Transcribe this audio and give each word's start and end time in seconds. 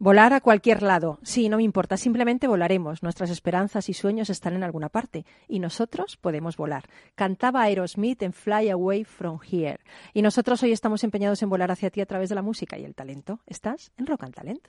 Volar 0.00 0.32
a 0.32 0.40
cualquier 0.40 0.84
lado. 0.84 1.18
Sí, 1.24 1.48
no 1.48 1.56
me 1.56 1.64
importa, 1.64 1.96
simplemente 1.96 2.46
volaremos. 2.46 3.02
Nuestras 3.02 3.30
esperanzas 3.30 3.88
y 3.88 3.94
sueños 3.94 4.30
están 4.30 4.54
en 4.54 4.62
alguna 4.62 4.88
parte 4.88 5.26
y 5.48 5.58
nosotros 5.58 6.16
podemos 6.16 6.56
volar. 6.56 6.84
Cantaba 7.16 7.62
Aerosmith 7.62 8.22
en 8.22 8.32
Fly 8.32 8.70
Away 8.70 9.02
From 9.02 9.40
Here. 9.42 9.80
Y 10.14 10.22
nosotros 10.22 10.62
hoy 10.62 10.70
estamos 10.70 11.02
empeñados 11.02 11.42
en 11.42 11.50
volar 11.50 11.72
hacia 11.72 11.90
ti 11.90 12.00
a 12.00 12.06
través 12.06 12.28
de 12.28 12.36
la 12.36 12.42
música 12.42 12.78
y 12.78 12.84
el 12.84 12.94
talento. 12.94 13.40
¿Estás 13.44 13.90
en 13.96 14.06
Rock 14.06 14.22
and 14.22 14.34
Talent? 14.34 14.68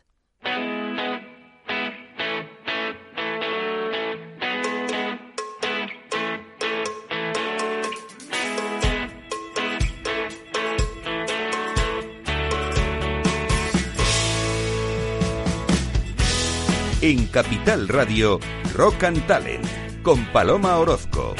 En 17.09 17.25
Capital 17.25 17.87
Radio, 17.87 18.39
Rock 18.75 19.05
and 19.05 19.25
Talent, 19.25 19.65
con 20.04 20.23
Paloma 20.31 20.77
Orozco. 20.77 21.33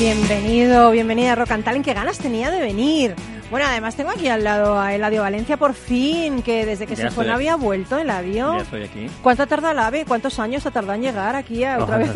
Bienvenido, 0.00 0.90
bienvenida 0.90 1.34
a 1.34 1.36
Rock 1.36 1.52
and 1.52 1.62
Talent. 1.62 1.84
¿Qué 1.84 1.94
ganas 1.94 2.18
tenía 2.18 2.50
de 2.50 2.58
venir? 2.58 3.14
Bueno, 3.50 3.66
además 3.66 3.96
tengo 3.96 4.10
aquí 4.10 4.28
al 4.28 4.44
lado 4.44 4.78
a 4.78 4.94
Eladio 4.94 5.22
Valencia 5.22 5.56
por 5.56 5.74
fin, 5.74 6.40
que 6.40 6.64
desde 6.64 6.86
que 6.86 6.94
se 6.94 7.10
fue 7.10 7.26
no 7.26 7.34
había 7.34 7.56
vuelto 7.56 7.98
Eladio. 7.98 8.54
Ya 8.54 8.62
estoy 8.62 8.84
aquí. 8.84 9.10
¿Cuánto 9.22 9.42
ha 9.42 9.46
tardado 9.46 9.72
el 9.72 9.78
AVE? 9.80 10.04
¿Cuántos 10.04 10.38
años 10.38 10.64
ha 10.66 10.70
tardado 10.70 10.94
en 10.94 11.02
llegar 11.02 11.34
aquí 11.34 11.64
a 11.64 11.78
otra 11.78 11.98
vez? 11.98 12.12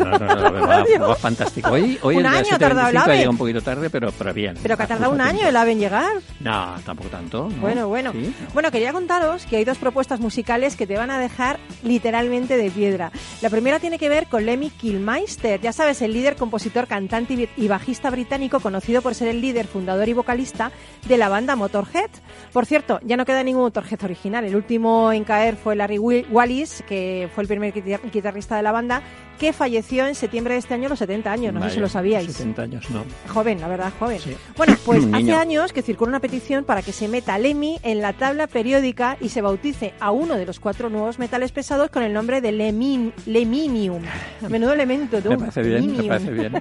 Fantástico. 1.19 1.71
Hoy, 1.71 1.99
hoy 2.01 2.15
un 2.15 2.21
el 2.21 2.25
año 2.27 2.55
ha 2.55 2.59
tardado 2.59 2.87
el 2.87 2.95
AVE. 2.95 3.17
llega 3.17 3.29
un 3.29 3.37
poquito 3.37 3.61
tarde, 3.61 3.89
pero, 3.89 4.13
pero 4.13 4.33
bien. 4.33 4.55
Pero 4.63 4.77
que 4.77 4.83
ha 4.83 4.87
tardado 4.87 5.11
un 5.11 5.19
año 5.19 5.45
el 5.45 5.57
AVE 5.57 5.73
en 5.73 5.79
llegar. 5.79 6.13
No, 6.39 6.73
tampoco 6.85 7.09
tanto. 7.09 7.49
¿no? 7.49 7.61
Bueno, 7.61 7.89
bueno. 7.89 8.13
Sí. 8.13 8.33
Bueno, 8.53 8.71
quería 8.71 8.93
contaros 8.93 9.45
que 9.45 9.57
hay 9.57 9.65
dos 9.65 9.77
propuestas 9.77 10.21
musicales 10.21 10.77
que 10.77 10.87
te 10.87 10.95
van 10.95 11.11
a 11.11 11.19
dejar 11.19 11.59
literalmente 11.83 12.55
de 12.55 12.71
piedra. 12.71 13.11
La 13.41 13.49
primera 13.49 13.79
tiene 13.79 13.99
que 13.99 14.07
ver 14.07 14.27
con 14.27 14.45
Lemmy 14.45 14.69
Kilmister, 14.69 15.59
ya 15.59 15.73
sabes, 15.73 16.01
el 16.01 16.13
líder, 16.13 16.37
compositor, 16.37 16.87
cantante 16.87 17.49
y 17.57 17.67
bajista 17.67 18.09
británico 18.09 18.61
conocido 18.61 19.01
por 19.01 19.15
ser 19.15 19.27
el 19.27 19.41
líder, 19.41 19.67
fundador 19.67 20.07
y 20.07 20.13
vocalista 20.13 20.71
de 21.07 21.17
la 21.17 21.24
banda 21.29 21.55
Motorhead. 21.55 22.09
Por 22.53 22.65
cierto, 22.65 22.99
ya 23.03 23.17
no 23.17 23.25
queda 23.25 23.43
ningún 23.43 23.63
Motorhead 23.63 24.03
original. 24.03 24.45
El 24.45 24.55
último 24.55 25.11
en 25.11 25.23
caer 25.23 25.55
fue 25.55 25.75
Larry 25.75 25.97
Wallis, 25.99 26.83
que 26.87 27.29
fue 27.33 27.43
el 27.43 27.47
primer 27.47 27.73
guitar- 27.73 28.01
guitarrista 28.11 28.55
de 28.57 28.63
la 28.63 28.71
banda, 28.71 29.01
que 29.39 29.53
falleció 29.53 30.07
en 30.07 30.15
septiembre 30.15 30.53
de 30.53 30.59
este 30.59 30.73
año 30.73 30.87
a 30.87 30.89
los 30.89 30.99
70 30.99 31.31
años. 31.31 31.53
No 31.53 31.61
sé 31.61 31.69
si 31.69 31.75
Vaya, 31.75 31.81
lo 31.81 31.89
sabíais. 31.89 32.31
70 32.31 32.61
años, 32.61 32.89
no. 32.89 33.03
Joven, 33.27 33.61
la 33.61 33.67
verdad, 33.67 33.91
joven. 33.99 34.19
Sí. 34.19 34.35
Bueno, 34.57 34.75
pues 34.85 35.03
hace 35.13 35.33
años 35.33 35.73
que 35.73 35.81
circula 35.81 36.09
una 36.09 36.19
petición 36.19 36.63
para 36.63 36.81
que 36.81 36.91
se 36.91 37.07
meta 37.07 37.37
Lemmy 37.37 37.79
en 37.83 38.01
la 38.01 38.13
tabla 38.13 38.47
periódica 38.47 39.17
y 39.19 39.29
se 39.29 39.41
bautice 39.41 39.93
a 39.99 40.11
uno 40.11 40.35
de 40.35 40.45
los 40.45 40.59
cuatro 40.59 40.89
nuevos 40.89 41.19
metales 41.19 41.51
pesados 41.51 41.89
con 41.89 42.03
el 42.03 42.13
nombre 42.13 42.41
de 42.41 42.51
Lemin, 42.51 43.13
Leminium. 43.25 44.01
Menudo 44.49 44.73
elemento, 44.73 45.21
tú. 45.21 45.29
Me 45.29 45.37
parece 45.37 45.61
bien, 45.63 45.97
me 45.97 46.03
parece 46.03 46.31
bien. 46.31 46.53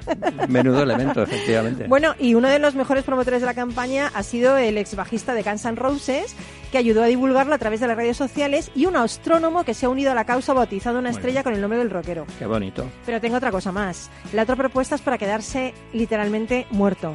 Menudo 0.49 0.83
elemento, 0.83 1.23
efectivamente. 1.23 1.87
Bueno, 1.87 2.15
y 2.19 2.35
uno 2.35 2.49
de 2.49 2.59
los 2.59 2.75
mejores 2.75 3.05
promotores 3.05 3.41
de 3.41 3.47
la 3.47 3.55
campaña 3.55 4.11
ha 4.15 4.23
sido 4.23 4.57
el 4.57 4.79
ex 4.79 4.95
bajista 4.95 5.35
de 5.35 5.43
Guns 5.43 5.65
N' 5.65 5.77
Roses, 5.77 6.35
que 6.75 6.79
ayudó 6.79 7.05
a 7.05 7.07
divulgarlo 7.07 7.55
a 7.55 7.59
través 7.59 7.79
de 7.79 7.87
las 7.87 7.97
redes 7.97 8.17
sociales, 8.17 8.73
y 8.75 8.87
un 8.87 8.97
astrónomo 8.97 9.63
que 9.63 9.75
se 9.75 9.87
ha 9.87 9.89
unido 9.89 10.11
a 10.11 10.15
la 10.17 10.25
causa 10.25 10.53
bautizando 10.55 10.99
una 10.99 11.11
estrella 11.11 11.45
con 11.45 11.55
el 11.55 11.61
nombre 11.61 11.79
del 11.79 11.89
rockero. 11.89 12.27
Qué 12.37 12.47
bonito. 12.47 12.91
Pero 13.07 13.21
tengo 13.21 13.37
otra 13.37 13.53
cosa 13.53 13.71
más. 13.71 14.11
La 14.33 14.43
otra 14.43 14.57
propuesta 14.57 14.97
es 14.97 15.01
para 15.01 15.17
quedarse 15.17 15.73
literalmente 15.93 16.67
muerto. 16.73 17.15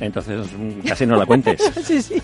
Entonces, 0.00 0.48
mm, 0.52 0.80
casi 0.80 1.06
no 1.06 1.14
la 1.14 1.26
cuentes. 1.26 1.62
Sí, 1.84 2.02
sí. 2.02 2.20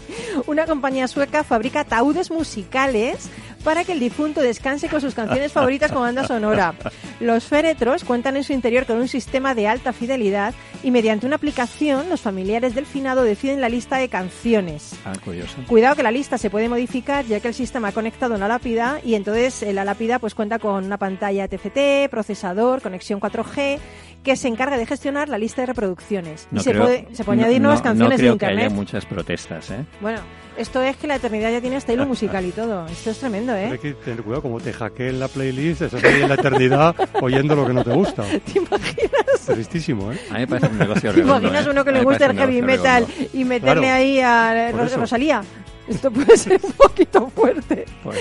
Una 0.49 0.67
compañía 0.67 1.07
sueca 1.07 1.45
fabrica 1.45 1.81
ataúdes 1.81 2.33
musicales 2.33 3.31
para 3.65 3.83
que 3.85 3.93
el 3.93 4.01
difunto 4.01 4.41
descanse 4.43 4.89
con 4.89 5.01
sus 5.01 5.15
canciones 5.15 5.51
favoritas 5.53 5.91
como 5.91 6.03
banda 6.05 6.27
sonora. 6.27 6.75
Los 7.21 7.45
féretros 7.45 8.05
cuentan 8.05 8.37
en 8.37 8.45
su 8.45 8.53
interior 8.53 8.85
con 8.87 8.99
un 8.99 9.09
sistema 9.09 9.55
de 9.55 9.67
alta 9.67 9.93
fidelidad 9.93 10.55
y 10.83 10.91
mediante 10.91 11.27
una 11.27 11.37
aplicación 11.37 12.09
los 12.11 12.21
familiares 12.21 12.75
del 12.75 12.85
finado 12.87 13.23
deciden 13.23 13.61
la 13.61 13.69
lista 13.69 13.97
de 13.97 14.09
canciones. 14.09 14.93
Ah, 15.05 15.13
curioso. 15.25 15.57
Cuidado 15.67 15.97
que 15.97 16.03
la 16.03 16.11
lista 16.11 16.37
se 16.39 16.51
puede 16.51 16.69
modificar 16.69 17.25
ya 17.25 17.41
que 17.41 17.49
el 17.49 17.55
sistema 17.55 17.89
ha 17.89 17.93
conectado 17.93 18.35
una 18.35 18.47
lápida 18.49 19.01
y 19.05 19.15
entonces 19.15 19.63
eh, 19.63 19.73
la 19.73 19.85
lápida 19.85 20.19
pues 20.19 20.35
cuenta 20.35 20.59
con 20.59 20.85
una 20.85 20.99
pantalla 20.99 21.49
TFT, 21.49 22.11
procesador, 22.11 22.83
conexión 22.83 23.21
4G 23.21 23.79
que 24.23 24.37
se 24.37 24.49
encarga 24.49 24.77
de 24.77 24.87
gestionar 24.87 25.29
la 25.29 25.39
lista 25.39 25.63
de 25.63 25.67
reproducciones. 25.67 26.49
y 26.53 26.55
No 26.57 26.63
se, 26.63 26.71
creo- 26.73 26.83
puede, 26.85 27.09
se 27.13 27.25
puede 27.25 27.37
no- 27.39 27.43
añadir 27.45 27.61
nuevas 27.63 27.81
no- 27.81 27.85
canciones 27.85 28.19
no 28.19 28.23
creo 28.23 28.33
de 28.35 28.39
que 28.39 28.47
haya 28.47 28.55
internet. 28.55 28.77
muchas 28.77 29.07
protestas, 29.07 29.71
¿eh? 29.71 29.85
Bueno, 30.01 30.21
esto 30.57 30.83
es 30.83 30.97
que 30.97 31.07
la 31.07 31.17
eternidad 31.17 31.51
ya 31.51 31.61
tiene 31.61 31.77
hasta 31.77 31.93
hilo 31.93 32.07
musical 32.07 32.45
y 32.45 32.53
todo. 32.53 32.87
Esto 32.87 33.11
es 33.11 33.19
tremendo, 33.19 33.53
Hay 33.53 33.73
¿eh? 33.73 33.79
que 33.81 33.93
tener 33.95 34.23
cuidado, 34.23 34.43
como 34.43 34.61
te 34.61 34.73
hackeen 34.73 35.19
la 35.21 35.29
playlist, 35.29 35.83
estás 35.83 36.03
ahí 36.05 36.23
en 36.23 36.29
la 36.29 36.35
eternidad 36.35 36.95
oyendo 37.21 37.55
lo 37.57 37.67
que 37.67 37.73
no 37.73 37.85
te 37.85 37.91
gusta. 37.93 38.23
¿Te 38.53 38.59
imaginas? 38.59 39.41
Tristísimo, 39.47 40.13
¿eh? 40.13 40.19
A 40.31 40.35
mí 40.35 40.41
me 40.41 40.47
parece 40.47 40.67
un 40.69 40.79
negocio 40.79 41.11
¿Te 41.11 41.17
redondo. 41.17 41.39
imaginas 41.39 41.67
¿eh? 41.67 41.71
uno 41.71 41.85
que 41.85 41.93
le 41.93 42.03
gusta 42.03 42.27
el 42.27 42.37
heavy 42.39 42.63
metal 42.63 43.07
redondo. 43.07 43.31
y 43.35 43.45
meterle 43.45 43.83
Claro. 43.83 43.97
ahí 43.97 44.21
a 44.21 44.73
Ros- 44.73 44.87
eso. 44.91 45.01
Rosalía? 45.01 45.43
Esto 45.89 46.11
puede 46.11 46.37
ser 46.37 46.61
un 46.63 46.73
poquito 46.73 47.29
fuerte. 47.29 47.85
Pues, 48.03 48.19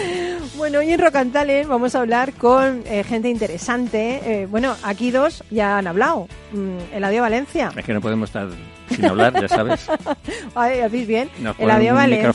Bueno, 0.58 0.80
hoy 0.80 0.92
en 0.92 1.32
Talent 1.32 1.68
vamos 1.70 1.96
a 1.96 2.00
hablar 2.00 2.34
con 2.34 2.84
eh, 2.86 3.04
gente 3.04 3.30
interesante. 3.30 4.22
Eh, 4.26 4.46
bueno, 4.48 4.76
aquí 4.84 5.12
dos 5.12 5.44
ya 5.50 5.78
han 5.78 5.88
hablado. 5.88 6.28
Mm, 6.52 6.96
Eladio 6.96 7.22
Valencia. 7.22 7.72
es 7.76 7.86
que 7.86 7.94
no 7.94 8.02
podemos 8.02 8.30
estar 8.30 8.48
sin 8.90 9.06
hablar, 9.06 9.34
ya 9.42 9.48
sabes. 9.48 9.88
Ay, 10.56 10.82
¿hacéis 10.82 11.08
bien? 11.08 11.30
Nos 11.40 11.58
Eladio 11.58 11.96
Valencia. 11.96 12.34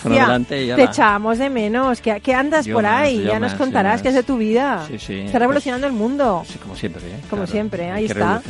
y 0.59 0.67
ya 0.67 0.77
Te 0.77 0.85
va. 0.85 0.91
echamos 0.91 1.39
de 1.39 1.51
menos. 1.51 2.01
¿Qué, 2.01 2.21
qué 2.21 2.35
andas 2.35 2.65
Yo 2.67 2.75
por 2.75 2.83
más, 2.85 3.03
ahí? 3.03 3.23
ya 3.23 3.35
nos 3.35 3.41
más, 3.41 3.53
yo 3.53 3.59
contarás 3.59 4.03
qué 4.03 4.09
es 4.09 4.15
de 4.15 4.23
tu 4.23 4.39
vida. 4.39 4.85
Sí, 4.89 4.99
sí. 4.99 5.15
Está 5.19 5.33
pues, 5.33 5.41
revolucionando 5.41 5.87
el 5.87 5.93
mundo. 5.93 6.43
Sí, 6.47 6.59
como 6.59 6.75
siempre, 6.75 7.03
¿eh? 7.07 7.15
Como 7.31 7.43
Claro, 7.43 7.47
siempre, 7.53 7.91
ahí 7.91 8.07
que 8.07 8.13
está. 8.13 8.43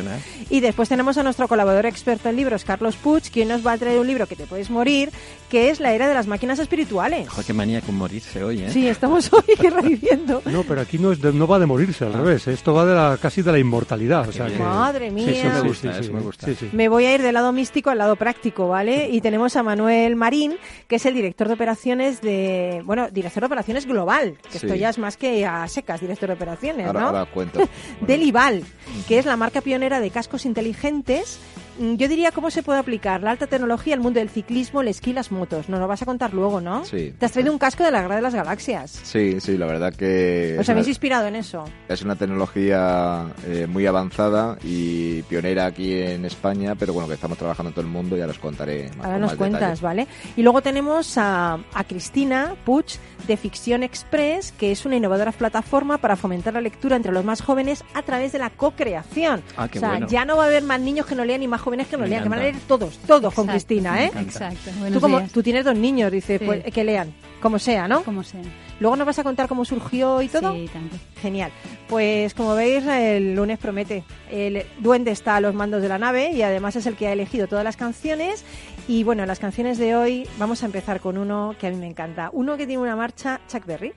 Y 0.48 0.60
después 0.60 0.88
tenemos 0.88 1.18
a 1.18 1.22
nuestro 1.22 1.48
colaborador 1.48 1.86
experto 1.86 2.28
en 2.28 2.36
libros, 2.36 2.64
Carlos 2.64 2.96
Puig, 2.96 3.24
quien 3.30 3.48
nos 3.48 3.66
va 3.66 3.72
a 3.72 3.78
traer 3.78 3.98
un 3.98 4.06
libro 4.06 4.26
que 4.26 4.36
te 4.36 4.46
puedes 4.46 4.70
morir, 4.70 5.10
que 5.50 5.68
es 5.70 5.80
La 5.80 5.92
era 5.92 6.08
de 6.08 6.14
las 6.14 6.26
máquinas 6.26 6.58
espirituales. 6.68 7.28
Joder, 7.30 7.46
qué 7.46 7.52
manía 7.54 7.80
con 7.80 7.96
morirse 7.96 8.44
hoy, 8.44 8.60
¿eh? 8.62 8.70
Sí, 8.70 8.86
estamos 8.86 9.30
hoy 9.32 9.54
reviviendo. 9.70 10.42
No, 10.44 10.62
pero 10.64 10.82
aquí 10.82 10.98
no, 10.98 11.12
es 11.12 11.20
de- 11.20 11.32
no 11.32 11.46
va 11.46 11.58
de 11.58 11.64
morirse, 11.66 12.04
al 12.04 12.12
revés. 12.12 12.46
Esto 12.46 12.74
va 12.74 12.84
de 12.84 12.94
la, 12.94 13.18
casi 13.20 13.40
de 13.42 13.50
la 13.52 13.58
inmortalidad. 13.58 14.28
O 14.28 14.32
sea 14.32 14.46
que. 14.46 14.58
Madre 14.58 15.10
Sí, 15.10 15.30
eso 15.30 15.44
mía. 15.48 15.52
me 15.62 15.68
gusta, 15.68 15.98
eso 15.98 16.12
me 16.12 16.20
gusta. 16.20 16.46
Sí, 16.46 16.54
sí. 16.54 16.68
Me 16.72 16.88
voy 16.88 17.06
a 17.06 17.14
ir 17.14 17.22
del 17.22 17.32
lado 17.34 17.52
místico 17.52 17.88
al 17.90 17.98
lado 17.98 18.16
práctico, 18.16 18.68
¿vale? 18.68 19.08
Y 19.10 19.20
tenemos 19.22 19.56
a 19.56 19.62
Manuel 19.62 20.14
Marín, 20.16 20.56
que 20.86 20.96
es 20.96 21.06
el 21.06 21.14
director 21.14 21.48
de 21.48 21.54
operaciones 21.54 22.20
de, 22.20 22.82
bueno, 22.84 23.08
director 23.10 23.40
de 23.40 23.46
operaciones 23.46 23.86
global, 23.86 24.36
que 24.52 24.58
Sí. 24.58 24.66
esto 24.66 24.74
ya 24.76 24.90
es 24.90 24.98
más 24.98 25.16
que 25.16 25.46
a 25.46 25.66
secas, 25.68 26.00
director 26.00 26.28
de 26.28 26.34
operaciones, 26.34 26.86
Ahora, 26.86 27.00
¿no? 27.00 27.06
ahora 27.06 27.24
cuento. 27.26 27.60
Del 28.06 28.22
IVAL, 28.24 28.62
que 29.06 29.18
es 29.18 29.24
la 29.26 29.36
marca 29.36 29.60
pionera 29.62 30.00
de 30.00 30.10
cascos 30.10 30.44
inteligentes. 30.44 31.38
Mm, 31.78 31.94
Yo 31.94 32.08
diría 32.08 32.32
cómo 32.32 32.50
se 32.50 32.62
puede 32.62 32.78
aplicar 32.78 33.22
la 33.22 33.30
alta 33.30 33.46
tecnología 33.46 33.94
al 33.94 34.00
mundo 34.00 34.20
del 34.20 34.28
ciclismo, 34.30 34.80
el 34.80 34.88
esquí 34.88 35.10
y 35.10 35.12
las 35.14 35.30
motos. 35.32 35.68
Nos 35.68 35.80
lo 35.80 35.86
vas 35.88 36.02
a 36.02 36.06
contar 36.06 36.34
luego, 36.34 36.60
¿no? 36.60 36.84
Sí. 36.84 37.14
Te 37.18 37.26
has 37.26 37.32
traído 37.32 37.52
un 37.52 37.58
casco 37.58 37.82
de 37.84 37.90
la 37.90 38.02
Guerra 38.02 38.16
de 38.16 38.22
las 38.22 38.34
Galaxias. 38.34 38.90
Sí, 39.04 39.40
sí, 39.40 39.56
la 39.56 39.66
verdad 39.66 39.94
que 39.94 40.54
¿Os 40.56 40.60
es 40.62 40.68
una, 40.68 40.72
habéis 40.74 40.88
inspirado 40.88 41.26
en 41.26 41.36
eso? 41.36 41.64
es 41.88 42.02
una 42.02 42.16
tecnología 42.16 43.26
eh, 43.46 43.66
muy 43.68 43.86
avanzada 43.86 44.58
y 44.62 45.22
pionera 45.22 45.66
aquí 45.66 45.92
en 46.00 46.24
España, 46.24 46.74
pero 46.74 46.92
bueno, 46.92 47.08
que 47.08 47.14
estamos 47.14 47.38
trabajando 47.38 47.68
en 47.70 47.74
todo 47.74 47.84
el 47.84 47.90
mundo, 47.90 48.16
ya 48.16 48.26
los 48.26 48.38
contaré 48.38 48.90
más 48.96 49.06
Ahora 49.06 49.18
nos 49.18 49.30
más 49.30 49.36
cuentas, 49.38 49.60
detalle. 49.60 49.82
¿vale? 49.82 50.06
Y 50.36 50.42
luego 50.42 50.62
tenemos 50.62 51.16
a, 51.18 51.58
a 51.74 51.84
Cristina 51.84 52.54
Puig 52.64 52.86
de 53.26 53.36
Ficción 53.36 53.82
Express, 53.82 54.52
que 54.52 54.72
es 54.72 54.84
una 54.86 54.96
innovadora 54.96 55.32
plataforma 55.32 55.98
para 55.98 56.16
fomentar 56.16 56.54
la 56.54 56.60
lectura 56.60 56.96
entre 56.96 57.12
los 57.12 57.24
más 57.24 57.40
jóvenes 57.42 57.84
a 57.94 58.02
través 58.02 58.32
de 58.32 58.38
la 58.38 58.50
co-creación. 58.50 59.42
Ah, 59.56 59.68
qué 59.68 59.78
o 59.78 59.80
sea, 59.80 59.90
bueno. 59.90 60.06
ya 60.08 60.24
no 60.24 60.36
va 60.36 60.44
a 60.44 60.46
haber 60.46 60.62
más 60.62 60.80
niños 60.80 61.06
que 61.06 61.14
no 61.14 61.24
lean 61.24 61.40
ni 61.40 61.48
más 61.48 61.60
jóvenes 61.68 61.86
que 61.88 61.96
no 61.98 62.04
Me 62.04 62.08
lean, 62.08 62.22
que 62.22 62.28
van 62.30 62.38
a 62.38 62.42
leer 62.42 62.56
todos, 62.66 62.96
todos 63.06 63.34
con 63.34 63.46
Cristina, 63.46 64.02
¿eh? 64.04 64.10
Exacto. 64.20 64.70
Tú, 64.72 64.78
Buenos 64.80 65.02
como, 65.02 65.18
días. 65.18 65.32
tú 65.32 65.42
tienes 65.42 65.64
dos 65.66 65.76
niños, 65.76 66.10
dices, 66.10 66.38
Sí. 66.40 66.46
pues, 66.46 66.64
que 66.64 66.82
lean, 66.82 67.12
como 67.42 67.58
sea, 67.58 67.86
¿no? 67.86 68.02
Como 68.04 68.22
sea. 68.22 68.40
Luego 68.80 68.96
nos 68.96 69.06
vas 69.06 69.18
a 69.18 69.22
contar 69.24 69.48
cómo 69.48 69.64
surgió 69.66 70.22
y 70.22 70.28
todo. 70.28 70.54
Sí, 70.54 70.70
tanto. 70.72 70.96
Genial. 71.20 71.50
Pues 71.88 72.32
como 72.32 72.54
veis, 72.54 72.86
el 72.86 73.34
lunes 73.34 73.58
promete. 73.58 74.02
El 74.30 74.64
duende 74.78 75.10
está 75.10 75.36
a 75.36 75.40
los 75.40 75.52
mandos 75.54 75.82
de 75.82 75.88
la 75.88 75.98
nave 75.98 76.30
y 76.32 76.40
además 76.42 76.76
es 76.76 76.86
el 76.86 76.94
que 76.96 77.08
ha 77.08 77.12
elegido 77.12 77.48
todas 77.48 77.64
las 77.64 77.76
canciones. 77.76 78.44
Y 78.86 79.04
bueno, 79.04 79.26
las 79.26 79.40
canciones 79.40 79.76
de 79.78 79.94
hoy 79.94 80.26
vamos 80.38 80.62
a 80.62 80.66
empezar 80.66 81.00
con 81.00 81.18
uno 81.18 81.54
que 81.60 81.66
a 81.66 81.70
mí 81.70 81.76
me 81.76 81.86
encanta. 81.88 82.30
Uno 82.32 82.56
que 82.56 82.66
tiene 82.66 82.80
una 82.82 82.96
marcha 82.96 83.40
Chuck 83.48 83.66
Berry. 83.66 83.92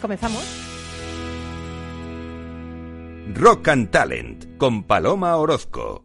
Comenzamos. 0.00 0.42
Rock 3.34 3.68
and 3.68 3.90
Talent 3.90 4.56
con 4.58 4.82
Paloma 4.82 5.36
Orozco. 5.36 6.04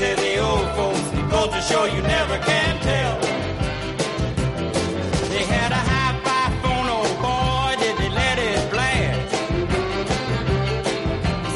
Say 0.00 0.14
the 0.14 0.38
old 0.38 0.68
folks. 0.76 1.08
To 1.54 1.60
show 1.62 1.84
you 1.84 2.02
never 2.02 2.38
can 2.38 2.74
tell. 2.90 3.14
They 5.32 5.44
had 5.54 5.70
a 5.80 5.82
hi-fi 5.90 6.44
phone, 6.62 6.88
oh 6.96 7.08
boy, 7.24 7.70
did 7.82 7.94
they 8.00 8.10
let 8.22 8.36
it 8.48 8.62
blast. 8.72 9.30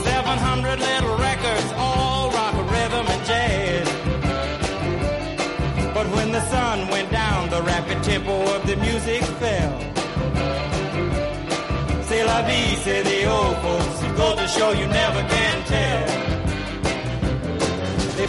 700 0.05 0.79
little 0.88 1.17
records, 1.29 1.69
all 1.76 2.31
rock, 2.37 2.55
rhythm, 2.75 3.06
and 3.14 3.23
jazz. 3.31 3.87
But 5.97 6.06
when 6.17 6.29
the 6.32 6.43
sun 6.52 6.88
went 6.88 7.11
down, 7.11 7.50
the 7.50 7.62
rapid 7.62 8.02
tempo 8.02 8.35
of 8.55 8.67
the 8.67 8.76
music 8.76 9.23
fell. 9.40 9.73
C'est 12.08 12.25
la 12.25 12.43
vie, 12.49 12.75
say 12.85 13.02
the 13.02 13.20
old 13.37 13.56
folks. 13.64 13.99
Goes 14.19 14.37
to 14.40 14.49
show 14.49 14.70
you 14.73 14.87
never 14.87 15.23
can 15.35 15.56
tell. 15.64 16.24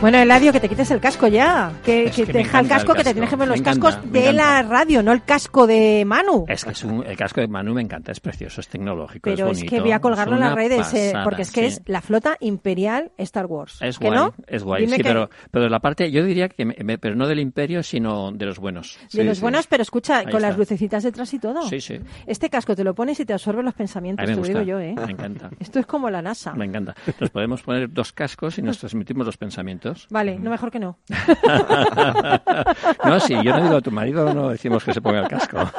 Bueno, 0.00 0.16
Eladio, 0.16 0.50
que 0.50 0.60
te 0.60 0.68
quites 0.70 0.90
el 0.92 0.98
casco 1.00 1.28
ya. 1.28 1.72
Que, 1.84 2.04
Es 2.04 2.16
que 2.16 2.24
deja 2.24 2.60
el 2.60 2.68
casco, 2.68 2.94
que 2.94 3.04
te 3.04 3.12
tienes 3.12 3.28
que 3.28 3.36
poner 3.36 3.50
los 3.50 3.58
encanta, 3.60 3.90
cascos 3.90 4.10
de 4.10 4.32
la 4.32 4.62
radio, 4.62 5.02
no 5.02 5.12
el 5.12 5.22
casco 5.24 5.66
de 5.66 6.04
Manu. 6.06 6.46
Es 6.48 6.64
que 6.64 6.70
es 6.70 6.84
un- 6.84 7.04
el 7.04 7.18
casco 7.18 7.42
de 7.42 7.48
Manu 7.48 7.74
me 7.74 7.82
encanta, 7.82 8.10
es 8.10 8.18
precioso, 8.18 8.62
es 8.62 8.68
tecnológico, 8.68 9.24
Pero 9.28 9.34
es 9.48 9.58
es, 9.58 9.58
bonito. 9.58 9.70
que 9.76 9.80
voy 9.82 9.92
a 9.92 10.00
colgarlo 10.00 10.36
en 10.36 10.40
las 10.40 10.54
redes, 10.54 10.94
eh, 10.94 11.12
porque 11.22 11.42
es 11.42 11.52
que 11.52 11.60
sí. 11.60 11.66
es 11.66 11.82
la 11.84 12.00
flota 12.00 12.38
imperial 12.40 13.12
Star 13.18 13.44
Wars. 13.44 13.76
Es 13.82 13.98
¿Que 13.98 14.06
guay, 14.06 14.18
no? 14.18 14.34
es 14.46 14.62
guay, 14.64 14.84
Dime 14.86 14.96
sí, 14.96 15.02
que- 15.02 15.08
pero, 15.08 15.28
pero 15.50 15.68
la 15.68 15.80
parte, 15.80 16.10
yo 16.10 16.24
diría 16.24 16.48
que, 16.48 16.64
me- 16.64 16.96
pero 16.96 17.14
no 17.14 17.26
del 17.28 17.38
imperio, 17.40 17.82
sino 17.82 18.32
de 18.32 18.46
los 18.46 18.58
buenos. 18.58 18.98
De 19.12 19.22
los 19.22 19.36
sí. 19.36 19.42
buenos, 19.42 19.66
pero 19.66 19.82
escucha, 19.82 20.20
Ahí 20.20 20.26
con 20.32 20.40
las 20.40 20.56
lucecitas 20.56 21.02
detrás 21.02 21.34
y 21.34 21.38
todo. 21.38 21.68
Sí, 21.68 21.78
sí. 21.78 22.00
Este 22.26 22.48
casco 22.48 22.74
te 22.74 22.84
lo 22.84 22.94
pones 22.94 23.20
y 23.20 23.26
te 23.26 23.34
absorbe 23.34 23.62
los 23.62 23.74
pensamientos, 23.74 24.24
te 24.24 24.34
lo 24.34 24.42
digo 24.42 24.62
yo, 24.62 24.80
¿eh? 24.80 24.94
me 24.96 25.12
encanta. 25.12 25.50
Esto 25.60 25.78
es 25.78 25.84
como 25.84 26.08
la 26.08 26.22
NASA. 26.22 26.54
Me 26.54 26.64
encanta. 26.64 26.94
Nos 27.20 27.28
podemos 27.28 27.60
poner 27.62 27.92
dos 27.92 28.12
cascos 28.14 28.56
y 28.58 28.62
nos 28.62 28.78
transmitimos 28.78 29.26
los 29.26 29.36
pensamientos. 29.36 29.89
Vale, 30.10 30.38
no 30.38 30.50
mejor 30.50 30.70
que 30.70 30.78
no. 30.78 30.98
no, 33.04 33.20
sí, 33.20 33.34
yo 33.42 33.56
no 33.56 33.62
digo 33.62 33.76
a 33.76 33.80
tu 33.80 33.90
marido, 33.90 34.34
no 34.34 34.50
decimos 34.50 34.84
que 34.84 34.92
se 34.92 35.00
ponga 35.00 35.20
el 35.20 35.28
casco. 35.28 35.58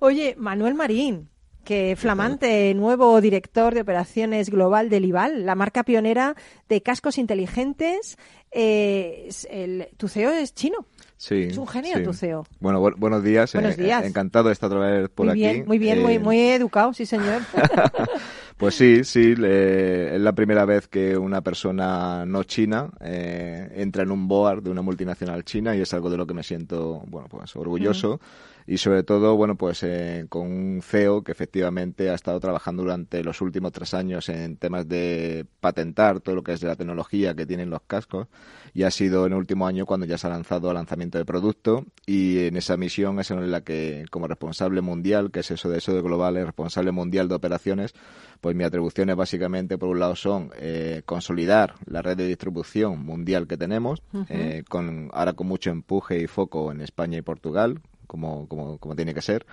Oye, 0.00 0.34
Manuel 0.38 0.74
Marín, 0.74 1.30
que 1.64 1.94
flamante 1.96 2.72
nuevo 2.74 3.20
director 3.20 3.74
de 3.74 3.82
operaciones 3.82 4.50
global 4.50 4.88
de 4.88 5.00
Lival, 5.00 5.46
la 5.46 5.54
marca 5.54 5.84
pionera 5.84 6.34
de 6.68 6.82
cascos 6.82 7.18
inteligentes. 7.18 8.16
Eh, 8.50 9.28
el, 9.50 9.88
tu 9.96 10.08
CEO 10.08 10.30
es 10.30 10.54
chino. 10.54 10.86
Sí. 11.20 11.48
Es 11.50 11.58
un 11.58 11.66
genio 11.68 11.98
sí. 11.98 12.02
tu 12.02 12.14
CEO. 12.14 12.46
Bueno, 12.60 12.80
bu- 12.82 12.94
buenos 12.96 13.22
días. 13.22 13.52
Buenos 13.52 13.78
eh, 13.78 13.82
días. 13.82 14.06
encantado 14.06 14.46
de 14.48 14.54
estar 14.54 14.70
otra 14.72 14.80
vez 14.90 15.10
por 15.10 15.26
muy 15.26 15.32
aquí. 15.32 15.40
bien, 15.40 15.64
muy 15.66 15.78
bien, 15.78 16.00
muy, 16.00 16.14
Eh, 16.14 16.18
muy 16.18 16.38
educado, 16.40 16.94
sí 16.94 17.04
señor. 17.04 17.42
Pues 18.56 18.74
sí, 18.74 19.04
sí, 19.04 19.36
le- 19.36 20.14
es 20.16 20.20
la 20.20 20.34
primera 20.34 20.64
vez 20.66 20.86
que 20.88 21.16
una 21.16 21.40
persona 21.40 22.24
no 22.26 22.42
china 22.44 22.90
eh, 23.00 23.70
entra 23.74 24.02
en 24.02 24.10
un 24.10 24.28
board 24.28 24.62
de 24.62 24.70
una 24.70 24.82
multinacional 24.82 25.44
china 25.44 25.74
y 25.74 25.80
es 25.80 25.94
algo 25.94 26.10
de 26.10 26.18
lo 26.18 26.26
que 26.26 26.34
me 26.34 26.42
siento, 26.42 27.02
bueno, 27.06 27.26
pues 27.30 27.56
orgulloso 27.56 28.20
y 28.66 28.78
sobre 28.78 29.02
todo, 29.02 29.36
bueno, 29.36 29.56
pues 29.56 29.82
eh, 29.82 30.26
con 30.28 30.46
un 30.46 30.82
CEO 30.82 31.22
que 31.22 31.32
efectivamente 31.32 32.10
ha 32.10 32.14
estado 32.14 32.40
trabajando 32.40 32.82
durante 32.82 33.22
los 33.24 33.40
últimos 33.40 33.72
tres 33.72 33.94
años 33.94 34.28
en 34.28 34.56
temas 34.56 34.88
de 34.88 35.46
patentar 35.60 36.20
todo 36.20 36.34
lo 36.34 36.42
que 36.42 36.52
es 36.52 36.60
de 36.60 36.68
la 36.68 36.76
tecnología 36.76 37.34
que 37.34 37.46
tienen 37.46 37.70
los 37.70 37.82
cascos 37.82 38.28
y 38.72 38.84
ha 38.84 38.90
sido 38.90 39.26
en 39.26 39.32
el 39.32 39.38
último 39.38 39.66
año 39.66 39.86
cuando 39.86 40.06
ya 40.06 40.18
se 40.18 40.26
ha 40.26 40.30
lanzado 40.30 40.70
al 40.70 40.74
lanzamiento 40.74 41.18
de 41.18 41.24
producto 41.24 41.84
y 42.06 42.46
en 42.46 42.56
esa 42.56 42.76
misión 42.76 43.18
es 43.18 43.30
en 43.30 43.50
la 43.50 43.62
que 43.62 44.04
como 44.10 44.28
responsable 44.28 44.80
mundial, 44.80 45.30
que 45.30 45.40
es 45.40 45.50
eso 45.50 45.68
de 45.68 45.78
eso 45.78 45.92
de 45.94 46.02
global, 46.02 46.36
es 46.36 46.46
responsable 46.46 46.92
mundial 46.92 47.28
de 47.28 47.34
operaciones, 47.34 47.94
pues 48.40 48.54
mis 48.54 48.66
atribuciones 48.66 49.16
básicamente 49.16 49.78
por 49.78 49.88
un 49.88 50.00
lado 50.00 50.16
son 50.16 50.50
eh, 50.56 51.02
consolidar 51.04 51.74
la 51.86 52.02
red 52.02 52.16
de 52.16 52.26
distribución 52.26 53.04
mundial 53.04 53.46
que 53.46 53.56
tenemos, 53.56 54.02
eh, 54.28 54.64
con 54.68 55.10
ahora 55.12 55.32
con 55.32 55.46
mucho 55.46 55.70
empuje 55.70 56.20
y 56.20 56.26
foco 56.26 56.72
en 56.72 56.80
España 56.80 57.18
y 57.18 57.22
Portugal, 57.22 57.80
como, 58.10 58.48
como, 58.48 58.76
como 58.78 58.96
tiene 58.96 59.14
que 59.14 59.22
ser. 59.22 59.46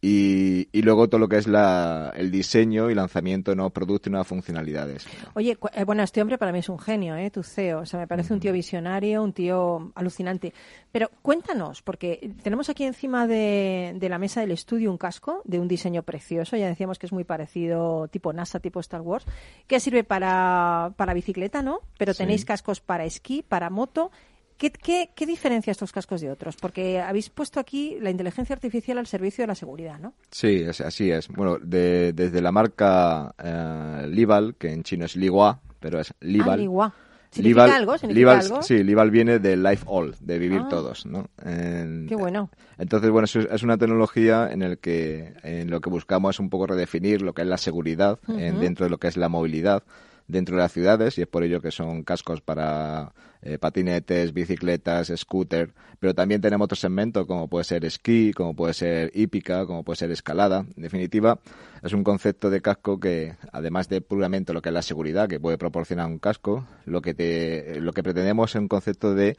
Y, 0.00 0.68
y 0.70 0.82
luego 0.82 1.08
todo 1.08 1.18
lo 1.18 1.28
que 1.28 1.38
es 1.38 1.48
la, 1.48 2.12
el 2.16 2.30
diseño 2.30 2.88
y 2.88 2.94
lanzamiento 2.94 3.50
de 3.50 3.56
nuevos 3.56 3.72
productos 3.72 4.06
y 4.06 4.10
nuevas 4.10 4.28
funcionalidades. 4.28 5.04
Oye, 5.34 5.58
eh, 5.74 5.82
bueno, 5.82 6.04
este 6.04 6.22
hombre 6.22 6.38
para 6.38 6.52
mí 6.52 6.60
es 6.60 6.68
un 6.68 6.78
genio, 6.78 7.16
¿eh? 7.16 7.32
Tu 7.32 7.42
CEO. 7.42 7.80
O 7.80 7.84
sea, 7.86 7.98
me 7.98 8.06
parece 8.06 8.32
un 8.32 8.38
tío 8.38 8.52
visionario, 8.52 9.24
un 9.24 9.32
tío 9.32 9.90
alucinante. 9.96 10.54
Pero 10.92 11.10
cuéntanos, 11.20 11.82
porque 11.82 12.30
tenemos 12.44 12.68
aquí 12.68 12.84
encima 12.84 13.26
de, 13.26 13.92
de 13.96 14.08
la 14.08 14.18
mesa 14.18 14.40
del 14.40 14.52
estudio 14.52 14.88
un 14.88 14.98
casco 14.98 15.42
de 15.44 15.58
un 15.58 15.66
diseño 15.66 16.04
precioso. 16.04 16.56
Ya 16.56 16.68
decíamos 16.68 17.00
que 17.00 17.06
es 17.06 17.12
muy 17.12 17.24
parecido, 17.24 18.06
tipo 18.06 18.32
NASA, 18.32 18.60
tipo 18.60 18.78
Star 18.78 19.00
Wars, 19.00 19.26
que 19.66 19.80
sirve 19.80 20.04
para, 20.04 20.92
para 20.96 21.12
bicicleta, 21.12 21.60
¿no? 21.60 21.80
Pero 21.98 22.12
Sí. 22.12 22.18
tenéis 22.18 22.44
cascos 22.44 22.80
para 22.80 23.04
esquí, 23.04 23.42
para 23.42 23.68
moto. 23.68 24.12
¿Qué, 24.58 24.70
qué, 24.72 25.10
¿Qué 25.14 25.24
diferencia 25.24 25.70
estos 25.70 25.92
cascos 25.92 26.20
de 26.20 26.30
otros? 26.30 26.56
Porque 26.56 27.00
habéis 27.00 27.30
puesto 27.30 27.60
aquí 27.60 27.96
la 28.00 28.10
inteligencia 28.10 28.54
artificial 28.54 28.98
al 28.98 29.06
servicio 29.06 29.42
de 29.42 29.46
la 29.48 29.54
seguridad, 29.54 29.98
¿no? 30.00 30.14
Sí, 30.30 30.62
es- 30.66 30.80
así 30.80 31.10
es. 31.10 31.28
Bueno, 31.28 31.58
de- 31.62 32.12
desde 32.12 32.42
la 32.42 32.50
marca 32.50 33.34
eh, 33.42 34.06
Lival, 34.08 34.56
que 34.58 34.72
en 34.72 34.82
chino 34.82 35.04
es 35.04 35.14
Ligua, 35.16 35.60
pero 35.78 36.00
es 36.00 36.12
Lival. 36.20 36.50
Ah, 36.50 36.56
Ligua. 36.56 36.94
¿Significa 37.30 37.66
Lival- 37.66 37.76
algo? 37.76 37.98
¿Significa 37.98 38.20
Lival- 38.32 38.40
algo? 38.46 38.62
Sí, 38.62 38.82
Lival 38.82 39.10
viene 39.10 39.38
de 39.38 39.56
Life 39.56 39.84
All, 39.86 40.16
de 40.18 40.38
vivir 40.38 40.62
Ah. 40.64 40.68
todos, 40.68 41.06
¿no? 41.06 41.28
En- 41.44 42.06
Qué 42.08 42.16
bueno. 42.16 42.50
Entonces, 42.78 43.10
bueno, 43.10 43.26
es, 43.26 43.62
una 43.62 43.76
tecnología 43.76 44.48
en 44.50 44.62
el 44.62 44.78
que 44.78 45.34
en 45.44 45.70
lo 45.70 45.80
que 45.80 45.90
buscamos 45.90 46.34
es 46.36 46.40
un 46.40 46.48
poco 46.50 46.66
redefinir 46.66 47.22
lo 47.22 47.32
que 47.34 47.42
es 47.42 47.48
la 47.48 47.58
seguridad 47.58 48.18
en- 48.28 48.58
dentro 48.60 48.86
de 48.86 48.90
lo 48.90 48.98
que 48.98 49.08
es 49.08 49.16
la 49.16 49.28
movilidad 49.28 49.82
dentro 50.26 50.56
de 50.56 50.62
las 50.62 50.72
ciudades 50.72 51.16
y 51.18 51.22
es 51.22 51.26
por 51.28 51.42
ello 51.42 51.60
que 51.60 51.70
son 51.70 52.02
cascos 52.02 52.40
para 52.40 53.12
eh, 53.42 53.58
patinetes, 53.58 54.32
bicicletas, 54.32 55.12
scooter, 55.16 55.72
pero 56.00 56.14
también 56.14 56.40
tenemos 56.40 56.66
otro 56.66 56.76
segmento 56.76 57.26
como 57.26 57.48
puede 57.48 57.64
ser 57.64 57.84
esquí, 57.84 58.32
como 58.32 58.54
puede 58.54 58.74
ser 58.74 59.10
hípica, 59.14 59.66
como 59.66 59.84
puede 59.84 59.96
ser 59.96 60.10
escalada. 60.10 60.66
En 60.76 60.82
definitiva, 60.82 61.40
es 61.82 61.92
un 61.92 62.04
concepto 62.04 62.50
de 62.50 62.60
casco 62.60 63.00
que, 63.00 63.36
además 63.52 63.88
de 63.88 64.00
puramente 64.00 64.52
lo 64.52 64.62
que 64.62 64.70
es 64.70 64.74
la 64.74 64.82
seguridad 64.82 65.28
que 65.28 65.40
puede 65.40 65.58
proporcionar 65.58 66.06
un 66.06 66.18
casco, 66.18 66.66
lo 66.84 67.02
que, 67.02 67.14
te, 67.14 67.80
lo 67.80 67.92
que 67.92 68.02
pretendemos 68.02 68.50
es 68.50 68.60
un 68.60 68.68
concepto 68.68 69.14
de 69.14 69.36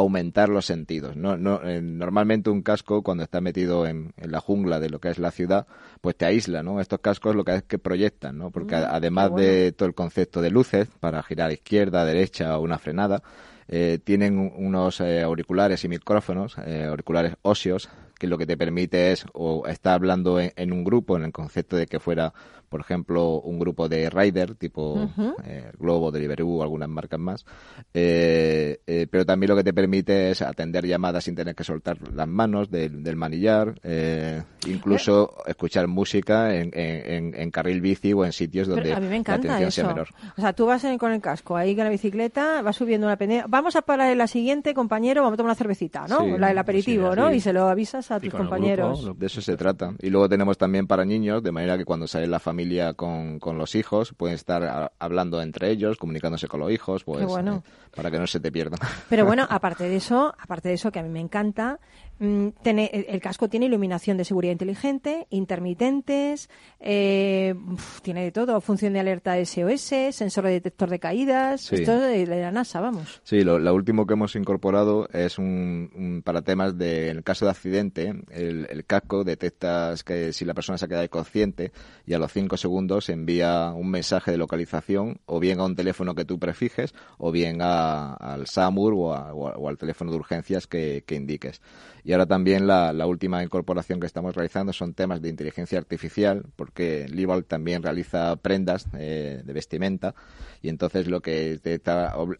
aumentar 0.00 0.48
los 0.48 0.66
sentidos. 0.66 1.16
No, 1.16 1.36
no, 1.36 1.62
eh, 1.64 1.80
normalmente 1.80 2.50
un 2.50 2.62
casco, 2.62 3.02
cuando 3.02 3.22
está 3.24 3.40
metido 3.40 3.86
en, 3.86 4.12
en, 4.16 4.30
la 4.32 4.40
jungla 4.40 4.80
de 4.80 4.90
lo 4.90 4.98
que 5.00 5.08
es 5.10 5.18
la 5.18 5.30
ciudad, 5.30 5.66
pues 6.00 6.16
te 6.16 6.24
aísla, 6.26 6.62
¿no? 6.62 6.80
Estos 6.80 7.00
cascos 7.00 7.34
lo 7.36 7.44
que 7.44 7.54
es 7.56 7.62
que 7.62 7.78
proyectan, 7.78 8.38
¿no? 8.38 8.50
Porque 8.50 8.76
Mm, 8.76 8.84
además 8.90 9.30
bueno. 9.30 9.46
de 9.46 9.72
todo 9.72 9.88
el 9.88 9.94
concepto 9.94 10.40
de 10.42 10.50
luces, 10.50 10.88
para 11.00 11.22
girar 11.22 11.50
a 11.50 11.52
izquierda, 11.54 12.04
derecha 12.04 12.58
o 12.58 12.62
una 12.62 12.78
frenada, 12.78 13.22
eh, 13.68 13.98
tienen 14.02 14.36
un- 14.38 14.52
unos 14.56 15.00
eh, 15.00 15.22
auriculares 15.22 15.84
y 15.84 15.88
micrófonos, 15.88 16.56
eh, 16.66 16.86
auriculares 16.88 17.34
óseos, 17.42 17.88
que 18.18 18.26
lo 18.26 18.36
que 18.36 18.46
te 18.46 18.56
permite 18.56 19.12
es 19.12 19.24
o 19.32 19.66
estar 19.66 19.94
hablando 19.94 20.38
en, 20.40 20.52
en 20.56 20.72
un 20.72 20.84
grupo, 20.84 21.16
en 21.16 21.24
el 21.24 21.32
concepto 21.32 21.76
de 21.76 21.86
que 21.86 22.00
fuera, 22.00 22.34
por 22.70 22.80
ejemplo, 22.80 23.40
un 23.40 23.58
grupo 23.58 23.88
de 23.88 24.08
rider, 24.08 24.54
tipo 24.54 25.02
Ujú. 25.02 25.34
eh, 25.44 25.70
Globo, 25.78 26.10
Deliveroo 26.10 26.60
o 26.60 26.62
algunas 26.62 26.88
marcas 26.88 27.20
más, 27.20 27.44
eh, 27.92 28.80
eh, 28.86 29.06
pero 29.10 29.26
también 29.26 29.50
lo 29.50 29.56
que 29.56 29.64
te 29.64 29.74
permite 29.74 30.30
es 30.30 30.40
atender 30.42 30.86
llamadas 30.86 31.24
sin 31.24 31.34
tener 31.34 31.54
que 31.54 31.64
soltar 31.64 31.98
las 32.14 32.28
manos 32.28 32.70
del, 32.70 33.02
del 33.02 33.16
manillar, 33.16 33.74
eh, 33.82 34.42
incluso 34.66 35.34
escuchar 35.46 35.88
música 35.88 36.54
en, 36.54 36.70
en- 36.72 37.12
en- 37.34 37.34
en 37.34 37.50
carril 37.50 37.80
bici 37.80 38.12
o 38.12 38.24
en 38.24 38.32
sitios 38.32 38.68
Pero 38.68 38.76
donde 38.76 38.92
a 38.94 39.00
mí 39.00 39.06
me 39.06 39.10
la 39.10 39.16
encanta 39.16 39.48
atención 39.56 39.72
sea 39.72 39.84
eso. 39.84 39.88
menor. 39.88 40.08
O 40.36 40.40
sea, 40.40 40.52
tú 40.52 40.66
vas 40.66 40.84
en- 40.84 40.98
con 40.98 41.12
el 41.12 41.20
casco 41.20 41.56
ahí 41.56 41.74
con 41.74 41.84
la 41.84 41.90
bicicleta, 41.90 42.62
vas 42.62 42.76
subiendo 42.76 43.06
una 43.06 43.16
pendiente. 43.16 43.46
Vamos 43.48 43.74
a 43.76 43.82
parar 43.82 44.10
en 44.12 44.18
la 44.18 44.26
siguiente, 44.28 44.72
compañero, 44.74 45.22
vamos 45.22 45.34
a 45.34 45.36
tomar 45.38 45.50
una 45.50 45.54
cervecita, 45.56 46.06
¿no? 46.08 46.20
Sí, 46.20 46.38
la 46.38 46.48
del 46.48 46.58
aperitivo, 46.58 47.10
sí, 47.14 47.20
¿no? 47.20 47.30
sí. 47.30 47.36
Y 47.36 47.40
se 47.40 47.52
lo 47.52 47.68
avisas 47.68 48.10
a 48.12 48.16
Y 48.18 48.20
tus 48.20 48.34
el 48.34 48.38
compañeros. 48.38 48.98
grupo, 49.00 49.08
lo- 49.08 49.14
De 49.14 49.26
eso 49.26 49.40
se 49.40 49.56
trata. 49.56 49.94
Y 50.00 50.08
luego 50.10 50.28
tenemos 50.28 50.56
también 50.56 50.86
para 50.86 51.04
niños, 51.04 51.42
de 51.42 51.50
manera 51.52 51.76
que 51.76 51.84
cuando 51.84 52.06
sale 52.06 52.26
la 52.26 52.38
familia 52.38 52.59
con, 52.94 53.38
con 53.38 53.58
los 53.58 53.74
hijos, 53.74 54.12
pueden 54.16 54.34
estar 54.34 54.62
a- 54.64 54.92
hablando 54.98 55.40
entre 55.42 55.70
ellos, 55.70 55.96
comunicándose 55.96 56.48
con 56.48 56.60
los 56.60 56.70
hijos, 56.70 57.04
pues, 57.04 57.26
bueno. 57.26 57.62
eh, 57.66 57.70
para 57.94 58.10
que 58.10 58.18
no 58.18 58.26
se 58.26 58.40
te 58.40 58.52
pierdan. 58.52 58.78
Pero 59.08 59.24
bueno, 59.26 59.46
aparte 59.50 59.84
de 59.88 59.96
eso, 59.96 60.34
aparte 60.38 60.68
de 60.68 60.74
eso 60.74 60.90
que 60.92 60.98
a 60.98 61.02
mí 61.02 61.08
me 61.08 61.20
encanta, 61.20 61.78
el, 62.20 63.06
el 63.08 63.20
casco 63.20 63.48
tiene 63.48 63.66
iluminación 63.66 64.16
de 64.16 64.24
seguridad 64.24 64.52
inteligente, 64.52 65.26
intermitentes, 65.30 66.48
eh, 66.78 67.54
tiene 68.02 68.24
de 68.24 68.32
todo, 68.32 68.60
función 68.60 68.92
de 68.92 69.00
alerta 69.00 69.36
SOS, 69.44 70.14
sensor 70.14 70.44
de 70.44 70.52
detector 70.52 70.90
de 70.90 70.98
caídas, 70.98 71.62
Sí. 71.62 71.76
esto 71.76 71.94
es 72.04 72.28
de, 72.28 72.36
la 72.40 72.52
NASA, 72.52 72.80
vamos. 72.80 73.20
Sí, 73.24 73.42
lo, 73.42 73.58
lo 73.58 73.74
último 73.74 74.06
que 74.06 74.14
hemos 74.14 74.36
incorporado 74.36 75.08
es 75.12 75.38
un, 75.38 75.90
un- 75.94 76.22
para 76.24 76.42
temas 76.42 76.76
de, 76.76 77.08
en 77.10 77.18
el 77.18 77.22
caso 77.24 77.44
de 77.46 77.50
accidente, 77.52 78.14
el, 78.30 78.66
el 78.70 78.84
casco 78.84 79.24
detecta 79.24 79.94
que 80.04 80.32
si 80.32 80.44
la 80.44 80.54
persona 80.54 80.78
se 80.78 80.84
ha 80.84 80.88
quedado 80.88 81.04
inconsciente 81.04 81.72
y 82.06 82.12
a 82.14 82.18
los 82.18 82.32
cinco 82.32 82.56
segundos 82.56 83.08
envía 83.08 83.72
un 83.74 83.90
mensaje 83.90 84.30
de 84.30 84.36
localización 84.38 85.20
o 85.26 85.40
bien 85.40 85.60
a 85.60 85.64
un 85.64 85.76
teléfono 85.76 86.14
que 86.14 86.24
tú 86.24 86.38
prefijes 86.38 86.94
o 87.18 87.30
bien 87.32 87.58
a- 87.62 88.14
al 88.14 88.46
SAMUR 88.46 88.92
o, 88.94 89.14
a- 89.14 89.32
o 89.34 89.48
a- 89.48 89.56
o 89.56 89.68
al 89.68 89.78
teléfono 89.78 90.10
de 90.10 90.16
urgencias 90.18 90.66
que, 90.66 91.02
que 91.06 91.14
indiques. 91.14 91.60
Y 92.04 92.09
ahora 92.12 92.26
también 92.26 92.66
la, 92.66 93.06
última 93.06 93.42
incorporación 93.42 94.00
que 94.00 94.06
estamos 94.06 94.34
realizando 94.34 94.72
son 94.72 94.94
temas 94.94 95.20
de 95.20 95.28
inteligencia 95.28 95.78
artificial, 95.78 96.44
porque 96.56 97.06
Lival 97.08 97.44
también 97.44 97.82
realiza 97.82 98.36
prendas 98.36 98.86
eh, 98.98 99.42
de 99.44 99.52
vestimenta. 99.52 100.14
Y 100.62 100.68
entonces 100.68 101.06
lo 101.08 101.20
que 101.20 101.58
te 101.62 101.80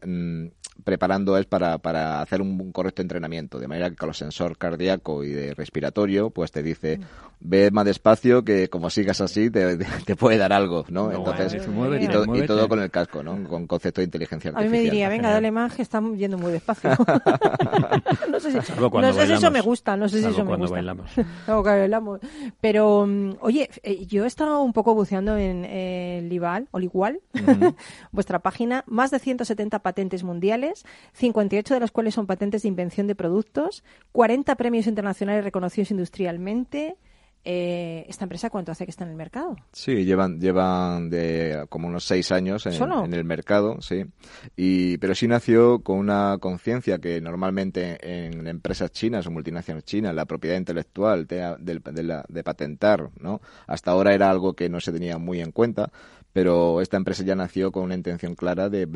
mm, 0.06 0.48
preparando 0.84 1.36
es 1.38 1.46
para, 1.46 1.78
para 1.78 2.20
hacer 2.20 2.40
un, 2.42 2.60
un 2.60 2.72
correcto 2.72 3.02
entrenamiento, 3.02 3.58
de 3.58 3.68
manera 3.68 3.90
que 3.90 3.96
con 3.96 4.08
los 4.08 4.16
sensor 4.18 4.56
cardíaco 4.58 5.24
y 5.24 5.30
de 5.30 5.54
respiratorio, 5.54 6.30
pues 6.30 6.50
te 6.52 6.62
dice, 6.62 7.00
ve 7.40 7.70
más 7.70 7.84
despacio 7.84 8.44
que 8.44 8.68
como 8.68 8.90
sigas 8.90 9.20
así 9.20 9.50
te, 9.50 9.76
te 10.04 10.16
puede 10.16 10.38
dar 10.38 10.52
algo, 10.52 10.84
¿no? 10.88 11.10
No, 11.10 11.18
entonces, 11.18 11.66
muévete, 11.68 12.04
y, 12.04 12.08
to- 12.08 12.24
y 12.24 12.26
muévete. 12.26 12.46
todo 12.48 12.68
con 12.68 12.80
el 12.80 12.90
casco, 12.90 13.22
¿no? 13.22 13.42
Con 13.48 13.66
concepto 13.66 14.00
de 14.00 14.04
inteligencia 14.06 14.50
A 14.50 14.52
mí 14.52 14.58
artificial. 14.58 14.82
me 14.84 14.90
diría, 14.90 15.08
venga, 15.08 15.30
dale 15.30 15.50
más, 15.50 15.74
que 15.74 15.82
están 15.82 16.16
yendo 16.16 16.38
muy 16.38 16.52
despacio. 16.52 16.90
no 18.30 18.40
sé 18.40 18.50
si, 18.50 18.58
no 18.80 19.12
sé 19.12 19.26
si 19.26 19.32
eso 19.34 19.50
me 19.50 19.60
gusta, 19.60 19.96
no 19.96 20.08
sé 20.08 20.20
si 20.20 20.26
eso 20.28 20.44
me 20.44 20.56
gusta. 20.56 20.74
bailamos. 20.76 21.10
Que 21.46 21.52
bailamos. 21.52 22.20
Pero, 22.60 23.06
mm, 23.06 23.32
oye, 23.40 23.68
eh, 23.82 24.06
yo 24.06 24.24
he 24.24 24.26
estado 24.26 24.62
un 24.62 24.72
poco 24.72 24.94
buceando 24.94 25.36
en 25.36 25.64
eh, 25.66 26.26
Lival, 26.28 26.68
o 26.70 26.78
Ligual, 26.78 27.20
vuestra 28.12 28.38
página, 28.38 28.84
más 28.86 29.10
de 29.10 29.18
170 29.18 29.78
patentes 29.80 30.22
mundiales, 30.24 30.69
58 31.12 31.74
de 31.74 31.80
las 31.80 31.90
cuales 31.90 32.14
son 32.14 32.26
patentes 32.26 32.62
de 32.62 32.68
invención 32.68 33.06
de 33.06 33.14
productos, 33.14 33.82
40 34.12 34.54
premios 34.56 34.86
internacionales 34.86 35.44
reconocidos 35.44 35.90
industrialmente. 35.90 36.96
Eh, 37.42 38.04
¿Esta 38.06 38.26
empresa 38.26 38.50
cuánto 38.50 38.70
hace 38.70 38.84
que 38.84 38.90
está 38.90 39.04
en 39.04 39.10
el 39.12 39.16
mercado? 39.16 39.56
Sí, 39.72 40.04
llevan, 40.04 40.38
llevan 40.42 41.08
de 41.08 41.64
como 41.70 41.88
unos 41.88 42.04
seis 42.04 42.32
años 42.32 42.66
en, 42.66 42.74
el 43.14 43.24
mercado, 43.24 43.80
sí. 43.80 44.04
Y, 44.56 44.98
pero 44.98 45.14
sí 45.14 45.26
nació 45.26 45.78
con 45.82 45.96
una 45.96 46.36
conciencia 46.38 46.98
que 46.98 47.18
normalmente 47.22 47.96
en 48.02 48.46
empresas 48.46 48.90
chinas 48.92 49.26
o 49.26 49.30
multinacionales 49.30 49.86
chinas, 49.86 50.14
la 50.14 50.26
propiedad 50.26 50.58
intelectual 50.58 51.26
de, 51.26 51.56
de- 51.60 51.80
de 51.92 52.02
la- 52.02 52.26
de 52.28 52.44
patentar, 52.44 53.08
¿no? 53.18 53.40
Hasta 53.66 53.90
ahora 53.92 54.12
era 54.12 54.28
algo 54.28 54.52
que 54.52 54.68
no 54.68 54.78
se 54.80 54.92
tenía 54.92 55.16
muy 55.16 55.40
en 55.40 55.52
cuenta, 55.52 55.90
pero 56.32 56.80
esta 56.80 56.96
empresa 56.96 57.24
ya 57.24 57.34
nació 57.34 57.72
con 57.72 57.84
una 57.84 57.94
intención 57.94 58.34
clara 58.34 58.68
de, 58.68 58.86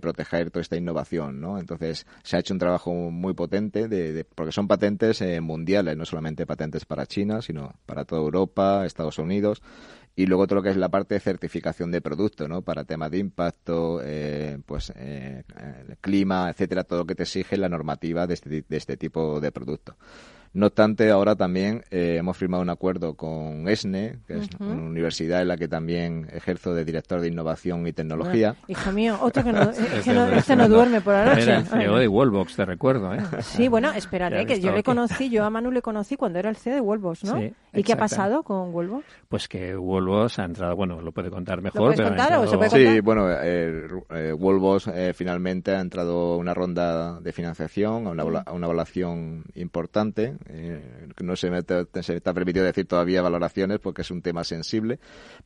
proteger 0.00 0.50
toda 0.50 0.62
esta 0.62 0.76
innovación, 0.76 1.40
¿no? 1.40 1.58
Entonces 1.58 2.06
se 2.22 2.36
ha 2.36 2.40
hecho 2.40 2.54
un 2.54 2.60
trabajo 2.60 2.92
muy 2.92 3.34
potente, 3.34 3.88
de, 3.88 4.24
porque 4.24 4.52
son 4.52 4.68
patentes 4.68 5.20
eh, 5.20 5.40
mundiales, 5.40 5.96
no 5.96 6.04
solamente 6.04 6.46
patentes 6.46 6.84
para 6.84 7.06
China, 7.06 7.42
sino 7.42 7.74
para 7.86 8.04
toda 8.04 8.22
Europa, 8.22 8.86
Estados 8.86 9.18
Unidos, 9.18 9.62
y 10.16 10.26
luego 10.26 10.46
todo 10.46 10.56
lo 10.56 10.62
que 10.62 10.70
es 10.70 10.76
la 10.76 10.88
parte 10.88 11.14
de 11.14 11.20
certificación 11.20 11.90
de 11.90 12.00
producto, 12.00 12.46
¿no? 12.46 12.62
Para 12.62 12.84
temas 12.84 13.10
de 13.10 13.18
impacto, 13.18 14.00
eh, 14.02 14.58
pues 14.64 14.92
eh, 14.96 15.42
eh, 15.58 15.96
clima, 16.00 16.50
etcétera, 16.50 16.84
todo 16.84 17.00
lo 17.00 17.06
que 17.06 17.16
te 17.16 17.24
exige 17.24 17.56
la 17.56 17.68
normativa 17.68 18.26
de 18.26 18.34
este, 18.34 18.64
de 18.66 18.76
este 18.76 18.96
tipo 18.96 19.40
de 19.40 19.50
producto. 19.50 19.96
No 20.54 20.66
obstante, 20.66 21.10
ahora 21.10 21.34
también 21.34 21.82
eh, 21.90 22.16
hemos 22.18 22.36
firmado 22.36 22.62
un 22.62 22.70
acuerdo 22.70 23.14
con 23.14 23.68
ESNE, 23.68 24.18
que 24.26 24.38
es 24.38 24.48
una 24.60 24.74
universidad 24.82 25.42
en 25.42 25.48
la 25.48 25.56
que 25.56 25.66
también 25.66 26.28
ejerzo 26.32 26.74
de 26.74 26.84
director 26.84 27.20
de 27.20 27.26
innovación 27.26 27.84
y 27.88 27.92
tecnología. 27.92 28.54
Hijo 28.68 28.92
mío, 28.92 29.18
otro 29.20 29.42
que 29.42 29.52
no, 29.52 29.62
eh, 29.72 29.74
que 30.04 30.10
de- 30.10 30.14
no- 30.16 30.28
este 30.28 30.54
no 30.54 30.68
duerme 30.68 31.00
por 31.00 31.12
la 31.12 31.24
noche. 31.26 31.42
Era 31.42 31.58
el 31.58 31.66
CEO 31.66 31.96
de 31.96 32.06
Wallbox, 32.06 32.54
te 32.54 32.64
recuerdo, 32.64 33.12
¿eh? 33.12 33.18
Sí, 33.42 33.66
bueno, 33.66 33.90
espérate, 33.92 34.46
que 34.46 34.60
yo 34.60 34.70
le 34.72 34.84
conocí, 34.84 35.28
yo 35.28 35.44
a 35.44 35.50
Manu 35.50 35.72
le 35.72 35.82
conocí 35.82 36.14
cuando 36.16 36.38
era 36.38 36.50
el 36.50 36.56
CEO 36.56 36.74
de 36.74 36.80
Wolvos, 36.80 37.24
¿no? 37.24 37.36
Sí, 37.36 37.52
¿Y 37.72 37.82
qué 37.82 37.94
ha 37.94 37.96
pasado 37.96 38.44
con 38.44 38.70
Wolvos? 38.72 39.02
Pues 39.28 39.48
que 39.48 39.76
Wallbox 39.76 40.38
ha 40.38 40.44
entrado, 40.44 40.76
bueno, 40.76 41.00
lo 41.00 41.10
puede 41.10 41.30
contar 41.30 41.60
mejor, 41.62 41.80
puedes 41.80 41.96
pero 41.96 42.10
contar 42.10 42.26
o 42.38 42.46
se 42.46 42.54
entrado- 42.54 42.58
puede 42.58 42.70
contar? 42.70 42.94
Sí, 42.94 43.00
bueno, 43.00 43.28
eh, 43.32 43.88
eh, 44.10 44.36
eh, 44.94 45.12
finalmente 45.16 45.72
ha 45.74 45.80
entrado 45.80 46.34
a 46.34 46.36
una 46.36 46.54
ronda 46.54 47.18
de 47.20 47.32
financiación, 47.32 48.06
a 48.06 48.10
una, 48.10 48.22
a 48.46 48.52
una 48.52 48.66
evaluación 48.66 49.42
importante. 49.56 50.36
Eh, 50.46 51.08
no 51.22 51.36
se 51.36 51.50
me, 51.50 51.62
te- 51.62 51.86
está 51.94 52.32
permitido 52.34 52.64
decir 52.64 52.86
todavía 52.86 53.22
valoraciones 53.22 53.78
porque 53.78 54.02
es 54.02 54.10
un 54.10 54.22
tema 54.22 54.44
sensible, 54.44 54.98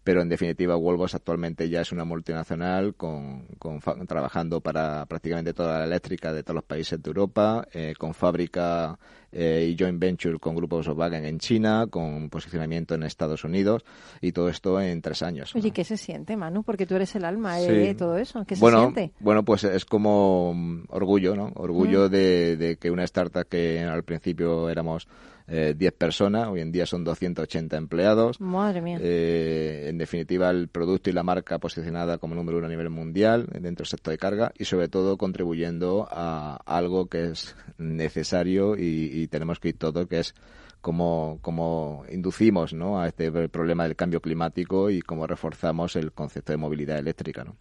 pero 0.04 0.22
en 0.22 0.28
definitiva 0.28 0.76
Wolvos 0.76 1.14
actualmente 1.14 1.68
ya 1.68 1.80
es 1.80 1.92
una 1.92 2.04
multinacional 2.04 2.94
con, 2.94 3.46
con 3.58 3.80
trabajando 4.06 4.60
para 4.60 5.06
prácticamente 5.06 5.54
toda 5.54 5.80
la 5.80 5.84
eléctrica 5.84 6.32
de 6.32 6.42
todos 6.42 6.56
los 6.56 6.64
países 6.64 7.02
de 7.02 7.08
Europa, 7.08 7.66
eh, 7.72 7.94
con 7.98 8.14
fábrica 8.14 8.98
eh, 9.32 9.68
y 9.70 9.76
joint 9.78 9.98
venture 10.00 10.38
con 10.38 10.56
Grupo 10.56 10.76
Volkswagen 10.76 11.24
en 11.24 11.38
China, 11.38 11.86
con 11.90 12.30
posicionamiento 12.30 12.94
en 12.94 13.02
Estados 13.02 13.44
Unidos 13.44 13.84
y 14.20 14.32
todo 14.32 14.48
esto 14.48 14.80
en 14.80 15.02
tres 15.02 15.22
años. 15.22 15.54
Oye, 15.54 15.70
¿qué 15.70 15.84
se 15.84 15.96
siente, 15.96 16.36
Manu? 16.36 16.62
Porque 16.62 16.86
tú 16.86 16.94
eres 16.94 17.14
el 17.16 17.24
alma 17.24 17.58
Sí. 17.58 17.66
de 17.68 17.94
todo 17.94 18.16
eso. 18.16 18.44
¿Qué 18.46 18.56
se 18.56 18.66
siente? 18.66 19.12
Bueno, 19.20 19.44
pues 19.44 19.64
es 19.64 19.84
como 19.84 20.52
mm, 20.54 20.84
orgullo, 20.88 21.34
¿no? 21.36 21.52
Orgullo 21.56 22.08
de, 22.08 22.56
de 22.56 22.76
que 22.76 22.90
una 22.90 23.04
startup 23.04 23.46
que 23.48 23.80
al 23.82 24.02
principio 24.04 24.68
éramos 24.70 25.08
eh, 25.48 25.74
10 25.76 25.92
personas, 25.94 26.48
hoy 26.48 26.60
en 26.60 26.70
día 26.70 26.84
son 26.84 27.04
280 27.04 27.76
empleados. 27.76 28.40
Madre 28.40 28.82
mía. 28.82 28.98
Eh, 29.00 29.86
en 29.88 29.96
definitiva, 29.96 30.50
el 30.50 30.68
producto 30.68 31.08
y 31.08 31.14
la 31.14 31.22
marca 31.22 31.58
posicionada 31.58 32.18
como 32.18 32.34
número 32.34 32.58
uno 32.58 32.66
a 32.66 32.70
nivel 32.70 32.90
mundial 32.90 33.46
dentro 33.52 33.84
del 33.84 33.86
sector 33.86 34.12
de 34.12 34.18
carga 34.18 34.52
y 34.58 34.66
sobre 34.66 34.88
todo 34.88 35.16
contribuyendo 35.16 36.06
a 36.10 36.60
algo 36.66 37.06
que 37.06 37.30
es 37.30 37.56
necesario 37.78 38.76
y, 38.76 39.10
y 39.12 39.28
tenemos 39.28 39.58
que 39.58 39.70
ir 39.70 39.78
todos, 39.78 40.06
que 40.06 40.20
es 40.20 40.34
cómo, 40.80 41.38
cómo 41.42 42.04
inducimos 42.10 42.72
¿no? 42.72 43.00
a 43.00 43.08
este 43.08 43.30
problema 43.48 43.84
del 43.84 43.96
cambio 43.96 44.20
climático 44.20 44.90
y 44.90 45.00
cómo 45.00 45.26
reforzamos 45.26 45.96
el 45.96 46.12
concepto 46.12 46.52
de 46.52 46.58
movilidad 46.58 46.98
eléctrica. 46.98 47.44
¿no? 47.44 47.56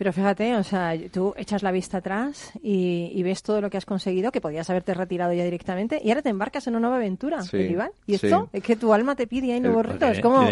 Pero 0.00 0.14
fíjate, 0.14 0.56
o 0.56 0.62
sea, 0.64 0.94
tú 1.12 1.34
echas 1.36 1.62
la 1.62 1.70
vista 1.70 1.98
atrás 1.98 2.52
y, 2.62 3.12
y 3.14 3.22
ves 3.22 3.42
todo 3.42 3.60
lo 3.60 3.68
que 3.68 3.76
has 3.76 3.84
conseguido, 3.84 4.32
que 4.32 4.40
podías 4.40 4.70
haberte 4.70 4.94
retirado 4.94 5.34
ya 5.34 5.44
directamente, 5.44 6.00
y 6.02 6.08
ahora 6.08 6.22
te 6.22 6.30
embarcas 6.30 6.66
en 6.66 6.72
una 6.72 6.80
nueva 6.80 6.96
aventura, 6.96 7.42
Sí, 7.42 7.58
Iván. 7.58 7.90
Y 8.06 8.16
sí. 8.16 8.26
esto 8.28 8.48
es 8.50 8.62
que 8.62 8.76
tu 8.76 8.94
alma 8.94 9.14
te 9.14 9.26
pide 9.26 9.52
ahí 9.52 9.60
nuevos 9.60 9.84
retos. 9.84 10.08
Es 10.12 10.20
como 10.20 10.48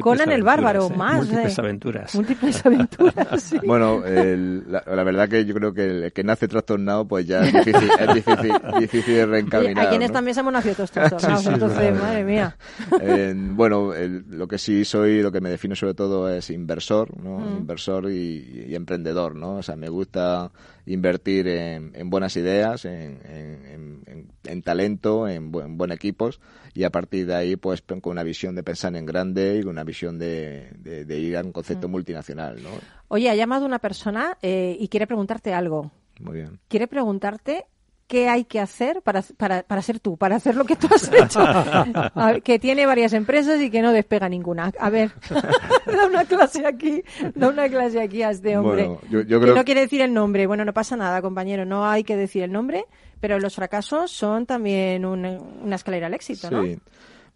Conan 0.00 0.30
el 0.30 0.44
bárbaro, 0.44 0.86
¿eh? 0.86 0.96
más. 0.96 1.16
Múltiples 1.16 1.58
eh, 1.58 1.60
aventuras. 1.60 2.14
Múltiples 2.14 2.64
aventuras, 2.64 3.42
sí. 3.42 3.58
Bueno, 3.66 4.04
el- 4.06 4.70
la, 4.70 4.84
la 4.86 5.02
verdad 5.02 5.28
que 5.28 5.44
yo 5.46 5.54
creo 5.56 5.74
que 5.74 5.84
el 5.84 6.12
que 6.12 6.22
nace 6.22 6.46
trastornado, 6.46 7.04
pues 7.08 7.26
ya 7.26 7.40
es 7.40 7.52
difícil, 7.52 7.90
es 7.98 8.14
difícil, 8.14 8.52
difícil 8.78 9.14
de 9.16 9.26
reencaminar. 9.26 9.86
aquí 9.86 9.94
en 9.96 10.00
¿no? 10.02 10.06
esta 10.06 10.20
mesa 10.22 10.42
hemos 10.42 10.52
nacido 10.52 10.76
todos 10.76 10.92
trastornados, 10.92 11.40
Sí, 11.40 11.44
sí, 11.44 11.48
es 11.48 11.54
entonces, 11.54 11.78
verdad. 11.80 12.00
madre 12.02 12.24
mía. 12.24 12.56
Eh, 13.00 13.34
bueno, 13.36 13.94
el- 13.94 14.24
lo 14.30 14.46
que 14.46 14.58
sí 14.58 14.84
soy, 14.84 15.22
lo 15.22 15.32
que 15.32 15.40
me 15.40 15.50
defino 15.50 15.74
sobre 15.74 15.94
todo 15.94 16.30
es 16.32 16.50
inversor, 16.50 17.20
¿no? 17.20 17.38
Mm. 17.40 17.56
Inversor 17.62 18.08
y, 18.08 18.66
y 18.68 18.74
emprendedor, 18.76 18.91
¿no? 19.36 19.56
O 19.56 19.62
sea, 19.62 19.76
me 19.76 19.88
gusta 19.88 20.50
invertir 20.86 21.46
en, 21.48 21.92
en 21.94 22.10
buenas 22.10 22.36
ideas, 22.36 22.84
en, 22.84 23.20
en- 23.24 23.66
en- 23.66 24.02
en- 24.06 24.28
en 24.44 24.62
talento, 24.62 25.28
en, 25.28 25.52
bu- 25.52 25.64
en 25.64 25.76
buen 25.78 25.92
equipos 25.92 26.40
y 26.74 26.84
a 26.84 26.90
partir 26.90 27.26
de 27.26 27.34
ahí, 27.34 27.56
pues 27.56 27.82
con 27.82 28.00
una 28.04 28.22
visión 28.22 28.54
de 28.54 28.62
pensar 28.62 28.94
en 28.96 29.06
grande 29.06 29.58
y 29.58 29.62
con 29.62 29.70
una 29.70 29.84
visión 29.84 30.18
de, 30.18 30.70
de- 30.78 31.04
de 31.04 31.18
ir 31.18 31.36
a 31.36 31.42
un 31.42 31.52
concepto 31.52 31.88
Mm. 31.88 31.90
multinacional, 31.92 32.62
¿no? 32.62 32.70
Oye, 33.08 33.30
ha 33.30 33.34
llamado 33.34 33.64
una 33.66 33.78
persona 33.78 34.36
eh, 34.42 34.76
y 34.78 34.88
quiere 34.88 35.06
preguntarte 35.06 35.52
algo. 35.54 35.90
Muy 36.20 36.34
bien. 36.38 36.58
Quiere 36.68 36.86
preguntarte 36.88 37.66
qué 38.06 38.28
hay 38.28 38.44
que 38.44 38.60
hacer 38.60 39.00
para, 39.02 39.22
para, 39.36 39.62
para 39.62 39.80
ser 39.82 39.98
tú, 40.00 40.16
para 40.16 40.36
hacer 40.36 40.54
lo 40.54 40.64
que 40.64 40.76
tú 40.76 40.86
has 40.94 41.10
hecho. 41.12 41.40
Ver, 42.14 42.42
que 42.42 42.58
tiene 42.58 42.84
varias 42.86 43.12
empresas 43.14 43.60
y 43.60 43.70
que 43.70 43.80
no 43.82 43.92
despega 43.92 44.28
ninguna. 44.28 44.70
A 44.78 44.90
ver, 44.90 45.12
da 45.86 46.06
una 46.06 46.24
clase 46.24 46.66
aquí, 46.66 47.02
da 47.34 47.48
una 47.48 47.68
clase 47.68 48.00
aquí 48.00 48.22
a 48.22 48.30
este 48.30 48.56
hombre. 48.56 48.84
Bueno, 48.86 49.00
yo- 49.10 49.22
yo 49.22 49.40
que 49.40 49.46
no 49.54 49.64
quiere 49.64 49.80
decir 49.82 50.00
el 50.02 50.12
nombre. 50.12 50.46
Bueno, 50.46 50.64
no 50.64 50.72
pasa 50.74 50.96
nada, 50.96 51.22
compañero, 51.22 51.64
no 51.64 51.86
hay 51.86 52.04
que 52.04 52.16
decir 52.16 52.42
el 52.42 52.52
nombre, 52.52 52.84
pero 53.20 53.38
los 53.38 53.54
fracasos 53.54 54.10
son 54.10 54.44
también 54.46 55.04
un- 55.06 55.24
una 55.62 55.76
escalera 55.76 56.06
al 56.08 56.14
éxito, 56.14 56.50
¿no? 56.50 56.62
Sí. 56.64 56.78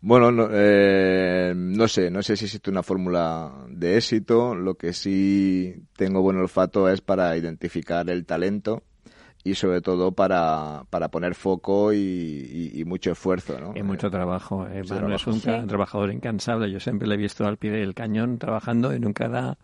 Bueno, 0.02 0.30
no, 0.30 0.48
eh, 0.52 1.54
no 1.56 1.88
sé, 1.88 2.10
no 2.10 2.22
sé 2.22 2.36
si 2.36 2.44
existe 2.44 2.70
una 2.70 2.82
fórmula 2.82 3.50
de 3.70 3.96
éxito. 3.96 4.54
Lo 4.54 4.74
que 4.74 4.92
sí 4.92 5.74
tengo 5.96 6.20
buen 6.20 6.36
olfato 6.36 6.88
es 6.90 7.00
para 7.00 7.34
identificar 7.36 8.08
el 8.10 8.26
talento 8.26 8.82
y 9.50 9.54
sobre 9.54 9.80
todo 9.80 10.12
para, 10.12 10.84
para 10.90 11.08
poner 11.08 11.34
foco 11.34 11.92
y, 11.92 11.96
y- 11.98 12.80
y 12.80 12.84
mucho 12.84 13.12
esfuerzo, 13.12 13.60
¿no? 13.60 13.72
Y 13.76 13.82
mucho 13.82 14.10
trabajo. 14.10 14.66
eh, 14.66 14.78
Mucho 14.82 14.94
Manu 14.96 15.14
es 15.14 15.22
trabajo. 15.22 15.30
un 15.30 15.62
Sí. 15.62 15.66
trabajador 15.68 16.12
incansable. 16.12 16.70
Yo 16.70 16.80
siempre 16.80 17.06
le 17.06 17.14
he 17.14 17.18
visto 17.18 17.46
al 17.46 17.56
pie 17.56 17.70
del 17.70 17.94
cañón 17.94 18.38
trabajando 18.38 18.94
y 18.94 18.98
nunca 19.00 19.28
da 19.28 19.56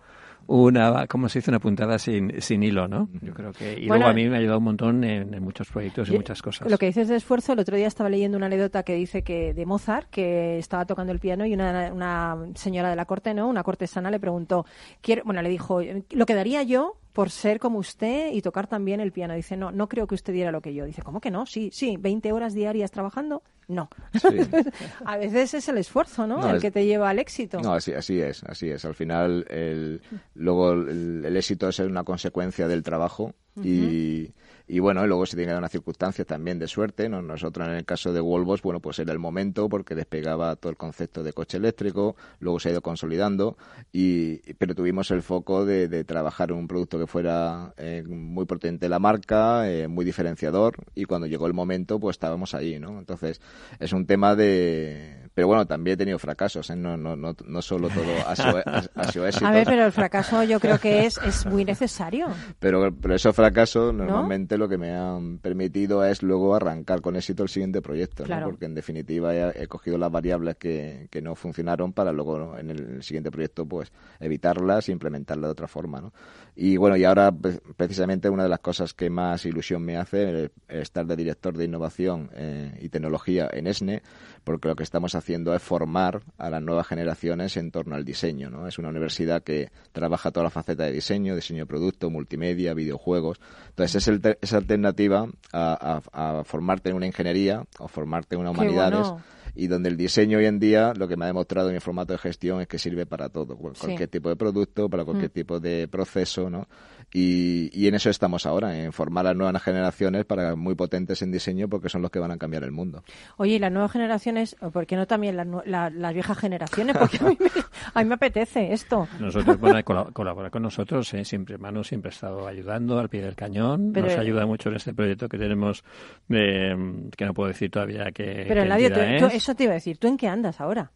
una, 0.47 1.07
como 1.07 1.29
se 1.29 1.39
dice, 1.39 1.51
una 1.53 1.61
puntada 1.61 1.99
sin, 1.99 2.41
sin 2.43 2.63
hilo, 2.65 2.89
¿no? 2.89 3.09
Yo 3.23 3.33
creo 3.33 3.53
que... 3.53 3.75
Y 3.75 3.87
Bueno, 3.87 4.05
luego 4.07 4.11
a 4.11 4.13
mí 4.13 4.29
me 4.29 4.37
ha 4.37 4.39
ayudado 4.41 4.59
un 4.59 4.65
montón 4.65 5.05
en, 5.05 5.33
en 5.35 5.43
muchos 5.43 5.69
proyectos 5.71 6.09
y 6.09 6.13
Yo- 6.13 6.19
muchas 6.19 6.43
cosas. 6.43 6.69
Lo 6.71 6.79
que 6.79 6.87
dices 6.87 7.09
de 7.09 7.17
esfuerzo, 7.17 7.53
el 7.53 7.61
otro 7.61 7.77
día 7.77 7.87
estaba 7.87 8.11
leyendo 8.11 8.37
una 8.37 8.47
anécdota 8.47 8.83
que 8.83 8.95
dice 8.95 9.23
que 9.23 9.55
de 9.55 9.67
Mozart, 9.67 10.11
que 10.11 10.59
estaba 10.59 10.85
tocando 10.85 11.13
el 11.13 11.21
piano 11.21 11.47
y 11.47 11.55
una, 11.55 11.93
una 11.93 12.37
señora 12.55 12.91
de 12.91 12.97
la 12.97 13.05
corte, 13.05 13.35
¿no? 13.35 13.49
Una 13.49 13.63
cortesana 13.63 14.11
le 14.11 14.19
preguntó, 14.19 14.67
quiero, 15.01 15.23
bueno, 15.25 15.43
le 15.43 15.49
dijo, 15.49 15.81
lo 16.11 16.27
que 16.27 16.35
daría 16.35 16.63
yo 16.65 16.97
por 17.13 17.31
ser 17.31 17.59
como 17.59 17.79
usted 17.79 18.33
y 18.33 18.41
tocar 18.43 18.67
también 18.67 19.01
el 19.01 19.13
piano. 19.13 19.35
Dice, 19.35 19.57
no, 19.57 19.71
no 19.71 19.89
creo 19.89 20.07
que 20.07 20.15
usted 20.15 20.33
diera 20.33 20.51
lo 20.51 20.61
que 20.63 20.73
yo. 20.75 20.85
Dice, 20.87 21.03
¿cómo 21.03 21.21
que 21.21 21.31
no? 21.31 21.45
Sí, 21.47 21.71
sí, 21.73 21.97
20 21.99 22.33
horas 22.33 22.55
diarias 22.55 22.91
trabajando. 22.91 23.43
No. 23.69 23.89
Sí. 24.15 24.29
A 25.05 25.17
veces 25.19 25.55
es 25.55 25.69
el 25.69 25.79
esfuerzo, 25.79 26.27
¿no? 26.27 26.39
No, 26.39 26.51
el 26.51 26.57
es- 26.57 26.63
que 26.63 26.71
te 26.71 26.85
lleva 26.87 27.11
al 27.11 27.19
éxito. 27.19 27.61
No, 27.61 27.75
así, 27.75 27.93
así 27.93 28.21
es, 28.21 28.43
así 28.45 28.71
es. 28.71 28.85
Al 28.85 28.95
final, 28.95 29.47
el, 29.51 30.01
luego 30.35 30.73
el, 30.73 31.25
el 31.25 31.37
éxito 31.37 31.69
es 31.69 31.79
una 31.81 32.05
consecuencia 32.05 32.67
del 32.67 32.83
trabajo 32.83 33.35
y, 33.63 34.31
y 34.67 34.79
bueno, 34.79 35.05
y 35.05 35.09
luego 35.09 35.27
se 35.27 35.37
tiene 35.37 35.57
unas 35.57 35.71
circunstancias 35.71 36.27
también 36.27 36.59
de 36.59 36.69
suerte. 36.69 37.09
¿no? 37.09 37.23
Nosotros 37.23 37.67
en 37.69 37.75
el 37.75 37.85
caso 37.85 38.13
de 38.13 38.21
Volvos, 38.21 38.63
bueno, 38.63 38.81
pues 38.81 38.99
era 38.99 39.13
el 39.13 39.19
momento 39.19 39.69
porque 39.69 39.95
despegaba 39.95 40.57
todo 40.57 40.71
el 40.71 40.77
concepto 40.77 41.23
de 41.23 41.33
coche 41.33 41.57
eléctrico, 41.59 42.17
luego 42.41 42.61
se 42.61 42.69
ha 42.69 42.73
ido 42.73 42.83
consolidando, 42.83 43.57
y, 43.93 44.39
pero 44.55 44.75
tuvimos 44.75 45.11
el 45.11 45.23
foco 45.23 45.65
de, 45.65 45.89
de 45.89 46.05
trabajar 46.05 46.53
un 46.53 46.69
producto 46.69 46.99
que 46.99 47.07
fuera 47.07 47.75
eh, 47.77 48.03
muy 48.07 48.45
potente 48.47 48.89
la 48.89 48.99
marca, 48.99 49.71
eh, 49.71 49.89
muy 49.89 50.05
diferenciador, 50.05 50.77
y 50.95 51.05
cuando 51.05 51.27
llegó 51.27 51.47
el 51.47 51.55
momento, 51.55 51.99
pues 51.99 52.15
estábamos 52.15 52.55
ahí, 52.55 52.79
¿no? 52.79 52.99
Entonces, 52.99 53.41
es 53.79 53.93
un 53.93 54.07
tema 54.07 54.35
de... 54.35 55.22
Pero 55.35 55.47
bueno, 55.47 55.67
también 55.67 55.95
he 55.95 55.97
tenido 55.97 56.19
fracasos, 56.19 56.69
¿eh? 56.71 56.77
No, 56.77 56.97
no, 56.97 57.17
no, 57.17 57.35
no 57.47 57.63
solo 57.63 57.89
todo 57.89 58.05
ha 58.27 58.37
sido, 58.37 58.59
ha- 58.59 58.85
ha 58.95 59.13
sido 59.13 59.27
éxito. 59.27 59.47
A 59.47 59.51
ver, 59.51 59.65
pero 59.67 59.87
el 59.87 59.93
fracaso 59.93 60.43
yo 60.45 60.61
creo 60.61 60.79
que 60.79 61.07
es, 61.07 61.19
es 61.25 61.47
muy 61.47 61.65
necesario. 61.65 62.27
Pero, 62.59 62.95
pero 62.95 63.15
esos 63.15 63.35
fracasos 63.35 63.95
normalmente 63.95 64.59
lo 64.59 64.69
que 64.69 64.77
me 64.77 64.91
han 64.93 65.39
permitido 65.39 66.05
es 66.05 66.23
luego 66.23 66.55
arrancar 66.55 67.01
con 67.01 67.17
éxito 67.17 67.43
el 67.45 67.49
siguiente 67.49 67.81
proyecto, 67.81 68.25
porque 68.45 68.67
en 68.67 68.75
definitiva 68.75 69.35
he, 69.35 69.63
he 69.63 69.67
cogido 69.69 69.97
las 69.97 70.11
variables 70.13 70.57
que, 70.57 71.09
que 71.11 71.23
no 71.23 71.35
funcionaron 71.35 71.95
para 71.95 72.13
luego 72.13 72.39
¿no? 72.39 72.59
en 72.59 72.71
el 72.71 73.03
siguiente 73.03 73.31
proyecto 73.31 73.65
pues 73.65 73.91
evitarlas 74.21 74.89
e 74.89 74.93
implementarlas 74.93 75.49
de 75.49 75.53
otra 75.53 75.67
forma. 75.69 76.01
¿no? 76.03 76.13
Y 76.55 76.77
bueno, 76.77 76.95
y 76.97 77.05
ahora 77.05 77.33
pre- 77.33 77.59
precisamente 77.77 78.29
una 78.29 78.43
de 78.43 78.49
las 78.51 78.61
cosas 78.61 78.93
que 78.93 79.09
más 79.09 79.47
ilusión 79.47 79.83
me 79.83 79.97
hace 79.97 80.45
es 80.45 80.51
estar 80.69 81.07
de 81.07 81.17
director 81.17 81.57
de 81.57 81.65
innovación 81.65 82.29
eh, 82.35 82.77
y 82.83 82.91
tecnología 82.91 83.49
en 83.51 83.67
ESNE, 83.67 84.03
porque 84.45 84.69
lo 84.69 84.77
que 84.77 84.83
estamos 84.83 85.15
haciendo 85.15 85.22
es 85.55 85.63
formar 85.63 86.23
a 86.39 86.51
las 86.51 86.63
nuevas 86.63 86.87
generaciones 86.87 87.57
en 87.57 87.71
torno 87.71 87.95
al 87.95 88.05
diseño. 88.05 88.51
¿no? 88.51 88.67
Es 88.67 88.79
una 88.79 88.89
universidad 88.89 89.43
que 89.43 89.71
trabaja 89.93 90.31
toda 90.31 90.45
la 90.45 90.51
faceta 90.51 90.85
de 90.85 90.93
diseño, 90.93 91.35
diseño 91.35 91.61
de 91.63 91.67
producto, 91.67 92.11
multimedia, 92.11 92.75
videojuegos. 92.75 93.41
Entonces 93.71 93.97
es 93.97 94.09
el 94.09 94.37
esa 94.41 94.59
alternativa 94.59 95.27
a, 95.53 96.01
a- 96.13 96.41
a 96.41 96.45
formarte 96.45 96.91
en 96.91 96.97
una 96.97 97.07
ingeniería 97.07 97.65
o 97.79 97.89
formarte 97.89 98.35
en 98.35 98.41
una 98.43 98.51
humanidades. 98.51 99.01
bueno. 99.09 99.23
Y 99.55 99.67
donde 99.67 99.91
el 99.91 99.99
diseño 99.99 100.39
hoy 100.39 100.47
en 100.47 100.59
día, 100.59 100.95
lo 100.97 101.07
que 101.09 101.17
me 101.17 101.25
ha 101.25 101.27
demostrado 101.27 101.69
en 101.69 101.75
mi 101.75 101.81
formato 101.81 102.15
de 102.15 102.19
gestión 102.19 102.63
es 102.63 102.69
que 102.69 102.79
sirve 102.79 103.05
para 103.05 103.29
todo, 103.29 103.55
Sí. 103.75 103.81
cualquier 103.81 104.09
tipo 104.09 104.31
de 104.31 104.37
producto, 104.37 104.89
para 104.89 105.05
cualquier 105.05 105.29
Mm. 105.31 105.35
tipo 105.35 105.61
de 105.61 105.89
proceso, 105.89 106.49
¿no? 106.49 106.67
Y, 107.15 107.69
y 107.79 107.89
en 107.89 107.95
eso 107.95 108.09
estamos 108.09 108.47
ahora, 108.47 108.79
en 108.79 108.93
formar 108.93 109.27
a 109.27 109.31
las 109.31 109.37
nuevas 109.37 109.63
generaciones 109.63 110.25
para 110.25 110.57
muy 110.57 110.75
potentes 110.75 111.21
en 111.21 111.31
diseño 111.31 111.69
porque 111.69 111.91
son 111.91 112.01
los 112.01 112.11
que 112.11 112.19
van 112.19 112.31
a 112.31 112.39
cambiar 112.39 112.65
el 112.65 112.73
mundo. 112.73 113.05
Oye, 113.37 113.57
y 113.57 113.59
las 113.59 113.71
nuevas 113.71 113.93
generaciones, 113.93 114.57
o 114.63 114.71
por 114.71 114.87
qué 114.87 114.97
no 114.97 115.07
también 115.07 115.37
las, 115.37 115.47
nue- 115.47 115.63
la- 115.67 115.91
las 115.91 116.15
viejas 116.15 116.39
generaciones? 116.39 116.97
Porque 116.97 117.19
a 117.21 117.29
mí, 117.29 117.37
me, 117.39 117.49
a 117.95 118.03
mí 118.03 118.09
me 118.09 118.15
apetece 118.15 118.73
esto. 118.73 119.07
Nosotros, 119.21 119.61
bueno, 119.61 119.79
colab- 119.81 120.13
colabora 120.15 120.49
con 120.49 120.63
nosotros, 120.63 121.13
eh, 121.13 121.25
siempre 121.27 121.59
Manu 121.59 121.85
siempre 121.85 122.09
ha 122.09 122.15
estado 122.15 122.47
ayudando 122.47 122.99
al 122.99 123.11
pie 123.11 123.21
del 123.21 123.35
cañón, 123.35 123.91
Pero- 123.93 124.07
nos 124.07 124.17
ayuda 124.17 124.47
mucho 124.47 124.71
en 124.71 124.77
este 124.77 124.95
proyecto 124.95 125.29
que 125.29 125.37
tenemos, 125.37 125.85
de, 126.29 126.75
mm, 126.75 127.11
que 127.11 127.27
no 127.27 127.35
puedo 127.35 127.49
decir 127.49 127.71
todavía 127.71 128.11
que 128.13 128.47
Pero 128.49 128.63
qué 128.77 129.19
tú- 129.21 129.27
es. 129.27 129.35
eso 129.35 129.55
te 129.55 129.65
iba 129.65 129.73
a 129.73 129.75
decir, 129.75 129.99
¿tú 129.99 130.09
en 130.09 130.17
qué 130.17 130.29
andas 130.29 130.61
ahora? 130.63 130.91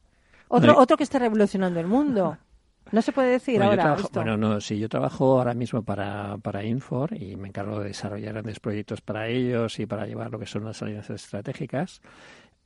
Otro, 0.49 0.73
No, 0.73 0.79
otro 0.79 0.97
que 0.97 1.03
está 1.03 1.19
revolucionando 1.19 1.79
el 1.81 1.87
mundo. 1.87 2.39
No 2.93 3.03
se 3.03 3.13
puede 3.13 3.31
decir 3.33 3.57
Bueno, 3.57 3.71
ahora 3.73 3.83
trabajo- 3.83 4.03
esto. 4.07 4.21
bueno, 4.21 4.37
no, 4.37 4.61
sí, 4.61 4.79
yo 4.79 4.89
trabajo 4.89 5.39
ahora 5.39 5.55
mismo 5.55 5.83
para, 5.83 6.39
para 6.39 6.65
Infor 6.65 7.13
y 7.21 7.37
me 7.37 7.49
encargo 7.49 7.81
de 7.81 7.89
desarrollar 7.89 8.33
grandes 8.35 8.61
proyectos 8.61 9.01
para 9.01 9.29
ellos 9.29 9.79
y 9.81 9.87
para 9.87 10.07
llevar 10.07 10.31
lo 10.31 10.39
que 10.39 10.47
son 10.47 10.65
las 10.65 10.81
alianzas 10.83 11.25
estratégicas. 11.25 12.01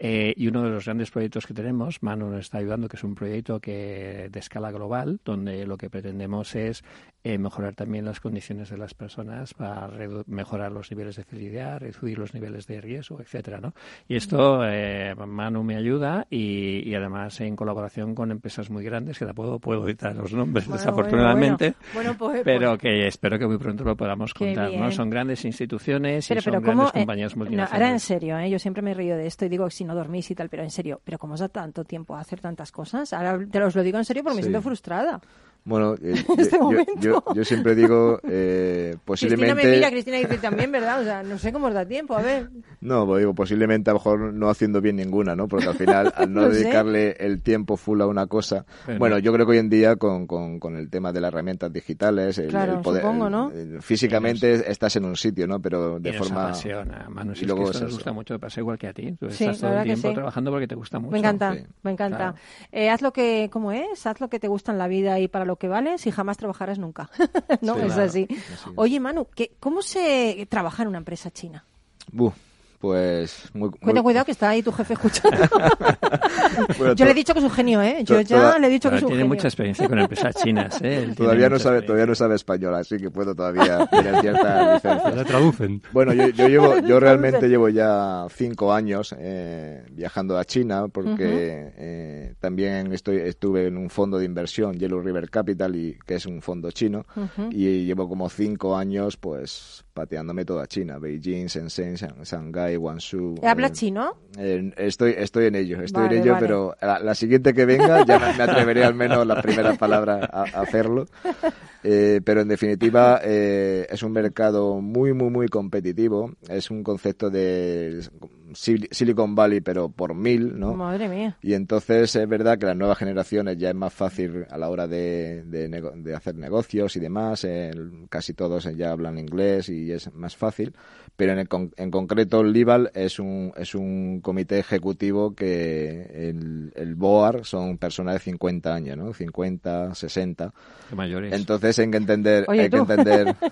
Eh, 0.03 0.33
y 0.37 0.47
uno 0.49 0.63
de 0.63 0.71
los 0.71 0.87
grandes 0.87 1.11
proyectos 1.11 1.47
que 1.47 1.53
tenemos, 1.53 2.03
Manu 2.03 2.31
nos 2.31 2.41
está 2.41 2.57
ayudando, 2.57 2.89
que 2.89 2.97
es 2.97 3.05
un 3.05 3.15
proyecto 3.15 3.61
que 3.61 4.29
de 4.33 4.39
escala 4.39 4.71
global, 4.71 5.21
donde 5.27 5.67
lo 5.67 5.77
que 5.77 5.91
pretendemos 5.91 6.55
es 6.55 6.83
eh, 7.23 7.37
mejorar 7.39 7.75
también 7.75 8.05
las 8.07 8.19
condiciones 8.21 8.71
de 8.71 8.79
las 8.79 8.95
personas 8.95 9.53
para 9.55 9.89
mejorar 10.27 10.73
los 10.73 10.91
niveles 10.91 11.17
de 11.17 11.25
felicidad, 11.25 11.79
reducir 11.81 12.19
los 12.19 12.33
niveles 12.33 12.67
de 12.67 12.81
riesgo, 12.81 13.21
etcétera, 13.21 13.61
¿no? 13.61 13.75
Y 14.09 14.17
esto 14.17 14.63
eh, 14.65 15.15
Manu 15.27 15.63
me 15.63 15.77
ayuda 15.77 16.27
y, 16.31 16.89
y 16.89 16.95
además 16.95 17.41
en 17.41 17.57
colaboración 17.57 18.15
con 18.15 18.31
empresas 18.31 18.71
muy 18.71 18.85
grandes 18.85 19.19
que 19.19 19.27
tampoco 19.27 19.59
puedo 19.59 19.87
editar 19.87 20.15
los 20.17 20.33
nombres 20.33 20.67
Bueno, 20.67 20.79
desafortunadamente, 20.79 21.75
bueno, 21.93 22.15
bueno, 22.15 22.19
pues- 22.19 22.43
pero 22.45 22.79
que 22.79 23.07
espero 23.07 23.39
que 23.39 23.47
muy 23.47 23.59
pronto 23.59 23.85
lo 23.85 23.97
podamos 23.97 24.33
contar. 24.35 24.73
¿no? 24.73 24.91
Son 24.91 25.11
grandes 25.11 25.45
instituciones 25.45 26.27
Pero, 26.27 26.39
y 26.39 26.43
son 26.43 26.53
pero 26.53 26.63
grandes 26.63 26.87
¿cómo, 26.87 26.89
eh, 26.89 27.01
compañías 27.05 27.35
no, 27.37 27.41
multinacionales. 27.41 27.73
ahora 27.75 27.93
en 27.93 28.01
serio, 28.01 28.39
¿eh? 28.39 28.51
yo 28.51 28.59
siempre 28.59 28.83
me 28.83 28.95
río 28.95 29.17
de 29.17 29.27
esto 29.27 29.45
y 29.45 29.49
digo 29.49 29.69
si 29.71 29.85
no 29.85 29.95
dormís 29.95 30.31
y 30.31 30.35
tal, 30.35 30.49
pero 30.49 30.63
en 30.63 30.71
serio, 30.71 31.01
¿pero 31.05 31.19
cómo 31.19 31.35
os 31.35 31.41
da 31.41 31.49
tanto 31.49 31.85
tiempo 31.85 32.17
a 32.17 32.21
hacer 32.21 32.41
tantas 32.41 32.73
cosas? 32.73 33.13
Ahora 33.13 33.39
te 33.51 33.63
os 33.63 33.75
lo 33.77 33.83
digo 33.83 33.99
en 33.99 34.05
serio 34.05 34.23
porque 34.23 34.37
me 34.37 34.43
siento 34.43 34.63
frustrada. 34.63 35.21
Bueno, 35.64 35.94
eh, 36.03 36.14
este 36.38 36.57
yo- 36.57 36.59
yo, 36.59 36.61
momento. 36.62 36.92
yo- 37.01 37.25
yo 37.35 37.44
siempre 37.44 37.75
digo, 37.75 38.18
eh, 38.25 38.96
posiblemente... 39.05 39.53
Cristina 39.55 39.70
me 39.70 39.77
mira, 39.77 39.90
Cristina 39.90 40.16
dice 40.18 40.38
también, 40.38 40.73
¿verdad? 40.73 41.01
O 41.01 41.05
sea, 41.05 41.23
no 41.23 41.38
sé 41.38 41.53
cómo 41.53 41.66
os 41.66 41.75
da 41.75 41.85
tiempo, 41.87 42.16
a 42.16 42.23
ver. 42.23 42.49
No, 42.81 43.07
pues 43.07 43.20
digo, 43.20 43.35
posiblemente 43.35 43.90
a 43.90 43.92
lo 43.92 43.99
mejor 43.99 44.33
no 44.33 44.49
haciendo 44.49 44.81
bien 44.81 44.96
ninguna, 44.96 45.37
¿no? 45.37 45.49
Porque 45.49 45.66
al 45.68 45.75
final, 45.75 46.12
al 46.16 46.33
no 46.33 46.42
No 46.42 46.51
sé. 46.51 46.61
dedicarle 46.61 47.16
el 47.20 47.42
tiempo 47.42 47.77
full 47.77 48.01
a 48.01 48.07
una 48.07 48.27
cosa. 48.27 48.64
Pero- 48.87 48.99
Bueno, 48.99 49.18
yo 49.18 49.33
creo 49.33 49.44
que 49.46 49.53
hoy 49.53 49.59
en 49.59 49.68
día 49.70 49.96
con, 49.96 50.27
con, 50.27 50.59
con 50.59 50.77
el 50.77 50.88
tema 50.90 51.12
de 51.12 51.20
las 51.20 51.29
herramientas 51.33 51.73
digitales, 51.73 52.38
el, 52.38 52.49
Claro, 52.49 52.75
el 52.77 52.81
poder. 52.81 53.03
supongo, 53.03 53.29
¿no? 53.31 53.51
el- 53.53 53.83
físicamente 53.83 54.70
estás 54.70 54.96
en 54.96 55.05
un 55.05 55.16
sitio, 55.16 55.46
¿no? 55.46 55.61
Pero 55.61 56.01
de 56.01 56.09
y 56.11 56.12
nos 56.12 56.27
forma. 56.29 56.44
apasiona, 56.46 57.07
Manu, 57.11 57.35
si 57.35 57.42
y 57.42 57.44
es 57.44 57.49
luego 57.49 57.64
que 57.64 57.70
es 57.70 57.75
esto 57.77 57.85
nos 57.85 57.90
eso. 57.90 57.96
gusta 57.99 58.12
mucho, 58.12 58.38
pasa 58.38 58.61
igual 58.61 58.79
que 58.79 58.87
a 58.88 58.92
ti. 58.92 59.12
Tú 59.18 59.31
Sí, 59.31 59.44
estás 59.44 59.61
todo 59.61 59.73
el 59.73 59.79
que 59.81 59.85
tiempo 59.85 60.09
sí. 60.09 60.14
trabajando 60.14 60.51
porque 60.51 60.66
te 60.66 60.75
gusta 60.75 60.99
mucho. 60.99 61.12
Me 61.12 61.18
encanta, 61.18 61.55
sí. 61.55 61.61
me 61.83 61.90
encanta. 61.92 62.16
Claro. 62.16 62.35
Eh, 62.73 62.88
haz 62.88 63.03
lo 63.03 63.12
que, 63.12 63.51
¿cómo 63.53 63.73
es? 63.73 64.07
Haz 64.07 64.20
lo 64.20 64.29
que 64.29 64.40
te 64.40 64.49
gusta 64.49 64.73
en 64.73 64.79
la 64.79 64.88
vida 64.88 65.18
y 65.20 65.29
para 65.29 65.44
lo 65.51 65.57
que 65.57 65.69
vales 65.69 66.07
y 66.07 66.11
jamás 66.11 66.37
trabajarás 66.37 66.79
nunca. 66.79 67.11
no, 67.61 67.75
Sí, 67.75 67.81
es 67.81 67.87
claro, 67.87 68.03
así. 68.03 68.29
Oye, 68.77 69.01
Manu, 69.01 69.27
¿qué, 69.35 69.53
¿cómo 69.61 69.83
se 69.83 70.47
trabaja 70.49 70.83
en 70.83 70.89
una 70.89 70.99
empresa 70.99 71.31
china? 71.31 71.65
Buh, 72.13 72.33
pues 72.81 73.51
muy, 73.53 73.71
muy- 73.83 74.03
cuidado, 74.03 74.25
que 74.25 74.33
está 74.33 74.49
ahí 74.49 74.62
tu 74.62 74.73
jefe 74.73 74.95
escuchando. 74.95 75.37
bueno, 76.79 76.95
Yo 76.95 77.05
le 77.05 77.11
he 77.11 77.14
to- 77.14 77.19
dicho 77.19 77.33
que 77.35 77.38
es 77.40 77.45
un 77.45 77.51
genio, 77.51 77.83
¿eh? 77.83 77.99
Yo 78.05 78.21
ya 78.23 78.37
toda- 78.38 78.59
le 78.59 78.66
he 78.66 78.71
dicho 78.71 78.88
que 78.90 78.97
es 78.97 79.03
un 79.03 79.09
tiene 79.09 79.23
genio. 79.23 79.35
mucha 79.35 79.49
experiencia 79.49 79.87
con 79.88 79.99
empresas 79.99 80.35
chinas, 80.37 80.81
¿eh? 80.81 80.97
Él 80.97 81.01
tiene 81.03 81.14
Todavía 81.16 81.49
no 81.51 81.59
sabe, 81.59 81.83
todavía 81.83 82.07
no 82.07 82.14
sabe 82.14 82.37
español, 82.37 82.75
así 82.75 82.97
que 82.97 83.11
puedo 83.11 83.35
todavía 83.35 83.87
tener 83.87 84.21
cierta 84.21 84.75
licencia. 84.75 85.11
Le 85.11 85.25
traducen. 85.25 85.83
Bueno, 85.93 86.12
yo, 86.14 86.29
yo 86.29 86.49
llevo, 86.49 86.79
yo 86.81 86.99
realmente 87.01 87.49
llevo 87.49 87.69
ya 87.69 88.27
cinco 88.35 88.73
años 88.73 89.14
eh, 89.19 89.85
viajando 89.93 90.38
a 90.38 90.45
China 90.47 90.88
porque 90.88 91.73
eh, 91.77 92.35
también 92.40 92.93
estoy, 92.93 93.16
estuve 93.19 93.66
en 93.66 93.77
un 93.77 93.90
fondo 93.90 94.19
de 94.19 94.25
inversión, 94.25 94.79
Yellow 94.79 95.01
River 95.01 95.29
Capital, 95.29 95.77
y 95.77 95.99
que 96.07 96.14
es 96.14 96.25
un 96.27 96.40
fondo 96.40 96.71
chino, 96.71 97.05
y 97.51 97.85
llevo 97.85 98.09
como 98.09 98.29
cinco 98.31 98.77
años, 98.77 99.16
pues, 99.19 99.85
pateándome 99.92 100.44
toda 100.44 100.66
China, 100.66 100.98
Beijing, 100.98 101.46
Shenzhen, 101.46 101.94
Shang- 101.96 102.24
Shanghái, 102.24 102.76
Guangzhou. 102.76 103.35
¿Habla 103.44 103.68
eh, 103.68 103.72
chino? 103.72 104.16
eh, 104.38 104.72
estoy, 104.76 105.14
estoy 105.16 105.46
en 105.46 105.55
ello, 105.57 105.83
estoy 105.83 106.05
Vale, 106.05 106.16
en 106.16 106.22
ello, 106.22 106.33
vale. 106.33 106.46
pero 106.46 106.76
la, 106.81 106.98
la 107.00 107.14
siguiente 107.14 107.53
que 107.55 107.64
venga 107.66 108.05
ya 108.05 108.18
me, 108.18 108.42
atreveré 108.42 108.85
al 108.85 108.94
menos 108.94 109.26
las 109.26 109.42
primeras 109.42 109.76
palabras 109.79 110.29
a, 110.33 110.42
a 110.42 110.62
hacerlo. 110.62 111.07
Eh, 111.83 112.20
pero 112.22 112.42
en 112.42 112.48
definitiva 112.48 113.22
eh, 113.24 113.87
es 113.88 114.03
un 114.03 114.12
mercado 114.12 114.83
muy, 114.83 115.14
muy, 115.14 115.31
muy 115.31 115.48
competitivo. 115.48 116.31
Es 116.46 116.70
un 116.70 116.83
concepto 116.83 117.31
de 117.31 118.07
Silicon 118.55 119.35
Valley, 119.35 119.61
pero 119.61 119.89
por 119.91 120.15
mil, 120.15 120.59
¿no? 120.59 120.75
Madre 120.75 121.09
mía. 121.09 121.37
Y 121.43 121.55
entonces 121.55 122.15
es 122.17 122.29
verdad 122.29 122.59
que 122.59 122.67
las 122.67 122.77
nuevas 122.77 122.99
generaciones 122.99 123.57
ya 123.59 123.71
es 123.71 123.75
más 123.75 123.93
fácil 123.93 124.47
a 124.51 124.59
la 124.59 124.69
hora 124.69 124.87
de, 124.87 125.43
de, 125.45 125.69
nego- 125.69 125.93
de 125.95 126.15
hacer 126.15 126.35
negocios 126.37 126.97
y 126.97 127.01
demás. 127.01 127.45
el- 127.45 128.07
casi 128.09 128.35
todos 128.35 128.69
ya 128.77 128.91
hablan 128.93 129.19
inglés 129.19 129.69
y 129.69 129.93
es 129.93 130.13
más 130.15 130.37
fácil. 130.37 130.75
Pero 131.17 131.33
en, 131.33 131.39
el 131.41 131.49
con- 131.49 131.73
en 131.77 131.91
concreto 131.91 132.41
el 132.41 132.53
LIBAL 132.53 132.91
es 132.95 133.19
un, 133.19 133.53
es 133.57 133.75
un 133.75 134.21
comité 134.23 134.59
ejecutivo 134.59 135.35
que 135.35 136.29
el, 136.31 136.73
el 136.75 136.95
BOAR 136.95 137.45
son 137.45 137.77
personas 137.79 138.15
de 138.15 138.21
50 138.21 138.75
años, 138.75 138.97
¿no? 138.97 139.13
50, 139.13 139.95
60. 139.95 140.53
Qué 140.89 140.95
mayores. 140.97 141.33
Entonces 141.35 141.79
hay 141.79 141.91
que 141.91 141.97
entender, 141.99 142.45
Oye, 142.49 142.63
hay 142.63 142.71
que 142.71 142.77
tú. 142.79 142.83
entender, 142.91 143.37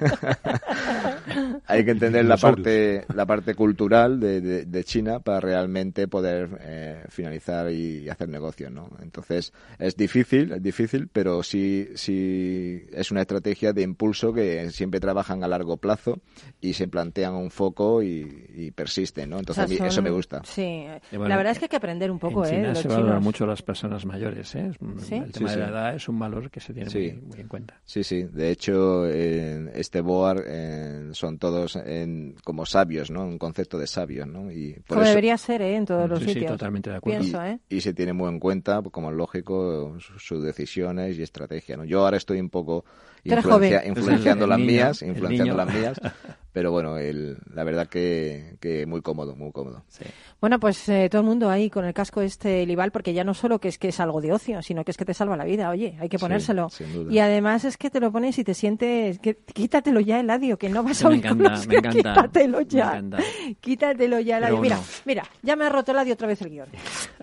hay 1.66 1.84
que 1.84 1.90
entender 1.92 2.24
la 2.24 2.36
parte, 2.36 3.04
la 3.14 3.26
parte 3.26 3.54
cultural 3.54 4.18
de, 4.20 4.40
de- 4.40 4.64
de 4.64 4.84
China 4.84 5.20
para 5.20 5.40
realmente 5.40 6.08
poder 6.08 6.48
eh, 6.60 7.04
finalizar 7.08 7.70
y 7.70 8.08
hacer 8.08 8.28
negocios, 8.28 8.70
¿no? 8.72 8.90
Entonces 9.02 9.52
es 9.78 9.96
difícil, 9.96 10.52
es 10.52 10.62
difícil, 10.62 11.08
pero 11.12 11.42
sí, 11.42 11.88
sí 11.94 12.84
es 12.92 13.10
una 13.10 13.22
estrategia 13.22 13.72
de 13.72 13.82
impulso 13.82 14.32
que 14.32 14.70
siempre 14.70 15.00
trabajan 15.00 15.44
a 15.44 15.48
largo 15.48 15.76
plazo 15.76 16.20
y 16.60 16.72
se 16.74 16.88
plantean 16.88 17.34
un 17.34 17.50
foco 17.50 18.02
y, 18.02 18.46
y 18.54 18.70
persisten, 18.70 19.30
¿no? 19.30 19.38
Entonces 19.38 19.64
O 19.64 19.68
sea, 19.68 19.76
a 19.76 19.80
mí 19.82 19.88
eso 19.88 20.02
me 20.02 20.10
gusta. 20.10 20.42
Sí. 20.44 20.84
Bueno, 21.10 21.28
la 21.28 21.36
verdad 21.36 21.52
es 21.52 21.58
que 21.58 21.66
hay 21.66 21.68
que 21.68 21.76
aprender 21.76 22.10
un 22.10 22.18
poco, 22.18 22.44
en 22.44 22.52
¿eh? 22.54 22.56
China 22.56 22.68
los 22.70 22.78
se 22.78 22.88
valoran 22.88 23.08
chinos. 23.12 23.22
mucho 23.24 23.46
las 23.46 23.62
personas 23.62 24.04
mayores, 24.06 24.54
¿eh? 24.54 24.70
¿Sí? 24.98 25.14
El 25.16 25.32
tema 25.32 25.48
Sí, 25.50 25.54
de 25.54 25.60
la 25.60 25.66
sí. 25.66 25.72
edad 25.72 25.94
es 25.94 26.08
un 26.08 26.18
valor 26.18 26.50
que 26.50 26.60
se 26.60 26.72
tiene 26.74 26.90
Sí. 26.90 27.12
muy, 27.12 27.28
muy 27.28 27.40
en 27.40 27.48
cuenta. 27.48 27.80
Sí, 27.84 28.04
sí. 28.04 28.22
De 28.24 28.50
hecho, 28.50 29.08
en 29.08 29.70
este 29.74 30.00
BOAR 30.00 30.42
eh, 30.46 31.10
son 31.20 31.38
todos 31.38 31.76
en- 31.76 32.34
como 32.44 32.66
sabios, 32.66 33.10
¿no? 33.10 33.22
Un 33.24 33.38
concepto 33.38 33.78
de 33.78 33.86
sabios, 33.86 34.26
¿no? 34.26 34.50
Y 34.50 34.72
por 34.72 34.96
Como 34.96 35.02
eso, 35.02 35.08
debería 35.10 35.38
ser, 35.38 35.62
¿eh? 35.62 35.76
En 35.76 35.84
todos 35.86 36.08
los 36.08 36.18
Sí, 36.20 36.24
sí, 36.26 36.32
sitios. 36.32 36.52
totalmente 36.52 36.90
de 36.90 36.96
acuerdo. 36.96 37.20
Pienso, 37.20 37.44
y, 37.46 37.48
¿eh? 37.50 37.58
y 37.68 37.80
se 37.82 37.94
tiene 37.94 38.12
muy 38.12 38.28
en 38.28 38.40
cuenta, 38.40 38.82
como 38.90 39.10
es 39.10 39.16
lógico, 39.16 39.96
su- 40.00 40.18
sus 40.18 40.42
decisiones 40.42 41.18
y 41.18 41.22
estrategia, 41.22 41.76
¿no? 41.76 41.84
Yo 41.84 42.00
ahora 42.04 42.16
estoy 42.16 42.40
un 42.40 42.50
poco 42.50 42.84
influencia- 43.24 43.86
influenciando 43.86 44.46
las 44.46 44.58
niño, 44.58 44.72
mías, 44.72 45.02
influenciando 45.02 45.54
las 45.54 45.72
mías, 45.74 46.00
pero 46.52 46.70
bueno, 46.72 46.98
el, 46.98 47.38
la 47.54 47.64
verdad 47.64 47.86
que, 47.88 48.56
que 48.60 48.86
muy 48.86 49.02
cómodo, 49.02 49.36
muy 49.36 49.52
cómodo. 49.52 49.84
Sí. 49.88 50.04
Bueno, 50.40 50.58
pues 50.58 50.88
eh, 50.88 51.08
todo 51.10 51.20
el 51.22 51.26
mundo 51.28 51.50
ahí 51.50 51.70
con 51.70 51.84
el 51.84 51.92
casco 51.94 52.22
este 52.22 52.64
Libal, 52.66 52.90
porque 52.92 53.12
ya 53.12 53.24
no 53.24 53.34
solo 53.34 53.58
que 53.60 53.68
es 53.68 53.78
que 53.78 53.88
es 53.88 54.00
algo 54.00 54.20
de 54.20 54.32
ocio, 54.32 54.62
sino 54.62 54.84
que 54.84 54.90
es 54.90 54.96
que 54.96 55.04
te 55.04 55.14
salva 55.14 55.36
la 55.36 55.44
vida. 55.44 55.70
Oye, 55.70 55.96
hay 56.00 56.08
que 56.08 56.18
Sí, 56.18 56.22
ponérselo. 56.22 56.68
sin 56.70 56.92
duda. 56.92 57.12
y 57.12 57.18
además 57.18 57.64
es 57.64 57.76
que 57.76 57.90
te 57.90 58.00
lo 58.00 58.10
pones 58.10 58.38
y 58.38 58.44
te 58.44 58.54
sientes... 58.54 59.18
Que, 59.18 59.36
quítatelo 59.36 60.00
ya, 60.00 60.18
Eladio, 60.20 60.58
que 60.58 60.68
no 60.68 60.82
vas 60.82 61.04
a 61.04 61.08
oír 61.08 61.22
me 61.22 61.28
encanta, 61.46 61.90
Quítatelo 61.92 62.58
me 62.58 62.64
ya. 62.66 62.84
encanta. 62.86 63.18
Quítatelo 63.60 64.20
ya, 64.20 64.38
Eladio. 64.38 64.60
Pero 64.60 64.62
Mira, 64.62 64.80
mira, 65.04 65.22
ya 65.42 65.56
me 65.56 65.64
ha 65.66 65.68
roto 65.68 65.92
Eladio 65.92 66.14
otra 66.14 66.26
vez 66.28 66.40
el 66.42 66.50
guion. 66.50 66.68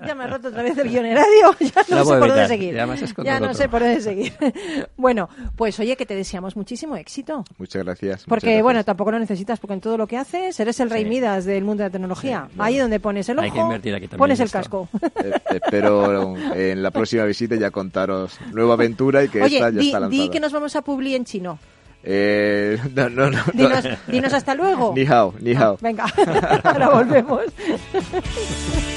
Ya 0.06 0.16
me 0.16 0.24
ha 0.24 0.28
roto 0.28 0.50
otra 0.50 0.64
vez 0.64 0.78
el 0.78 0.90
guion, 0.90 1.06
Eladio. 1.08 1.56
Ya 1.60 1.84
no 1.90 1.96
La 1.98 2.06
sé 2.06 2.20
por 2.20 2.28
dónde 2.30 2.48
seguir. 2.48 2.74
Ya 2.76 2.84
el 2.84 3.42
no 3.42 3.48
otro. 3.48 3.54
sé 3.54 3.70
por 3.70 3.82
dónde 3.82 4.02
seguir. 4.02 4.34
bueno, 4.96 5.30
pues 5.56 5.80
oye, 5.80 5.96
que 5.96 6.06
te 6.06 6.16
deseamos 6.16 6.56
muchísimo 6.56 6.96
éxito. 6.96 7.44
Muchas 7.58 7.84
gracias. 7.84 8.12
muchas 8.12 8.26
Porque, 8.26 8.48
gracias. 8.48 8.64
bueno, 8.64 8.84
tampoco 8.84 9.12
lo 9.18 9.22
necesitas, 9.22 9.60
porque 9.60 9.74
en 9.74 9.82
todo 9.82 9.98
lo 9.98 10.08
que 10.08 10.18
haces 10.18 10.60
eres 10.60 10.80
el 10.80 10.90
rey 10.90 11.04
Sí. 11.04 11.10
Midas 11.10 11.46
del 11.46 11.64
mundo 11.64 11.84
de 11.84 11.90
la 11.90 11.92
tecnología. 11.92 12.46
Sí, 12.48 12.54
bueno. 12.56 12.64
Ahí 12.64 12.78
donde 12.78 13.00
pones 13.00 13.28
el 13.30 13.38
ojo, 13.40 13.46
Hay 13.46 13.52
que 13.52 13.60
invertir 13.60 13.94
aquí 13.96 14.08
también 14.08 14.20
pones 14.20 14.40
el 14.40 14.46
esto. 14.46 14.58
casco. 14.58 14.90
Eh, 15.24 15.32
espero 15.56 16.36
en 16.56 16.82
la 16.84 16.92
próxima 16.92 17.24
visita 17.26 17.56
ya 17.56 17.72
contaros 17.72 18.38
nueva 18.54 18.74
aventura 18.76 19.24
y 19.24 19.30
que 19.30 19.42
Oye, 19.42 19.58
esta 19.58 19.70
ya 19.72 19.80
di, 19.80 19.86
está 19.88 20.00
lanzada. 20.00 20.24
di 20.24 20.30
que 20.30 20.40
nos 20.40 20.52
vamos 20.54 20.76
a 20.76 20.82
Publi 20.82 21.16
en 21.16 21.26
chino. 21.26 21.60
Eh, 22.04 22.78
no, 22.96 23.10
no, 23.10 23.30
no, 23.30 23.38
no. 23.38 23.44
Dinos, 23.54 23.84
dinos 24.08 24.34
hasta 24.34 24.56
luego. 24.56 24.94
Ni 24.96 25.06
hao, 25.06 25.34
ni 25.42 25.54
hao. 25.54 25.74
Ah, 25.74 25.78
venga, 25.82 26.06
ahora 26.64 26.90
volvemos. 26.90 27.42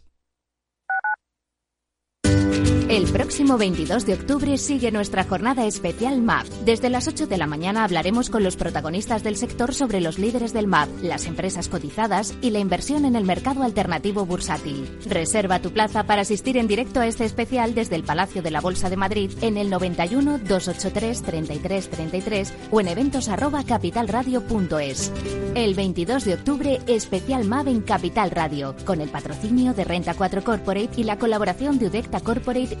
El 2.91 3.05
próximo 3.05 3.57
22 3.57 4.05
de 4.05 4.15
octubre 4.15 4.57
sigue 4.57 4.91
nuestra 4.91 5.23
jornada 5.23 5.65
especial 5.65 6.21
MAP. 6.21 6.45
Desde 6.65 6.89
las 6.89 7.07
8 7.07 7.25
de 7.25 7.37
la 7.37 7.47
mañana 7.47 7.85
hablaremos 7.85 8.29
con 8.29 8.43
los 8.43 8.57
protagonistas 8.57 9.23
del 9.23 9.37
sector 9.37 9.73
sobre 9.73 10.01
los 10.01 10.19
líderes 10.19 10.51
del 10.51 10.67
MAP, 10.67 10.89
las 11.01 11.25
empresas 11.25 11.69
cotizadas 11.69 12.35
y 12.41 12.49
la 12.49 12.59
inversión 12.59 13.05
en 13.05 13.15
el 13.15 13.23
mercado 13.23 13.63
alternativo 13.63 14.25
bursátil. 14.25 14.89
Reserva 15.05 15.61
tu 15.61 15.71
plaza 15.71 16.03
para 16.03 16.23
asistir 16.23 16.57
en 16.57 16.67
directo 16.67 16.99
a 16.99 17.07
este 17.07 17.23
especial 17.23 17.73
desde 17.75 17.95
el 17.95 18.03
Palacio 18.03 18.41
de 18.41 18.51
la 18.51 18.59
Bolsa 18.59 18.89
de 18.89 18.97
Madrid 18.97 19.31
en 19.39 19.55
el 19.55 19.69
91 19.69 20.39
283 20.39 21.21
33 21.21 21.89
33 21.89 22.53
o 22.71 22.81
en 22.81 22.89
eventos 22.89 23.29
arroba 23.29 23.63
capitalradio.es. 23.63 25.13
El 25.55 25.75
22 25.75 26.25
de 26.25 26.33
octubre, 26.33 26.81
especial 26.87 27.45
MAP 27.45 27.67
en 27.67 27.81
Capital 27.83 28.31
Radio, 28.31 28.75
con 28.83 28.99
el 28.99 29.07
patrocinio 29.07 29.73
de 29.73 29.85
Renta 29.85 30.13
4 30.13 30.43
Corporate 30.43 30.89
y 30.97 31.05
la 31.05 31.17
colaboración 31.17 31.79
de 31.79 31.87
Udecta 31.87 32.19
Corporate, 32.19 32.80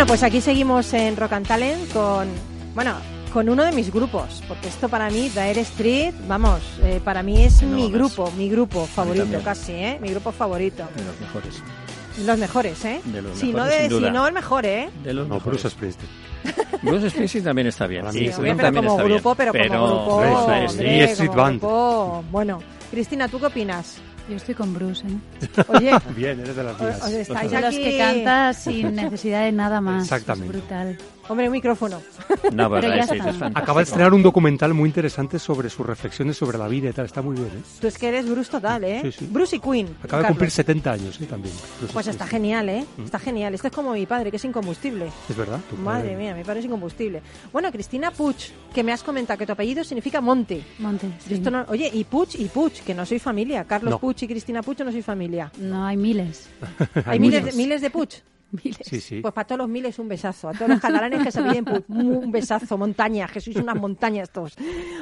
Bueno, 0.00 0.12
pues 0.12 0.22
aquí 0.22 0.40
seguimos 0.40 0.94
en 0.94 1.14
Rock 1.14 1.34
and 1.34 1.46
Talent 1.46 1.92
con, 1.92 2.26
bueno, 2.74 2.94
con 3.34 3.50
uno 3.50 3.62
de 3.66 3.72
mis 3.72 3.92
grupos, 3.92 4.42
porque 4.48 4.68
esto 4.68 4.88
para 4.88 5.10
mí, 5.10 5.28
Dire 5.28 5.60
Street, 5.60 6.14
vamos, 6.26 6.62
eh, 6.82 7.02
para 7.04 7.22
mí 7.22 7.44
es 7.44 7.60
No, 7.62 7.76
mi 7.76 7.82
no. 7.82 7.90
grupo, 7.98 8.32
mi 8.34 8.48
grupo 8.48 8.86
favorito 8.86 9.38
casi, 9.44 9.72
¿eh? 9.72 9.98
Mi 10.00 10.08
grupo 10.08 10.32
favorito. 10.32 10.84
De 10.96 11.04
los 11.04 11.20
mejores. 11.20 11.62
Los 12.24 12.38
mejores, 12.38 12.82
¿eh? 12.86 13.02
De 13.04 13.20
los 13.20 13.36
si, 13.36 13.48
no 13.52 13.58
mejores, 13.58 13.76
de, 13.76 13.80
sin 13.82 13.90
duda. 13.90 14.08
si 14.08 14.14
no 14.14 14.26
el 14.26 14.32
mejor, 14.32 14.64
¿eh? 14.64 14.88
De 15.04 15.12
los 15.12 15.28
No, 15.28 15.34
mejores. 15.34 15.62
Bruce 15.62 15.68
Springsteen. 15.76 16.10
Bruce 16.82 17.10
Springsteen 17.10 17.44
también 17.44 17.66
está 17.66 17.86
bien. 17.86 18.10
Sí, 18.10 18.32
sí, 18.32 18.40
Bien, 18.40 18.56
pero 18.56 18.68
también 18.68 18.84
como 18.86 18.96
está 18.96 19.02
bien. 19.06 19.16
grupo, 19.18 19.34
pero, 19.34 19.52
como 19.52 19.86
grupo, 19.86 20.16
Bruce 20.20 20.34
hombre, 20.34 20.56
Springsteen. 20.70 20.96
Y 20.96 21.00
Street 21.02 21.28
como 21.28 21.42
Band. 21.42 21.60
grupo. 21.60 22.24
Bueno, 22.30 22.62
Cristina, 22.90 23.28
¿tú 23.28 23.38
qué 23.38 23.46
opinas? 23.46 23.98
Yo 24.28 24.36
estoy 24.36 24.54
con 24.54 24.72
Bruce, 24.74 25.04
¿eh? 25.06 25.62
Oye, 25.68 25.92
Bien, 26.14 26.38
eres 26.40 26.54
de 26.56 26.62
las 26.64 26.80
mías. 26.80 27.02
os 27.02 27.10
estáis 27.10 27.50
De 27.50 27.60
los 27.60 27.74
aquí... 27.74 27.82
que 27.82 27.98
canta 27.98 28.52
sin 28.54 28.94
necesidad 28.94 29.44
de 29.44 29.52
nada 29.52 29.80
más. 29.80 30.04
Exactamente. 30.04 30.56
Es 30.56 30.62
brutal. 30.62 30.98
Hombre, 31.30 31.46
un 31.46 31.52
micrófono. 31.52 32.00
No, 32.52 32.68
pero, 32.68 32.70
Pero 32.70 32.88
ya 32.88 32.92
Dire 32.92 33.00
Street 33.02 33.18
está. 33.20 33.30
es 33.30 33.36
fantástico. 33.36 33.58
Acaba 33.60 33.80
de 33.80 33.84
estrenar 33.84 34.12
un 34.12 34.22
documental 34.22 34.74
muy 34.74 34.88
interesante 34.88 35.38
sobre 35.38 35.70
sus 35.70 35.86
reflexiones 35.86 36.36
sobre 36.36 36.58
la 36.58 36.66
vida 36.66 36.90
y 36.90 36.92
tal. 36.92 37.06
Está 37.06 37.22
muy 37.22 37.36
bien, 37.36 37.46
¿eh? 37.46 37.62
Tú 37.80 37.86
es 37.86 37.96
que 37.96 38.08
eres 38.08 38.28
Bruce 38.28 38.50
total, 38.50 38.82
¿eh? 38.84 39.00
Sí, 39.04 39.12
sí. 39.12 39.28
Bruce 39.30 39.56
y 39.56 39.60
Queen. 39.60 39.96
Acaba 40.02 40.22
de 40.22 40.28
cumplir 40.28 40.50
70 40.50 40.92
años, 40.92 41.20
¿eh? 41.20 41.26
También. 41.26 41.54
Bruce 41.78 41.92
Pues 41.94 42.06
está 42.08 42.26
genial, 42.26 42.68
¿eh? 42.68 42.84
Mm. 42.96 43.02
Está 43.04 43.18
genial. 43.20 43.54
Este 43.54 43.68
es 43.68 43.72
como 43.74 43.92
mi 43.92 44.06
padre, 44.06 44.30
que 44.30 44.38
es 44.38 44.44
incombustible. 44.44 45.06
Es 45.28 45.36
verdad. 45.36 45.60
tu 45.70 45.76
Madre 45.76 46.02
padre. 46.10 46.16
mía, 46.16 46.34
mi 46.34 46.42
padre 46.42 46.58
es 46.60 46.66
incombustible. 46.66 47.22
Bueno, 47.52 47.70
Cristina 47.70 48.10
Puig, 48.10 48.36
que 48.74 48.82
me 48.82 48.92
has 48.92 49.02
comentado 49.04 49.38
que 49.38 49.46
tu 49.46 49.52
apellido 49.52 49.84
significa 49.84 50.20
monte. 50.20 50.64
Monte. 50.80 51.12
sí. 51.26 51.34
Esto 51.34 51.50
no- 51.52 51.64
oye, 51.68 51.88
y 51.92 52.02
Puig 52.04 52.28
y 52.40 52.46
Puig, 52.46 52.72
que 52.84 52.92
no 52.94 53.06
soy 53.06 53.20
familia. 53.20 53.64
Carlos 53.64 53.92
No. 53.92 53.98
Puig 54.00 54.16
y 54.20 54.26
Cristina 54.26 54.62
Puig 54.62 54.80
no 54.84 54.90
soy 54.90 55.02
familia. 55.02 55.52
No, 55.58 55.86
hay 55.86 55.96
miles. 55.96 56.48
Hay 57.06 57.20
miles 57.20 57.36
de, 57.40 57.42
muchos. 57.42 57.56
miles 57.56 57.80
de 57.82 57.90
Puig. 57.90 58.08
Miles. 58.52 58.78
Sí, 58.82 59.00
sí. 59.00 59.20
Pues 59.20 59.32
para 59.34 59.46
todos 59.46 59.58
los 59.60 59.68
miles 59.68 59.98
un 59.98 60.08
besazo. 60.08 60.48
A 60.48 60.52
todos 60.52 60.68
los 60.68 60.80
catalanes 60.80 61.22
que 61.22 61.30
se 61.30 61.42
piden 61.42 61.64
Puig, 61.64 61.84
un 61.88 62.30
besazo, 62.32 62.76
montaña, 62.78 63.26
que 63.28 63.40
sois 63.40 63.56
unas 63.56 63.76
montañas 63.76 64.30
todos. 64.30 64.56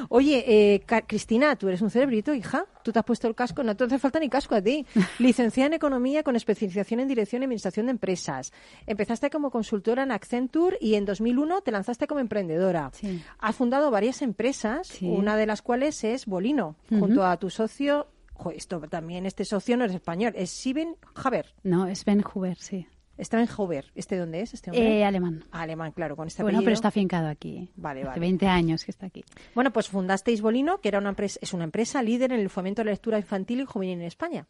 Oye, 0.09 0.43
eh, 0.47 0.83
Cristina, 1.07 1.55
tú 1.55 1.67
eres 1.67 1.81
un 1.81 1.89
cerebrito, 1.89 2.33
hija. 2.33 2.65
Tú 2.83 2.91
te 2.91 2.99
has 2.99 3.05
puesto 3.05 3.27
el 3.27 3.35
casco, 3.35 3.63
no 3.63 3.75
te 3.75 3.83
hace 3.83 3.99
falta 3.99 4.19
ni 4.19 4.29
casco 4.29 4.55
a 4.55 4.61
ti. 4.61 4.85
Licenciada 5.19 5.67
en 5.67 5.73
Economía 5.73 6.23
con 6.23 6.35
especialización 6.35 6.99
en 7.01 7.07
Dirección 7.07 7.41
y 7.41 7.45
Administración 7.45 7.87
de 7.87 7.91
Empresas. 7.91 8.51
Empezaste 8.87 9.29
como 9.29 9.51
consultora 9.51 10.03
en 10.03 10.11
Accenture 10.11 10.77
y 10.79 10.95
en 10.95 11.05
2001 11.05 11.61
te 11.61 11.71
lanzaste 11.71 12.07
como 12.07 12.19
emprendedora. 12.19 12.91
Sí. 12.93 13.21
Has 13.39 13.55
fundado 13.55 13.91
varias 13.91 14.21
empresas, 14.21 14.87
Sí. 14.87 15.05
una 15.07 15.35
de 15.35 15.45
las 15.45 15.61
cuales 15.61 16.03
es 16.03 16.25
Bolino, 16.25 16.75
junto 16.89 17.25
a 17.25 17.37
tu 17.37 17.49
socio. 17.49 18.07
jo, 18.33 18.51
esto 18.51 18.79
también, 18.89 19.25
este 19.25 19.43
socio 19.43 19.75
no 19.75 19.83
es 19.83 19.93
español, 19.93 20.31
es 20.37 20.49
Siben 20.49 20.95
Haber. 21.13 21.53
No, 21.63 21.87
es 21.87 22.05
Ben 22.05 22.23
Huber, 22.33 22.57
sí. 22.57 22.87
Está 23.19 23.39
en 23.39 23.47
Hoover. 23.47 23.91
¿Este 23.95 24.17
dónde 24.17 24.41
es? 24.41 24.53
Este 24.53 24.71
hombre? 24.71 24.99
Eh, 24.99 25.05
alemán. 25.05 25.43
Alemán, 25.51 25.91
claro, 25.91 26.15
con 26.15 26.27
este 26.27 26.41
Bueno, 26.41 26.57
apellido. 26.59 26.67
pero 26.67 26.73
está 26.73 26.87
afincado 26.87 27.27
aquí. 27.27 27.69
Vale, 27.75 27.99
Hace 28.01 28.07
vale. 28.09 28.19
20 28.21 28.47
años 28.47 28.85
que 28.85 28.91
está 28.91 29.05
aquí. 29.07 29.23
Bueno, 29.53 29.71
pues 29.71 29.89
fundasteis 29.89 30.41
Bolino, 30.41 30.79
que 30.79 30.87
era 30.87 30.99
una 30.99 31.09
empresa, 31.09 31.37
es 31.41 31.53
una 31.53 31.65
empresa 31.65 32.01
líder 32.01 32.31
en 32.31 32.39
el 32.39 32.49
fomento 32.49 32.79
de 32.81 32.85
la 32.85 32.91
lectura 32.91 33.17
infantil 33.19 33.59
y 33.59 33.65
juvenil 33.65 33.99
en 33.99 34.05
España. 34.05 34.47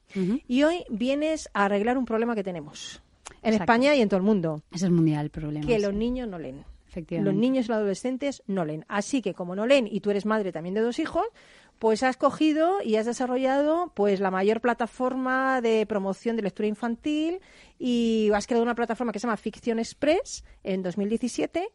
Y 0.48 0.64
hoy 0.64 0.86
vienes 0.90 1.50
a 1.54 1.66
arreglar 1.66 1.98
un 1.98 2.06
problema 2.06 2.36
que 2.36 2.44
tenemos 2.44 3.02
en 3.42 3.54
Exacto. 3.54 3.64
España 3.64 3.96
y 3.96 4.02
en 4.02 4.10
todo 4.10 4.18
el 4.18 4.24
mundo, 4.26 4.62
Ese 4.72 4.86
es 4.86 4.92
mundial 4.92 5.26
el 5.26 5.32
problema. 5.32 5.66
que 5.68 5.76
sí. 5.78 5.82
los 5.82 5.94
niños 5.94 6.28
no 6.28 6.38
leen. 6.40 6.64
Efectivamente. 6.88 7.32
Los 7.32 7.40
niños 7.40 7.66
y 7.66 7.70
los 7.70 7.78
adolescentes 7.78 8.42
no 8.48 8.66
leen. 8.66 8.84
Así 8.88 9.22
que 9.22 9.34
como 9.36 9.56
no 9.56 9.68
leen 9.68 9.88
y 9.90 10.00
tú 10.02 10.10
eres 10.10 10.26
madre 10.26 10.52
también 10.52 10.74
de 10.74 10.82
dos 10.82 10.98
hijos, 10.98 11.24
pues 11.80 12.04
has 12.04 12.18
cogido 12.18 12.82
y 12.84 12.96
has 12.98 13.06
desarrollado 13.06 13.94
pues 13.96 14.20
la 14.20 14.32
mayor 14.32 14.62
plataforma 14.62 15.62
de 15.62 15.86
promoción 15.86 16.36
de 16.36 16.44
lectura 16.44 16.68
infantil 16.68 17.40
y 17.80 18.30
has 18.34 18.46
creado 18.46 18.64
una 18.64 18.76
plataforma 18.76 19.14
que 19.14 19.20
se 19.20 19.28
llama 19.28 19.38
Ficción 19.38 19.80
Express 19.80 20.44
en 20.64 20.84
2017 20.84 21.70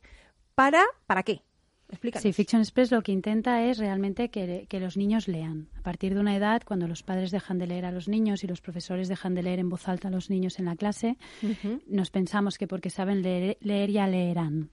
para 0.54 0.84
¿para 1.06 1.22
qué? 1.22 1.42
Explícanos. 1.88 2.22
Sí, 2.22 2.32
Fiction 2.32 2.62
Express 2.62 2.90
lo 2.90 3.02
que 3.02 3.12
intenta 3.12 3.62
es 3.64 3.78
realmente 3.78 4.30
que, 4.30 4.66
que 4.68 4.80
los 4.80 4.96
niños 4.96 5.28
lean. 5.28 5.68
A 5.78 5.82
partir 5.82 6.14
de 6.14 6.20
una 6.20 6.34
edad, 6.34 6.62
cuando 6.64 6.88
los 6.88 7.02
padres 7.02 7.30
dejan 7.30 7.58
de 7.58 7.66
leer 7.66 7.84
a 7.84 7.92
los 7.92 8.08
niños 8.08 8.42
y 8.42 8.46
los 8.46 8.60
profesores 8.60 9.08
dejan 9.08 9.34
de 9.34 9.42
leer 9.42 9.58
en 9.58 9.68
voz 9.68 9.86
alta 9.86 10.08
a 10.08 10.10
los 10.10 10.30
niños 10.30 10.58
en 10.58 10.64
la 10.64 10.76
clase, 10.76 11.18
nos 11.86 12.10
pensamos 12.10 12.58
que 12.58 12.66
porque 12.66 12.90
saben 12.90 13.22
leer, 13.22 13.58
leer 13.60 13.90
ya 13.90 14.06
leerán. 14.06 14.70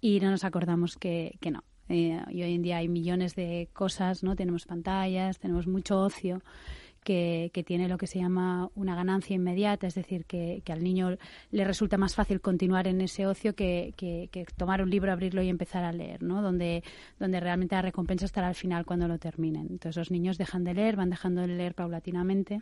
Y 0.00 0.20
no 0.20 0.30
nos 0.30 0.44
acordamos 0.44 0.96
que, 0.96 1.36
que 1.40 1.50
no. 1.50 1.64
Eh, 1.88 2.20
y 2.30 2.42
hoy 2.42 2.54
en 2.54 2.62
día 2.62 2.78
hay 2.78 2.88
millones 2.88 3.34
de 3.34 3.68
cosas, 3.72 4.22
¿no? 4.22 4.36
Tenemos 4.36 4.66
pantallas, 4.66 5.38
tenemos 5.38 5.66
mucho 5.66 6.00
ocio 6.00 6.42
que, 7.04 7.50
que 7.54 7.62
tiene 7.62 7.88
lo 7.88 7.98
que 7.98 8.06
se 8.08 8.18
llama 8.18 8.70
una 8.74 8.96
ganancia 8.96 9.36
inmediata, 9.36 9.86
es 9.86 9.94
decir, 9.94 10.24
que, 10.24 10.62
que 10.64 10.72
al 10.72 10.82
niño 10.82 11.16
le 11.52 11.64
resulta 11.64 11.96
más 11.98 12.14
fácil 12.14 12.40
continuar 12.40 12.88
en 12.88 13.00
ese 13.00 13.26
ocio 13.26 13.54
que, 13.54 13.94
que- 13.96 14.28
tomar 14.56 14.82
un 14.82 14.90
libro, 14.90 15.12
abrirlo 15.12 15.42
y 15.42 15.48
empezar 15.48 15.84
a 15.84 15.92
leer, 15.92 16.22
¿no? 16.22 16.42
Donde, 16.42 16.82
donde 17.18 17.38
realmente 17.40 17.74
la 17.76 17.82
recompensa 17.82 18.24
estará 18.24 18.48
al 18.48 18.54
final 18.54 18.84
cuando 18.84 19.06
lo 19.06 19.18
terminen. 19.18 19.66
Entonces 19.70 19.96
los 19.96 20.10
niños 20.10 20.38
dejan 20.38 20.64
de 20.64 20.74
leer, 20.74 20.96
van 20.96 21.10
dejando 21.10 21.42
de 21.42 21.48
leer 21.48 21.74
paulatinamente 21.74 22.60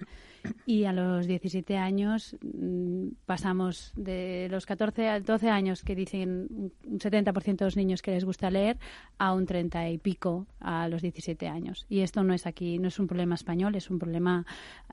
y 0.66 0.84
a 0.84 0.92
los 0.92 1.26
17 1.26 1.76
años 1.76 2.36
mm, 2.42 3.08
pasamos 3.26 3.92
de 3.96 4.48
los 4.50 4.66
14 4.66 5.08
a 5.08 5.20
12 5.20 5.48
años 5.48 5.82
que 5.82 5.94
dicen 5.94 6.48
un 6.86 6.98
70% 6.98 7.56
de 7.56 7.64
los 7.64 7.76
niños 7.76 8.02
que 8.02 8.10
les 8.12 8.24
gusta 8.24 8.50
leer 8.50 8.76
a 9.18 9.32
un 9.34 9.46
30 9.46 9.88
y 9.90 9.98
pico 9.98 10.46
a 10.60 10.88
los 10.88 11.02
17 11.02 11.46
años. 11.48 11.86
Y 11.88 12.00
esto 12.00 12.22
no 12.24 12.34
es 12.34 12.46
aquí, 12.46 12.78
no 12.78 12.88
es 12.88 12.98
un 12.98 13.06
problema 13.06 13.34
español, 13.36 13.74
es 13.76 13.88
un 13.90 13.98
problema 13.98 14.31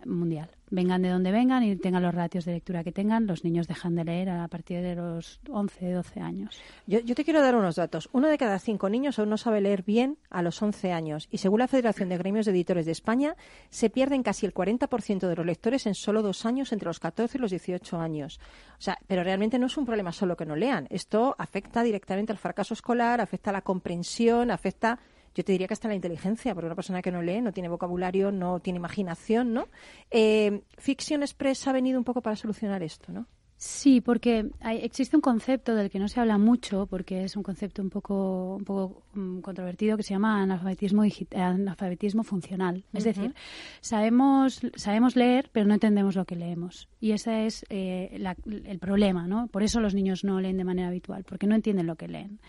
mundial. 0.06 0.50
Vengan 0.72 1.02
de 1.02 1.10
donde 1.10 1.32
vengan 1.32 1.64
y 1.64 1.76
tengan 1.76 2.04
los 2.04 2.14
ratios 2.14 2.46
de 2.46 2.54
lectura 2.54 2.84
que 2.84 2.92
tengan, 2.92 3.26
los 3.26 3.44
niños 3.44 3.68
dejan 3.68 3.96
de 3.96 4.04
leer 4.04 4.30
a 4.30 4.48
partir 4.48 4.82
de 4.82 4.96
los 4.96 5.40
11, 5.50 5.92
12 5.92 6.20
años. 6.22 6.62
Yo, 6.86 7.00
yo 7.00 7.16
te 7.16 7.24
quiero 7.24 7.42
dar 7.42 7.56
unos 7.56 7.76
datos. 7.76 8.08
Uno 8.12 8.28
de 8.28 8.38
cada 8.38 8.60
cinco 8.60 8.88
niños 8.90 9.18
aún 9.18 9.30
no 9.30 9.38
sabe 9.38 9.62
leer 9.62 9.84
bien 9.84 10.18
a 10.30 10.44
los 10.44 10.62
11 10.62 10.92
años. 10.92 11.28
Y 11.32 11.40
según 11.40 11.60
la 11.60 11.68
Federación 11.68 12.10
de 12.10 12.18
Gremios 12.18 12.46
de 12.46 12.52
Editores 12.52 12.86
de 12.86 12.92
España, 12.92 13.36
se 13.70 13.90
pierden 13.90 14.22
casi 14.22 14.46
el 14.46 14.54
40% 14.54 15.28
de 15.28 15.36
los 15.36 15.46
lectores 15.46 15.88
en 15.88 15.96
solo 15.96 16.22
dos 16.22 16.46
años, 16.46 16.72
entre 16.72 16.88
los 16.88 17.00
14 17.00 17.38
y 17.38 17.42
los 17.42 17.52
18 17.52 18.00
años. 18.00 18.40
O 18.78 18.82
sea, 18.82 18.98
pero 19.08 19.24
realmente 19.24 19.58
no 19.58 19.66
es 19.66 19.78
un 19.78 19.86
problema 19.86 20.12
solo 20.12 20.38
que 20.38 20.46
no 20.46 20.56
lean. 20.56 20.88
Esto 20.92 21.36
afecta 21.40 21.82
directamente 21.82 22.32
al 22.32 22.38
fracaso 22.38 22.76
escolar, 22.76 23.22
afecta 23.22 23.50
a 23.50 23.54
la 23.54 23.62
comprensión, 23.62 24.52
afecta 24.52 25.00
yo 25.36 25.44
te 25.44 25.52
diría 25.52 25.68
que 25.68 25.74
hasta 25.74 25.88
la 25.88 25.96
inteligencia, 25.96 26.54
porque 26.54 26.66
una 26.68 26.76
persona 26.76 27.02
que 27.02 27.12
no 27.12 27.22
lee, 27.22 27.42
no 27.42 27.52
tiene 27.52 27.70
vocabulario, 27.70 28.32
no 28.32 28.60
tiene 28.60 28.78
imaginación, 28.78 29.54
¿no? 29.54 29.68
Eh, 30.12 30.62
Fiction 30.78 31.22
Express 31.24 31.68
ha 31.68 31.72
venido 31.72 31.98
un 31.98 32.04
poco 32.06 32.22
para 32.22 32.36
solucionar 32.36 32.84
esto, 32.84 33.12
¿no? 33.12 33.26
Sí, 33.62 34.00
porque 34.00 34.50
hay- 34.62 34.78
existe 34.78 35.18
un 35.18 35.22
concepto 35.22 35.76
del 35.76 35.90
que 35.90 36.00
no 36.00 36.08
se 36.08 36.22
habla 36.22 36.38
mucho, 36.38 36.86
porque 36.88 37.26
es 37.26 37.36
un 37.36 37.44
concepto 37.44 37.82
un 37.82 37.90
poco, 37.90 38.56
un 38.56 38.64
poco 38.64 39.04
mm, 39.16 39.40
controvertido, 39.42 39.98
que 39.98 40.04
se 40.04 40.14
llama 40.14 40.42
analfabetismo, 40.42 41.04
analfabetismo 41.36 42.24
funcional. 42.24 42.86
Es 42.94 43.04
decir, 43.04 43.34
sabemos, 43.82 44.62
sabemos 44.76 45.16
leer, 45.18 45.50
pero 45.52 45.66
no 45.66 45.74
entendemos 45.74 46.16
lo 46.16 46.24
que 46.26 46.36
leemos. 46.38 46.88
Y 47.02 47.12
ese 47.12 47.48
es 47.48 47.66
eh, 47.70 48.16
la- 48.18 48.38
el 48.46 48.80
problema, 48.80 49.28
¿no? 49.28 49.48
Por 49.48 49.62
eso 49.64 49.82
los 49.82 49.94
niños 49.94 50.24
no 50.24 50.40
leen 50.40 50.56
de 50.58 50.64
manera 50.64 50.88
habitual, 50.88 51.26
porque 51.26 51.48
no 51.48 51.56
entienden 51.56 51.86
lo 51.88 51.96
que 51.98 52.08
leen. 52.08 52.40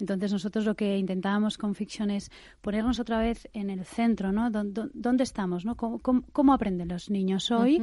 Entonces 0.00 0.32
nosotros 0.32 0.64
lo 0.64 0.74
que 0.74 0.96
intentábamos 0.98 1.58
con 1.58 1.74
Fiction 1.74 2.10
es 2.10 2.30
ponernos 2.60 2.98
otra 3.00 3.18
vez 3.18 3.48
en 3.52 3.70
el 3.70 3.84
centro, 3.84 4.32
¿no? 4.32 4.50
Dó- 4.50 4.64
dó- 4.64 4.90
¿Dónde 4.94 5.24
estamos, 5.24 5.64
no? 5.64 5.76
¿Cómo, 5.76 5.98
cómo- 5.98 6.22
cómo 6.32 6.52
aprenden 6.52 6.88
los 6.88 7.10
niños 7.10 7.50
hoy? 7.50 7.78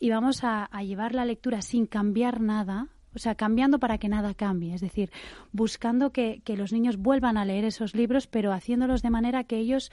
Y 0.00 0.10
vamos 0.10 0.44
a, 0.44 0.64
a 0.64 0.82
llevar 0.82 1.14
la 1.14 1.24
lectura 1.24 1.62
sin 1.62 1.86
cambiar 1.86 2.40
nada, 2.40 2.88
o 3.14 3.18
sea, 3.18 3.34
cambiando 3.34 3.78
para 3.78 3.96
que 3.96 4.08
nada 4.10 4.34
cambie, 4.34 4.74
es 4.74 4.82
decir, 4.82 5.10
buscando 5.52 6.10
que, 6.12 6.42
que 6.44 6.54
los 6.56 6.70
niños 6.72 6.98
vuelvan 6.98 7.38
a 7.38 7.46
leer 7.46 7.64
esos 7.64 7.94
libros, 7.94 8.26
pero 8.26 8.52
haciéndolos 8.52 9.00
de 9.00 9.08
manera 9.10 9.44
que 9.44 9.56
ellos 9.56 9.90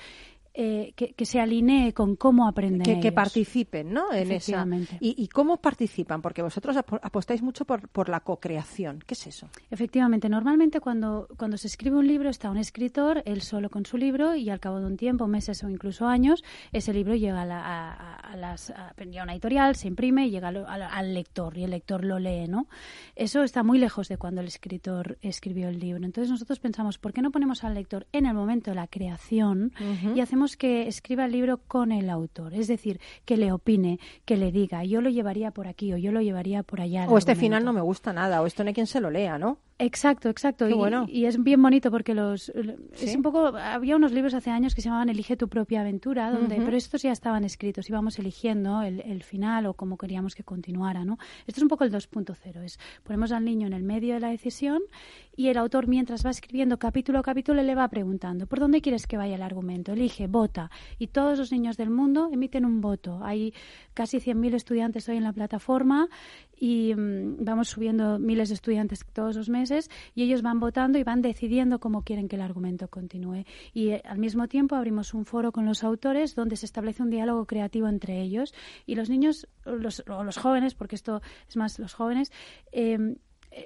eh, 0.53 0.93
que, 0.95 1.13
que 1.13 1.25
se 1.25 1.39
alinee 1.39 1.93
con 1.93 2.15
cómo 2.15 2.47
aprenden 2.47 2.83
que, 3.01 3.11
participen 3.11 3.91
¿no? 3.93 4.13
en 4.13 4.31
esa. 4.31 4.65
¿Y, 4.99 5.15
y 5.23 5.27
cómo 5.27 5.57
participan? 5.57 6.21
Porque 6.21 6.41
vosotros 6.41 6.75
apo- 6.77 6.99
apostáis 7.01 7.41
mucho 7.41 7.65
por, 7.65 7.87
por 7.89 8.09
la 8.09 8.19
co-creación. 8.19 8.99
¿Qué 9.05 9.13
es 9.15 9.27
eso? 9.27 9.49
Efectivamente, 9.71 10.29
normalmente 10.29 10.79
cuando, 10.79 11.27
cuando 11.37 11.57
se 11.57 11.67
escribe 11.67 11.97
un 11.97 12.07
libro 12.07 12.29
está 12.29 12.49
un 12.51 12.57
escritor, 12.57 13.23
él 13.25 13.41
solo 13.41 13.69
con 13.69 13.85
su 13.85 13.97
libro, 13.97 14.35
y 14.35 14.49
al 14.49 14.59
cabo 14.59 14.79
de 14.79 14.85
un 14.85 14.97
tiempo, 14.97 15.27
meses 15.27 15.63
o 15.63 15.69
incluso 15.69 16.05
años, 16.07 16.43
ese 16.71 16.93
libro 16.93 17.15
llega 17.15 17.41
a, 17.41 17.45
la, 17.45 17.91
a, 17.93 18.35
las, 18.35 18.69
a, 18.69 18.93
una 19.23 19.33
editorial, 19.33 19.75
se 19.75 19.87
imprime 19.87 20.27
y 20.27 20.31
llega 20.31 20.49
al, 20.49 20.57
al- 20.67 20.81
al 20.83 21.13
lector, 21.13 21.57
y 21.57 21.63
el 21.63 21.71
lector 21.71 22.03
lo 22.05 22.19
lee, 22.19 22.47
¿no? 22.47 22.67
Eso 23.15 23.43
está 23.43 23.63
muy 23.63 23.79
lejos 23.79 24.07
de 24.07 24.17
cuando 24.17 24.41
el 24.41 24.47
escritor 24.47 25.17
escribió 25.21 25.69
el 25.69 25.79
libro. 25.79 26.05
Entonces 26.05 26.29
nosotros 26.29 26.59
pensamos, 26.59 26.97
¿por 26.97 27.13
qué 27.13 27.21
no 27.21 27.31
ponemos 27.31 27.63
al 27.63 27.73
lector 27.73 28.05
en 28.11 28.25
el 28.25 28.33
momento 28.33 28.71
de 28.71 28.75
la 28.75 28.87
creación 28.87 29.71
y 30.15 30.19
hacemos 30.19 30.42
que 30.57 30.87
escriba 30.87 31.25
el 31.25 31.31
libro 31.31 31.57
con 31.67 31.91
el 31.91 32.09
autor? 32.09 32.53
Es 32.53 32.67
decir, 32.67 32.99
que 33.25 33.37
le 33.37 33.51
opine, 33.51 33.99
que 34.25 34.37
le 34.37 34.51
diga, 34.51 34.83
yo 34.83 35.01
lo 35.01 35.09
llevaría 35.09 35.51
por 35.51 35.67
aquí 35.67 35.93
o 35.93 35.97
yo 35.97 36.11
lo 36.11 36.21
llevaría 36.21 36.63
por 36.63 36.81
allá. 36.81 37.05
O 37.09 37.17
este 37.17 37.31
argumento. 37.31 37.39
final 37.39 37.65
no 37.65 37.73
me 37.73 37.81
gusta 37.81 38.13
nada, 38.13 38.41
o 38.41 38.45
esto 38.45 38.63
no 38.63 38.69
hay 38.69 38.73
quien 38.73 38.87
se 38.87 38.99
lo 38.99 39.09
lea, 39.09 39.37
¿no? 39.37 39.57
Exacto, 39.79 40.29
exacto. 40.29 40.67
Qué 40.67 40.73
y, 40.73 40.75
bueno. 40.75 41.05
y 41.09 41.25
es 41.25 41.41
bien 41.41 41.61
bonito 41.61 41.89
porque 41.89 42.13
los 42.13 42.49
es 42.49 43.15
un 43.15 43.23
poco 43.23 43.47
había 43.47 43.95
unos 43.95 44.11
libros 44.11 44.33
hace 44.33 44.51
años 44.51 44.75
que 44.75 44.81
se 44.81 44.85
llamaban 44.85 45.09
Elige 45.09 45.35
tu 45.35 45.47
propia 45.47 45.81
aventura, 45.81 46.31
donde 46.31 46.57
pero 46.57 46.77
estos 46.77 47.01
ya 47.01 47.11
estaban 47.11 47.43
escritos, 47.43 47.89
íbamos 47.89 48.19
eligiendo 48.19 48.81
el, 48.83 49.01
el 49.01 49.23
final 49.23 49.65
o 49.65 49.73
cómo 49.73 49.97
queríamos 49.97 50.35
que 50.35 50.43
continuara, 50.43 51.03
¿no? 51.03 51.17
Esto 51.47 51.59
es 51.59 51.63
un 51.63 51.69
poco 51.69 51.83
el 51.83 51.91
2.0, 51.91 52.63
es 52.63 52.79
ponemos 53.03 53.31
al 53.31 53.43
niño 53.43 53.67
en 53.67 53.73
el 53.73 53.83
medio 53.83 54.13
de 54.13 54.19
la 54.19 54.29
decisión 54.29 54.83
y 55.35 55.47
el 55.47 55.57
autor 55.57 55.87
mientras 55.87 56.23
va 56.23 56.29
escribiendo 56.29 56.77
capítulo 56.77 57.19
a 57.19 57.23
capítulo 57.23 57.63
le 57.63 57.73
va 57.73 57.87
preguntando, 57.87 58.45
¿por 58.45 58.59
dónde 58.59 58.81
quieres 58.81 59.07
que 59.07 59.17
vaya 59.17 59.35
el 59.35 59.41
argumento? 59.41 59.93
Elige, 59.93 60.27
vota 60.27 60.69
y 60.99 61.07
todos 61.07 61.39
los 61.39 61.51
niños 61.51 61.77
del 61.77 61.89
mundo 61.89 62.29
emiten 62.31 62.65
un 62.65 62.79
voto. 62.79 63.19
Hay 63.23 63.53
casi 63.95 64.17
100.000 64.17 64.53
estudiantes 64.53 65.09
hoy 65.09 65.17
en 65.17 65.23
la 65.23 65.33
plataforma 65.33 66.09
y 66.59 66.93
mm, 66.95 67.43
vamos 67.43 67.69
subiendo 67.69 68.19
miles 68.19 68.49
de 68.49 68.55
estudiantes 68.55 69.03
todos 69.13 69.35
los 69.35 69.49
meses 69.49 69.62
y 70.15 70.23
ellos 70.23 70.41
van 70.41 70.59
votando 70.59 70.97
y 70.97 71.03
van 71.03 71.21
decidiendo 71.21 71.79
cómo 71.79 72.03
quieren 72.03 72.27
que 72.27 72.35
el 72.35 72.41
argumento 72.41 72.87
continúe. 72.87 73.45
Y 73.73 73.89
eh, 73.89 74.01
al 74.05 74.19
mismo 74.19 74.47
tiempo 74.47 74.75
abrimos 74.75 75.13
un 75.13 75.25
foro 75.25 75.51
con 75.51 75.65
los 75.65 75.83
autores 75.83 76.35
donde 76.35 76.55
se 76.55 76.65
establece 76.65 77.03
un 77.03 77.09
diálogo 77.09 77.45
creativo 77.45 77.87
entre 77.87 78.21
ellos 78.21 78.53
y 78.85 78.95
los 78.95 79.09
niños 79.09 79.47
los, 79.65 80.03
o 80.07 80.23
los 80.23 80.37
jóvenes, 80.37 80.75
porque 80.75 80.95
esto 80.95 81.21
es 81.47 81.57
más 81.57 81.79
los 81.79 81.93
jóvenes, 81.93 82.31
eh, 82.71 83.15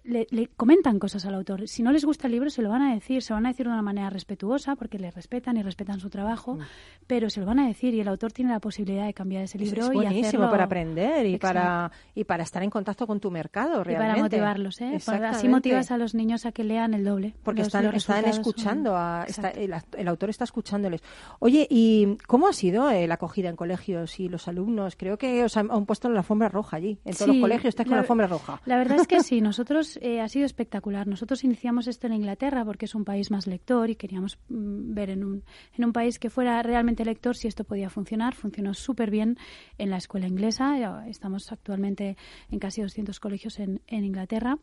le, 0.04 0.28
le 0.32 0.47
comentan 0.47 1.00
cosas 1.00 1.26
al 1.26 1.34
autor. 1.36 1.67
Si 1.67 1.84
no 1.84 1.91
les 1.91 2.04
gusta 2.06 2.28
el 2.28 2.34
libro, 2.34 2.50
se 2.50 2.62
lo 2.62 2.69
van 2.69 2.82
a 2.82 2.93
decir, 2.93 3.21
se 3.21 3.32
lo 3.34 3.36
van 3.38 3.45
a 3.45 3.50
decir 3.50 3.65
de 3.67 3.71
una 3.73 3.82
manera 3.82 4.10
respetuosa, 4.10 4.76
porque 4.76 5.00
le 5.00 5.12
respetan 5.12 5.58
y 5.58 5.63
respetan 5.63 6.00
su 6.00 6.10
trabajo, 6.10 6.58
pero 7.08 7.30
se 7.30 7.39
lo 7.39 7.45
van 7.45 7.60
a 7.60 7.67
decir 7.67 7.93
y 7.93 8.02
el 8.02 8.08
autor 8.08 8.32
tiene 8.32 8.52
la 8.52 8.60
posibilidad 8.60 9.06
de 9.06 9.13
cambiar 9.13 9.43
ese 9.43 9.58
Mm. 9.58 9.62
Es, 9.62 9.67
libro 9.69 9.84
es 9.86 9.89
y 9.91 9.93
buenísimo 9.93 10.28
hacerlo 10.28 10.50
para 10.52 10.63
aprender 10.65 11.26
y 11.26 11.36
Exacto. 11.36 11.60
para, 11.60 11.91
y 12.15 12.23
para 12.23 12.43
estar 12.43 12.63
en 12.63 12.69
contacto 12.69 13.08
con 13.08 13.19
tu 13.19 13.32
mercado, 13.32 13.82
Y 13.82 13.84
realmente. 13.86 14.12
para 14.12 14.23
motivarlos, 14.23 14.82
¿eh? 14.82 14.97
Así 15.30 15.47
motivas 15.47 15.91
a 15.91 15.97
los 15.97 16.13
niños 16.15 16.45
a 16.45 16.52
que 16.52 16.63
lean 16.63 16.93
el 16.93 17.04
doble. 17.04 17.34
Porque 17.43 17.60
Los- 17.62 17.67
están, 17.67 17.86
los 17.86 17.95
están 17.95 18.21
son- 18.21 18.30
escuchando, 18.32 18.95
a, 18.97 19.26
está- 19.28 19.50
el, 19.52 19.73
el 19.97 20.08
autor 20.08 20.30
está 20.30 20.43
escuchándoles. 20.43 21.02
Oye, 21.39 21.67
¿y 21.69 22.17
cómo 22.28 22.47
ha 22.47 22.54
sido 22.54 22.89
eh, 22.89 23.08
la 23.08 23.15
acogida 23.15 23.50
en 23.50 23.56
colegios 23.56 24.19
y 24.19 24.28
los 24.30 24.47
alumnos? 24.47 24.95
Creo 24.97 25.17
que 25.17 25.43
os 25.43 25.56
han, 25.58 25.69
han 25.71 25.86
puesto 25.86 26.10
la 26.10 26.19
alfombra 26.19 26.50
roja 26.50 26.78
allí. 26.78 27.00
En 27.06 27.13
todos 27.15 27.28
los 27.28 27.38
colegios 27.41 27.69
estáis 27.69 27.88
con 27.88 27.95
la- 27.95 28.02
alfombra 28.02 28.28
roja. 28.28 28.62
La 28.65 28.78
verdad 28.78 28.97
es 29.00 29.08
que 29.08 29.21
sí, 29.21 29.41
nosotros 29.41 29.77
eh, 30.02 30.22
ha 30.22 30.28
sido 30.30 30.46
espectacular. 30.46 31.08
Nosotros 31.08 31.44
iniciamos 31.44 31.88
esto 31.88 32.08
en 32.08 32.13
Inglaterra 32.13 32.66
porque 32.66 32.86
es 32.86 32.96
un 32.96 33.06
país 33.06 33.32
más 33.32 33.48
lector 33.48 33.90
y 33.90 33.96
queríamos 33.96 34.38
mm, 34.50 34.94
ver 34.94 35.10
en 35.10 35.24
un, 35.24 35.44
en 35.78 35.86
un 35.86 35.94
país 35.94 36.20
que 36.20 36.30
fuera 36.30 36.62
realmente 36.63 37.06
lector 37.06 37.36
si 37.36 37.48
esto 37.48 37.63
podía 37.63 37.90
funcionar. 37.90 38.36
Funcionó 38.36 38.74
súper 38.74 39.12
bien 39.12 39.38
en 39.78 39.90
la 39.90 39.98
escuela 39.98 40.28
inglesa. 40.28 41.06
Estamos 41.08 41.52
actualmente 41.52 42.18
en 42.50 42.60
casi 42.60 42.82
200 42.82 43.20
colegios 43.20 43.60
en, 43.60 43.82
en 43.88 44.04
Inglaterra. 44.04 44.58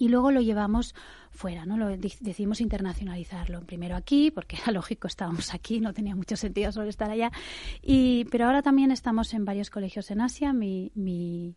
Y 0.00 0.10
luego 0.10 0.30
lo 0.30 0.40
llevamos 0.40 0.94
fuera, 1.32 1.66
¿no? 1.66 1.76
Lo, 1.76 1.88
de- 1.88 1.96
decidimos 2.20 2.60
internacionalizarlo. 2.60 3.62
Primero 3.62 3.96
aquí, 3.96 4.30
porque 4.30 4.56
era 4.62 4.70
lógico, 4.72 5.08
estábamos 5.08 5.52
aquí, 5.54 5.80
no 5.80 5.92
tenía 5.92 6.14
mucho 6.14 6.36
sentido 6.36 6.70
solo 6.70 6.88
estar 6.88 7.10
allá. 7.10 7.32
Y, 7.82 8.24
pero 8.26 8.46
ahora 8.46 8.62
también 8.62 8.92
estamos 8.92 9.34
en 9.34 9.44
varios 9.44 9.70
colegios 9.70 10.10
en 10.12 10.20
Asia. 10.20 10.52
Mi, 10.52 10.92
mi, 10.94 11.56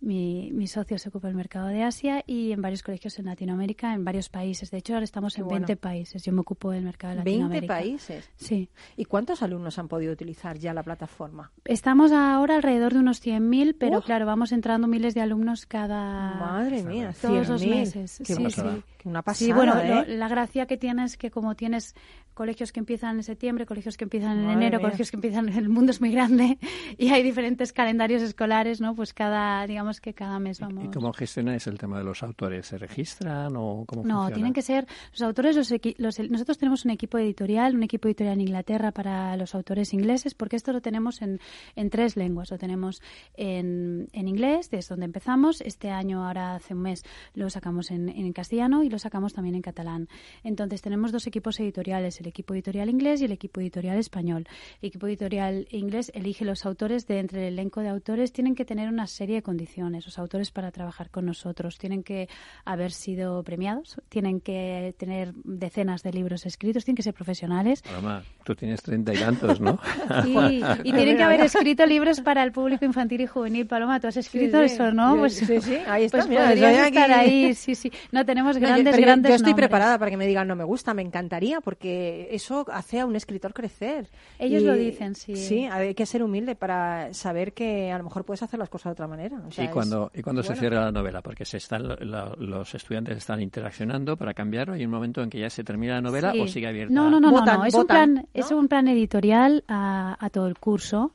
mi, 0.00 0.50
mi 0.52 0.66
socio 0.66 0.98
se 0.98 1.08
ocupa 1.08 1.26
del 1.28 1.36
mercado 1.36 1.66
de 1.68 1.82
Asia 1.82 2.22
y 2.26 2.52
en 2.52 2.62
varios 2.62 2.82
colegios 2.82 3.18
en 3.18 3.26
Latinoamérica, 3.26 3.94
en 3.94 4.04
varios 4.04 4.28
países. 4.28 4.70
De 4.70 4.78
hecho, 4.78 4.94
ahora 4.94 5.04
estamos 5.04 5.36
en 5.38 5.44
bueno. 5.44 5.66
20 5.66 5.76
países. 5.76 6.22
Yo 6.22 6.32
me 6.32 6.40
ocupo 6.40 6.70
del 6.70 6.84
mercado 6.84 7.16
de 7.16 7.22
20 7.22 7.30
Latinoamérica. 7.30 7.74
países. 7.74 8.30
Sí. 8.36 8.68
¿Y 8.96 9.04
cuántos 9.06 9.42
alumnos 9.42 9.78
han 9.78 9.88
podido 9.88 10.12
utilizar 10.12 10.56
ya 10.58 10.72
la 10.72 10.82
plataforma? 10.82 11.50
Estamos 11.64 12.12
ahora 12.12 12.56
alrededor 12.56 12.92
de 12.92 13.00
unos 13.00 13.24
100.000, 13.24 13.76
pero 13.78 13.98
Uf. 13.98 14.04
claro, 14.04 14.26
vamos 14.26 14.52
entrando 14.52 14.86
miles 14.86 15.14
de 15.14 15.20
alumnos 15.20 15.66
cada... 15.66 16.34
Madre 16.36 16.82
mía, 16.84 17.12
todos 17.20 17.48
los 17.48 17.62
100.000. 17.62 17.70
meses. 17.70 18.22
Qué 18.24 18.34
sí, 18.34 18.42
pasada. 18.44 18.74
sí. 18.76 18.82
Una 19.08 19.22
pasada. 19.22 19.46
Sí, 19.46 19.52
bueno, 19.52 19.78
¿eh? 19.80 19.88
lo- 20.08 20.16
la 20.16 20.28
gracia 20.28 20.66
que 20.66 20.76
tiene 20.76 21.04
es 21.04 21.16
que 21.16 21.30
como 21.30 21.54
tienes 21.54 21.94
colegios 22.34 22.70
que 22.70 22.78
empiezan 22.78 23.16
en 23.16 23.22
septiembre, 23.24 23.66
colegios 23.66 23.96
que 23.96 24.04
empiezan 24.04 24.38
en 24.38 24.44
Madre 24.44 24.52
enero, 24.58 24.78
mía. 24.78 24.86
colegios 24.86 25.10
que 25.10 25.16
empiezan, 25.16 25.48
el 25.48 25.68
mundo 25.68 25.90
es 25.90 26.00
muy 26.00 26.12
grande 26.12 26.56
y 26.96 27.08
hay 27.10 27.22
diferentes 27.24 27.72
calendarios 27.72 28.22
escolares, 28.22 28.80
¿no? 28.80 28.94
Pues 28.94 29.12
cada, 29.12 29.66
digamos 29.66 30.00
que 30.00 30.14
cada 30.14 30.38
mes 30.38 30.60
vamos. 30.60 30.84
¿Y 30.84 30.88
cómo 30.90 31.12
gestionáis 31.12 31.66
el 31.66 31.78
tema 31.78 31.98
de 31.98 32.04
los 32.04 32.22
autores? 32.22 32.66
¿Se 32.66 32.78
registran 32.78 33.54
o 33.56 33.84
cómo 33.86 34.02
No, 34.04 34.14
funciona? 34.18 34.34
tienen 34.34 34.52
que 34.52 34.62
ser 34.62 34.86
los 35.12 35.22
autores. 35.22 35.56
Los, 35.56 35.72
los- 35.98 36.30
nosotros 36.30 36.58
tenemos 36.58 36.84
un 36.84 36.92
equipo 36.92 37.18
editorial, 37.18 37.74
un 37.74 37.82
equipo 37.82 38.06
editorial 38.06 38.34
en 38.34 38.42
Inglaterra 38.42 38.92
para 38.92 39.36
los 39.36 39.56
autores 39.56 39.92
ingleses, 39.92 40.34
porque 40.34 40.54
esto 40.54 40.72
lo 40.72 40.80
tenemos 40.80 41.22
en, 41.22 41.40
en 41.74 41.90
tres 41.90 42.16
lenguas. 42.16 42.50
Lo 42.52 42.58
tenemos 42.58 43.02
en, 43.34 44.08
en 44.12 44.28
inglés, 44.28 44.70
desde 44.70 44.90
donde 44.90 45.06
empezamos. 45.06 45.60
Este 45.60 45.90
año, 45.90 46.24
ahora 46.26 46.54
hace 46.54 46.74
un 46.74 46.82
mes, 46.82 47.02
lo 47.34 47.50
sacamos 47.50 47.90
en, 47.90 48.08
en 48.08 48.32
castellano 48.32 48.82
y 48.84 48.90
lo 48.90 48.97
sacamos 48.98 49.32
también 49.34 49.54
en 49.54 49.62
catalán. 49.62 50.08
Entonces 50.44 50.82
tenemos 50.82 51.12
dos 51.12 51.26
equipos 51.26 51.58
editoriales, 51.60 52.20
el 52.20 52.26
equipo 52.28 52.54
editorial 52.54 52.88
inglés 52.88 53.20
y 53.20 53.24
el 53.24 53.32
equipo 53.32 53.60
editorial 53.60 53.98
español. 53.98 54.46
El 54.82 54.88
equipo 54.88 55.06
editorial 55.06 55.66
inglés 55.70 56.10
elige 56.14 56.44
los 56.44 56.64
autores 56.66 57.06
de 57.06 57.18
entre 57.20 57.48
el 57.48 57.54
elenco 57.54 57.80
de 57.80 57.88
autores. 57.88 58.32
Tienen 58.32 58.54
que 58.54 58.64
tener 58.64 58.88
una 58.88 59.06
serie 59.06 59.36
de 59.36 59.42
condiciones, 59.42 60.04
los 60.04 60.18
autores 60.18 60.50
para 60.50 60.70
trabajar 60.70 61.10
con 61.10 61.26
nosotros. 61.26 61.78
Tienen 61.78 62.02
que 62.02 62.28
haber 62.64 62.92
sido 62.92 63.42
premiados, 63.42 64.00
tienen 64.08 64.40
que 64.40 64.94
tener 64.98 65.32
decenas 65.44 66.02
de 66.02 66.12
libros 66.12 66.46
escritos, 66.46 66.84
tienen 66.84 66.96
que 66.96 67.02
ser 67.02 67.14
profesionales. 67.14 67.82
Paloma, 67.82 68.22
tú 68.44 68.54
tienes 68.54 68.82
treinta 68.82 69.12
y 69.14 69.18
tantos, 69.18 69.60
¿no? 69.60 69.78
Y, 70.26 70.62
y 70.84 70.92
tienen 70.92 71.16
que 71.16 71.22
haber 71.22 71.40
escrito 71.40 71.86
libros 71.86 72.20
para 72.20 72.42
el 72.42 72.52
público 72.52 72.84
infantil 72.84 73.20
y 73.22 73.26
juvenil. 73.26 73.66
Paloma, 73.66 74.00
¿tú 74.00 74.06
has 74.08 74.16
escrito 74.16 74.60
Sí, 74.62 74.68
sí. 74.68 74.74
eso, 74.74 74.92
no? 74.92 75.16
Pues, 75.16 75.34
sí, 75.34 75.60
sí, 75.60 75.76
ahí 75.86 76.04
está, 76.04 76.18
Pues 76.18 76.28
mira, 76.28 76.46
podrías 76.48 76.86
estar 76.88 77.10
ahí, 77.12 77.54
sí, 77.54 77.74
sí. 77.74 77.92
No, 78.12 78.24
tenemos 78.24 78.58
No, 78.58 78.68
yo- 78.77 78.77
grandes, 78.84 78.92
pero 78.94 79.00
yo- 79.00 79.06
grandes 79.06 79.28
Yo 79.30 79.34
estoy 79.36 79.50
nombres. 79.52 79.68
preparada 79.68 79.98
para 79.98 80.10
que 80.10 80.16
me 80.16 80.26
digan 80.26 80.48
no 80.48 80.56
me 80.56 80.64
gusta, 80.64 80.94
me 80.94 81.02
encantaría, 81.02 81.60
porque 81.60 82.28
eso 82.32 82.64
hace 82.72 83.00
a 83.00 83.06
un 83.06 83.16
escritor 83.16 83.52
crecer. 83.54 84.08
Ellos 84.38 84.62
Y- 84.62 84.66
lo 84.66 84.74
dicen, 84.74 85.14
sí. 85.14 85.36
Sí, 85.36 85.64
hay 85.66 85.94
que 85.94 86.06
ser 86.06 86.22
humilde 86.22 86.54
para 86.54 87.12
saber 87.14 87.52
que 87.52 87.90
a 87.92 87.98
lo 87.98 88.04
mejor 88.04 88.24
puedes 88.24 88.42
hacer 88.42 88.58
las 88.58 88.68
cosas 88.68 88.90
de 88.90 88.92
otra 88.92 89.06
manera. 89.08 89.40
O 89.46 89.50
sea, 89.50 89.64
¿Y 89.64 89.66
es- 89.68 89.72
cuando, 89.72 90.10
y 90.14 90.22
cuando 90.22 90.42
se 90.42 90.54
cierra 90.56 90.80
la 90.84 90.92
novela? 90.92 91.22
Porque 91.22 91.44
se 91.44 91.56
están, 91.58 91.86
la- 91.88 92.34
los 92.38 92.74
estudiantes 92.74 93.16
están 93.18 93.40
interaccionando 93.42 94.16
para 94.16 94.34
cambiarlo. 94.34 94.74
¿Hay 94.74 94.84
un 94.84 94.90
momento 94.90 95.22
en 95.22 95.30
que 95.30 95.38
ya 95.40 95.50
se 95.50 95.64
termina 95.64 95.94
la 95.94 96.00
novela 96.00 96.32
Sí. 96.32 96.40
o 96.40 96.46
sigue 96.48 96.66
abierta? 96.66 96.92
No, 96.94 97.10
no, 97.10 97.20
no, 97.20 97.30
no, 97.30 97.38
Votan, 97.40 97.58
no. 97.60 97.64
Es, 97.64 97.74
un 97.74 97.86
plan, 97.86 98.26
es 98.34 98.50
un 98.50 98.68
plan 98.68 98.88
editorial 98.88 99.64
a, 99.68 100.16
a 100.18 100.30
todo 100.30 100.46
el 100.46 100.58
curso 100.58 101.12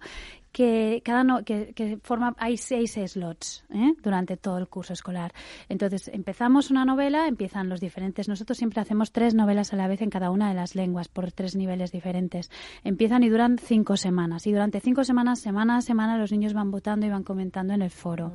que 0.54 1.02
cada 1.04 1.24
no, 1.26 1.44
que, 1.44 1.74
que 1.74 1.98
forma 2.02 2.36
hay 2.38 2.56
seis 2.58 2.98
slots 3.08 3.66
¿eh? 3.74 3.94
durante 4.02 4.38
todo 4.38 4.60
el 4.60 4.68
curso 4.68 4.94
escolar. 4.94 5.34
Entonces 5.68 6.10
empezamos 6.14 6.70
una 6.72 6.86
novela, 6.86 7.28
empiezan 7.28 7.68
los 7.68 7.82
diferentes. 7.82 8.30
Nosotros 8.30 8.58
siempre 8.58 8.80
hacemos 8.80 9.12
tres 9.12 9.34
novelas 9.34 9.74
a 9.74 9.76
la 9.76 9.88
vez 9.88 10.02
en 10.02 10.12
cada 10.12 10.30
una 10.30 10.48
de 10.48 10.54
las 10.54 10.76
lenguas 10.76 11.08
por 11.10 11.32
tres 11.32 11.56
niveles 11.56 11.92
diferentes. 11.92 12.52
Empiezan 12.84 13.24
y 13.24 13.30
duran 13.30 13.58
cinco 13.58 13.98
semanas 13.98 14.46
y 14.48 14.52
durante 14.52 14.80
cinco 14.80 15.04
semanas, 15.04 15.40
semana 15.40 15.78
a 15.78 15.82
semana, 15.82 16.18
los 16.18 16.32
niños 16.32 16.54
van 16.54 16.70
votando 16.72 17.06
y 17.06 17.10
van 17.10 17.24
comentando 17.24 17.74
en 17.74 17.82
el 17.82 17.90
foro. 17.90 18.32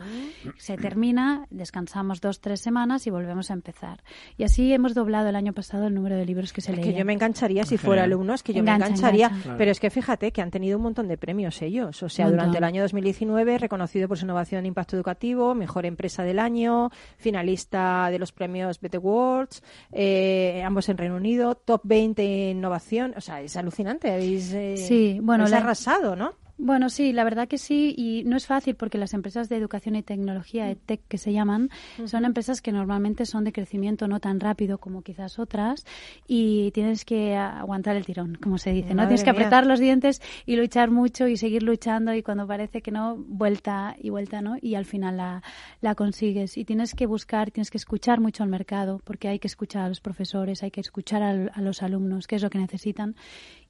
Se 0.56 0.76
termina, 0.76 1.46
descansamos 1.50 2.20
dos 2.20 2.40
tres 2.40 2.60
semanas 2.60 3.06
y 3.06 3.10
volvemos 3.10 3.50
a 3.50 3.54
empezar. 3.54 4.02
Y 4.36 4.42
así 4.42 4.72
hemos 4.72 4.92
doblado 4.92 5.28
el 5.28 5.36
año 5.36 5.52
pasado 5.52 5.86
el 5.86 5.94
número 5.94 6.16
de 6.16 6.26
libros 6.26 6.52
que 6.52 6.60
se 6.60 6.72
Es 6.72 6.76
leían. 6.78 6.92
que 6.94 6.98
yo 6.98 7.04
me 7.04 7.12
engancharía 7.12 7.64
si 7.64 7.76
fuera 7.78 8.02
alumno, 8.02 8.34
es 8.34 8.42
que 8.42 8.52
yo 8.52 8.58
Engancha, 8.60 8.86
me 8.86 8.94
engancharía. 8.96 9.26
engancha. 9.28 9.56
Pero 9.56 9.70
es 9.70 9.78
que 9.78 9.90
fíjate 9.90 10.32
que 10.32 10.42
han 10.42 10.50
tenido 10.50 10.78
un 10.78 10.82
montón 10.82 11.06
de 11.06 11.16
premios 11.16 11.62
ellos. 11.62 12.02
O 12.02 12.07
sea, 12.08 12.24
Montón. 12.26 12.38
durante 12.38 12.58
el 12.58 12.64
año 12.64 12.82
2019, 12.82 13.58
reconocido 13.58 14.08
por 14.08 14.18
su 14.18 14.24
innovación 14.24 14.64
e 14.64 14.68
impacto 14.68 14.96
educativo, 14.96 15.54
mejor 15.54 15.86
empresa 15.86 16.22
del 16.22 16.38
año, 16.38 16.90
finalista 17.16 18.08
de 18.10 18.18
los 18.18 18.32
premios 18.32 18.80
BT 18.80 18.96
Awards, 18.96 19.62
eh, 19.92 20.62
ambos 20.64 20.88
en 20.88 20.96
Reino 20.98 21.16
Unido, 21.16 21.54
top 21.54 21.82
20 21.84 22.50
en 22.50 22.56
innovación. 22.58 23.14
O 23.16 23.20
sea, 23.20 23.40
es 23.40 23.56
alucinante. 23.56 24.10
Habéis, 24.12 24.52
eh, 24.52 24.76
Sí, 24.76 25.18
bueno, 25.22 25.46
la- 25.46 25.58
arrasado, 25.58 26.16
¿no? 26.16 26.32
Bueno, 26.58 26.90
sí, 26.90 27.12
la 27.12 27.22
verdad 27.22 27.46
que 27.46 27.56
sí, 27.56 27.94
y 27.96 28.24
no 28.24 28.36
es 28.36 28.46
fácil 28.46 28.74
porque 28.74 28.98
las 28.98 29.14
empresas 29.14 29.48
de 29.48 29.56
educación 29.56 29.94
y 29.94 30.02
tecnología, 30.02 30.68
EdTech, 30.68 31.00
que 31.06 31.16
se 31.16 31.32
llaman, 31.32 31.70
son 32.04 32.24
empresas 32.24 32.60
que 32.60 32.72
normalmente 32.72 33.26
son 33.26 33.44
de 33.44 33.52
crecimiento 33.52 34.08
no 34.08 34.18
tan 34.18 34.40
rápido 34.40 34.78
como 34.78 35.02
quizás 35.02 35.38
otras, 35.38 35.86
y 36.26 36.72
tienes 36.72 37.04
que 37.04 37.36
aguantar 37.36 37.94
el 37.94 38.04
tirón, 38.04 38.36
como 38.42 38.58
se 38.58 38.72
dice, 38.72 38.90
¿no? 38.90 38.96
Madre 38.96 39.08
Tienes 39.08 39.24
que 39.24 39.32
mía. 39.32 39.40
apretar 39.40 39.66
los 39.66 39.78
dientes 39.78 40.20
y 40.46 40.56
luchar 40.56 40.90
mucho 40.90 41.28
y 41.28 41.36
seguir 41.36 41.62
luchando, 41.62 42.12
y 42.12 42.22
cuando 42.22 42.46
parece 42.46 42.82
que 42.82 42.90
no, 42.90 43.16
vuelta 43.16 43.94
y 43.96 44.10
vuelta, 44.10 44.42
¿no? 44.42 44.56
Y 44.60 44.74
al 44.74 44.84
final 44.84 45.16
la, 45.16 45.42
la 45.80 45.94
consigues. 45.94 46.58
Y 46.58 46.64
tienes 46.64 46.94
que 46.94 47.06
buscar, 47.06 47.52
tienes 47.52 47.70
que 47.70 47.78
escuchar 47.78 48.20
mucho 48.20 48.42
al 48.42 48.48
mercado, 48.48 49.00
porque 49.04 49.28
hay 49.28 49.38
que 49.38 49.46
escuchar 49.46 49.84
a 49.84 49.88
los 49.88 50.00
profesores, 50.00 50.62
hay 50.62 50.70
que 50.70 50.80
escuchar 50.80 51.22
a, 51.22 51.60
los 51.60 51.82
alumnos, 51.82 52.26
qué 52.26 52.36
es 52.36 52.42
lo 52.42 52.50
que 52.50 52.58
necesitan, 52.58 53.14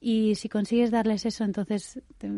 y 0.01 0.35
si 0.35 0.49
consigues 0.49 0.91
darles 0.91 1.25
eso, 1.25 1.43
entonces... 1.43 2.01
te- 2.17 2.29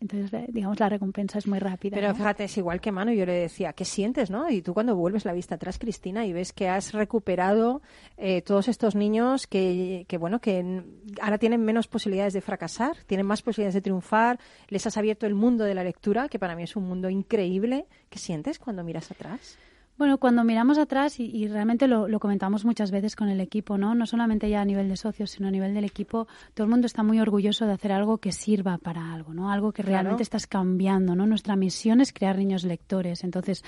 entonces, 0.00 0.30
digamos, 0.48 0.80
la 0.80 0.88
recompensa 0.88 1.36
es 1.36 1.46
muy 1.46 1.58
rápida. 1.58 1.94
Pero 1.94 2.08
¿no? 2.08 2.14
fíjate, 2.14 2.44
es 2.44 2.56
igual 2.56 2.80
que 2.80 2.92
Manu, 2.92 3.12
yo 3.12 3.26
le 3.26 3.34
decía, 3.34 3.74
¿qué 3.74 3.84
sientes, 3.84 4.30
no? 4.30 4.48
Y 4.50 4.62
tú 4.62 4.72
cuando 4.72 4.96
vuelves 4.96 5.26
la 5.26 5.34
vista 5.34 5.56
atrás, 5.56 5.78
Cristina, 5.78 6.24
y 6.24 6.32
ves 6.32 6.54
que 6.54 6.68
has 6.70 6.94
recuperado 6.94 7.82
eh, 8.16 8.40
todos 8.40 8.68
estos 8.68 8.94
niños 8.94 9.46
que, 9.46 10.06
que, 10.08 10.16
bueno, 10.16 10.40
que 10.40 10.82
ahora 11.20 11.36
tienen 11.36 11.62
menos 11.62 11.88
posibilidades 11.88 12.32
de 12.32 12.40
fracasar, 12.40 12.96
tienen 13.06 13.26
más 13.26 13.42
posibilidades 13.42 13.74
de 13.74 13.82
triunfar, 13.82 14.38
les 14.68 14.86
has 14.86 14.96
abierto 14.96 15.26
el 15.26 15.34
mundo 15.34 15.64
de 15.64 15.74
la 15.74 15.84
lectura, 15.84 16.30
que 16.30 16.38
para 16.38 16.56
mí 16.56 16.62
es 16.62 16.74
un 16.74 16.84
mundo 16.84 17.10
increíble. 17.10 17.84
¿Qué 18.08 18.18
sientes 18.18 18.58
cuando 18.58 18.82
miras 18.82 19.10
atrás? 19.10 19.58
Bueno, 20.00 20.16
cuando 20.16 20.44
miramos 20.44 20.78
atrás, 20.78 21.20
y, 21.20 21.24
y 21.26 21.46
realmente 21.46 21.86
lo, 21.86 22.08
lo 22.08 22.20
comentamos 22.20 22.64
muchas 22.64 22.90
veces 22.90 23.14
con 23.16 23.28
el 23.28 23.38
equipo, 23.38 23.76
¿no? 23.76 23.94
No 23.94 24.06
solamente 24.06 24.48
ya 24.48 24.62
a 24.62 24.64
nivel 24.64 24.88
de 24.88 24.96
socios, 24.96 25.30
sino 25.32 25.48
a 25.48 25.50
nivel 25.50 25.74
del 25.74 25.84
equipo, 25.84 26.26
todo 26.54 26.64
el 26.64 26.70
mundo 26.70 26.86
está 26.86 27.02
muy 27.02 27.20
orgulloso 27.20 27.66
de 27.66 27.72
hacer 27.72 27.92
algo 27.92 28.16
que 28.16 28.32
sirva 28.32 28.78
para 28.78 29.12
algo, 29.12 29.34
¿no? 29.34 29.52
Algo 29.52 29.72
que 29.72 29.82
Claro. 29.82 29.96
realmente 30.04 30.22
estás 30.22 30.46
cambiando, 30.46 31.14
¿no? 31.14 31.26
Nuestra 31.26 31.54
misión 31.54 32.00
es 32.00 32.14
crear 32.14 32.38
niños 32.38 32.64
lectores. 32.64 33.24
Entonces, 33.24 33.62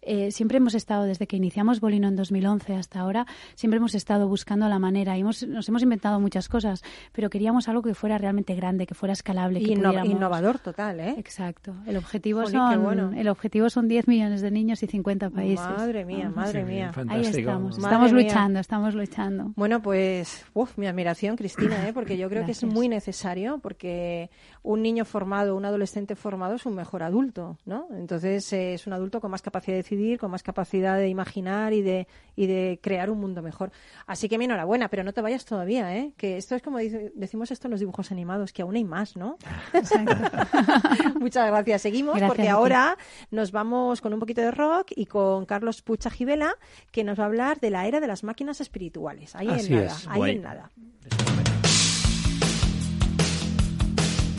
eh, 0.00 0.30
siempre 0.30 0.56
hemos 0.56 0.74
estado, 0.74 1.04
desde 1.04 1.26
que 1.26 1.36
iniciamos 1.36 1.80
Bolino 1.80 2.08
en 2.08 2.16
2011 2.16 2.76
hasta 2.76 3.00
ahora, 3.00 3.26
siempre 3.54 3.76
hemos 3.76 3.94
estado 3.94 4.26
buscando 4.26 4.66
la 4.70 4.78
manera 4.78 5.18
y 5.18 5.20
hemos, 5.20 5.46
nos 5.46 5.68
hemos 5.68 5.82
inventado 5.82 6.18
muchas 6.18 6.48
cosas, 6.48 6.82
pero 7.12 7.28
queríamos 7.28 7.68
algo 7.68 7.82
que 7.82 7.94
fuera 7.94 8.16
realmente 8.16 8.54
grande, 8.54 8.86
que 8.86 8.94
fuera 8.94 9.12
escalable, 9.12 9.60
que 9.60 9.74
Inno- 9.74 9.90
pudiéramos- 9.90 10.10
innovador 10.10 10.58
total, 10.60 10.98
¿eh? 11.00 11.14
Exacto. 11.18 11.74
El 11.86 11.98
objetivo, 11.98 12.40
Jolín, 12.40 12.52
son, 12.58 12.82
bueno. 12.82 13.10
el 13.14 13.28
objetivo 13.28 13.68
son 13.68 13.86
10 13.86 14.08
millones 14.08 14.40
de 14.40 14.50
niños 14.50 14.82
y 14.82 14.86
50 14.86 15.28
países. 15.28 15.73
Madre 15.76 16.04
mía, 16.04 16.24
Vamos. 16.24 16.36
madre 16.36 16.64
mía. 16.64 16.90
Ahí 17.08 17.22
estamos. 17.22 17.78
Madre 17.78 17.94
Estamos 17.94 18.12
mía. 18.12 18.22
luchando, 18.24 18.58
estamos 18.60 18.94
luchando. 18.94 19.52
Bueno, 19.56 19.82
pues, 19.82 20.44
uf, 20.54 20.76
mi 20.78 20.86
admiración, 20.86 21.36
Cristina, 21.36 21.88
¿eh? 21.88 21.92
porque 21.92 22.16
yo 22.16 22.28
creo 22.28 22.44
que 22.44 22.52
es 22.52 22.64
muy 22.64 22.88
necesario, 22.88 23.58
porque 23.58 24.30
un 24.62 24.82
niño 24.82 25.04
formado, 25.04 25.56
un 25.56 25.64
adolescente 25.64 26.16
formado 26.16 26.54
es 26.54 26.66
un 26.66 26.74
mejor 26.74 27.02
adulto, 27.02 27.58
¿no? 27.64 27.86
Entonces 27.96 28.52
eh, 28.52 28.74
es 28.74 28.86
un 28.86 28.92
adulto 28.92 29.20
con 29.20 29.30
más 29.30 29.42
capacidad 29.42 29.74
de 29.74 29.82
decidir, 29.82 30.18
con 30.18 30.30
más 30.30 30.42
capacidad 30.42 30.96
de 30.96 31.08
imaginar 31.08 31.72
y 31.72 31.82
de, 31.82 32.06
y 32.36 32.46
de 32.46 32.78
crear 32.82 33.10
un 33.10 33.20
mundo 33.20 33.42
mejor. 33.42 33.70
Así 34.06 34.28
que 34.28 34.38
mi 34.38 34.44
enhorabuena, 34.44 34.88
pero 34.88 35.04
no 35.04 35.12
te 35.12 35.20
vayas 35.20 35.44
todavía, 35.44 35.96
¿eh? 35.96 36.12
Que 36.16 36.36
esto 36.36 36.54
es 36.54 36.62
como 36.62 36.78
dice- 36.78 37.12
decimos 37.14 37.50
esto 37.50 37.66
en 37.68 37.72
los 37.72 37.80
dibujos 37.80 38.10
animados, 38.12 38.52
que 38.52 38.62
aún 38.62 38.76
hay 38.76 38.84
más, 38.84 39.16
¿no? 39.16 39.36
Muchas 41.20 41.46
gracias. 41.48 41.82
Seguimos 41.82 42.14
Gracias 42.16 42.28
porque 42.28 42.48
ahora 42.48 42.96
nos 43.30 43.52
vamos 43.52 44.00
con 44.00 44.12
un 44.12 44.20
poquito 44.20 44.40
de 44.40 44.50
rock 44.50 44.92
y 44.94 45.06
con 45.06 45.46
Carlos 45.46 45.63
Pucha 45.82 46.10
Gibela, 46.10 46.54
que 46.90 47.04
nos 47.04 47.18
va 47.18 47.24
a 47.24 47.26
hablar 47.26 47.60
de 47.60 47.70
la 47.70 47.86
era 47.86 48.00
de 48.00 48.06
las 48.06 48.22
máquinas 48.24 48.60
espirituales. 48.60 49.34
Ahí 49.34 49.48
Así 49.48 49.72
en 49.72 49.80
nada, 49.84 49.96
es, 49.96 50.08
ahí 50.08 50.16
guay. 50.18 50.32
en 50.36 50.42
nada. 50.42 50.70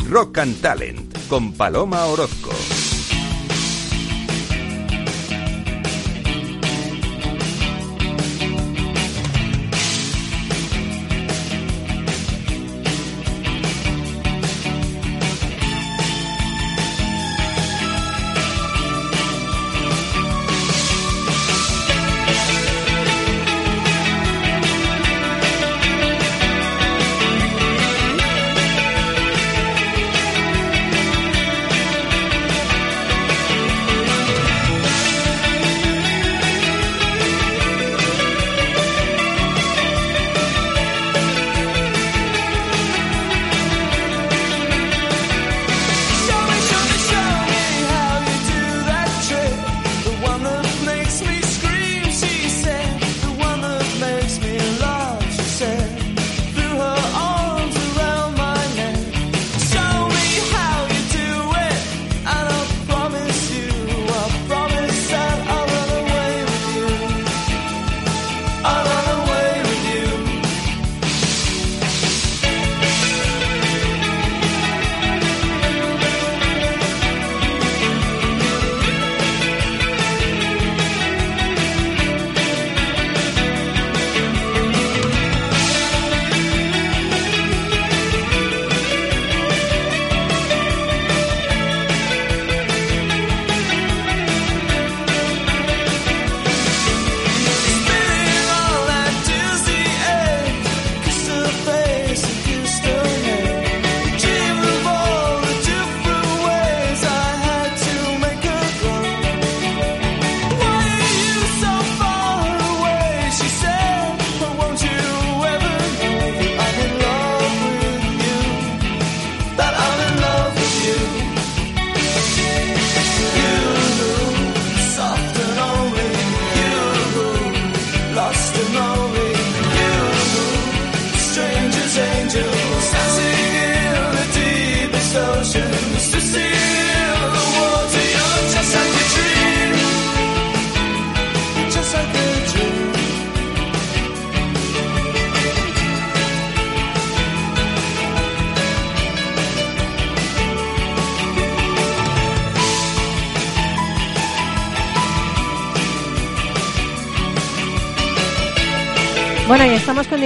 Rock 0.10 0.38
and 0.38 0.62
Talent 0.62 1.18
con 1.28 1.54
Paloma 1.54 2.06
Orozco. 2.06 2.52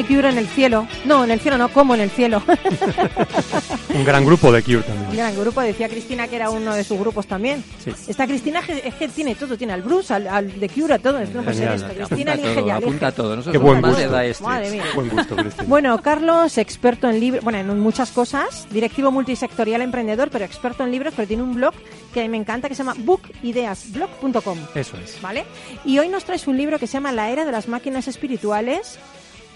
The 0.02 0.06
Cure 0.06 0.30
en 0.30 0.38
el 0.38 0.48
cielo. 0.48 0.88
No, 1.06 1.24
en 1.26 1.32
el 1.32 1.40
cielo 1.40 1.58
no, 1.58 1.70
como 1.70 1.94
en 1.96 2.02
el 2.02 2.10
cielo. 2.10 2.42
Un 3.94 4.04
gran 4.06 4.26
grupo 4.26 4.52
de 4.52 4.64
Cure 4.64 4.82
también. 4.84 5.10
Un 5.10 5.16
gran 5.18 5.36
grupo, 5.38 5.62
decía 5.62 5.90
Cristina 5.90 6.28
que 6.28 6.36
era 6.38 6.50
uno 6.50 6.74
de 6.74 6.84
sus 6.84 6.98
grupos 7.00 7.28
también. 7.28 7.64
Sí. 7.84 7.92
Esta 8.08 8.26
Cristina 8.28 8.62
es 8.84 8.94
que- 8.96 9.08
tiene 9.10 9.36
todo, 9.36 9.58
tiene 9.58 9.74
al 9.74 9.82
Bruce, 9.82 10.14
al, 10.14 10.28
al 10.28 10.52
The 10.52 10.70
Cure, 10.70 10.94
a 10.94 11.00
todo. 11.00 11.20
Esto 11.20 11.38
no 11.40 11.44
puede 11.44 11.58
ser 11.58 11.72
esto. 11.74 11.88
Cristina 11.88 12.34
Apunta 12.34 12.48
elige 12.50 12.62
todo, 12.62 12.72
apunta 12.74 13.12
todo. 13.12 13.36
No 13.36 13.52
Qué 13.52 13.58
buen 13.58 13.82
gusto. 13.82 14.10
da 14.10 14.24
este. 14.26 14.44
Madre 14.44 14.72
mía. 14.72 14.84
Buen 14.96 15.10
gusto, 15.10 15.36
Cristina. 15.36 15.64
Bueno, 15.68 16.02
Carlos, 16.02 16.58
experto 16.58 17.10
en 17.10 17.20
libros, 17.20 17.44
bueno, 17.44 17.60
en 17.60 17.80
muchas 17.80 18.12
cosas, 18.12 18.68
directivo 18.72 19.12
multisectorial 19.12 19.82
emprendedor, 19.82 20.30
pero 20.32 20.46
experto 20.46 20.84
en 20.84 20.92
libros, 20.92 21.14
pero 21.16 21.28
tiene 21.28 21.44
un 21.44 21.56
blog 21.56 21.74
que 22.14 22.28
me 22.30 22.38
encanta 22.38 22.70
que 22.70 22.76
se 22.76 22.84
llama 22.84 22.96
bookideasblog.com. 23.00 24.58
Eso 24.76 24.98
es. 24.98 25.22
¿Vale? 25.22 25.46
Y 25.84 26.00
hoy 26.00 26.08
nos 26.10 26.24
traes 26.24 26.48
un 26.48 26.56
libro 26.58 26.80
que 26.80 26.88
se 26.88 26.94
llama 26.94 27.12
La 27.12 27.30
era 27.30 27.44
de 27.46 27.52
las 27.52 27.68
máquinas 27.68 28.08
espirituales. 28.08 28.98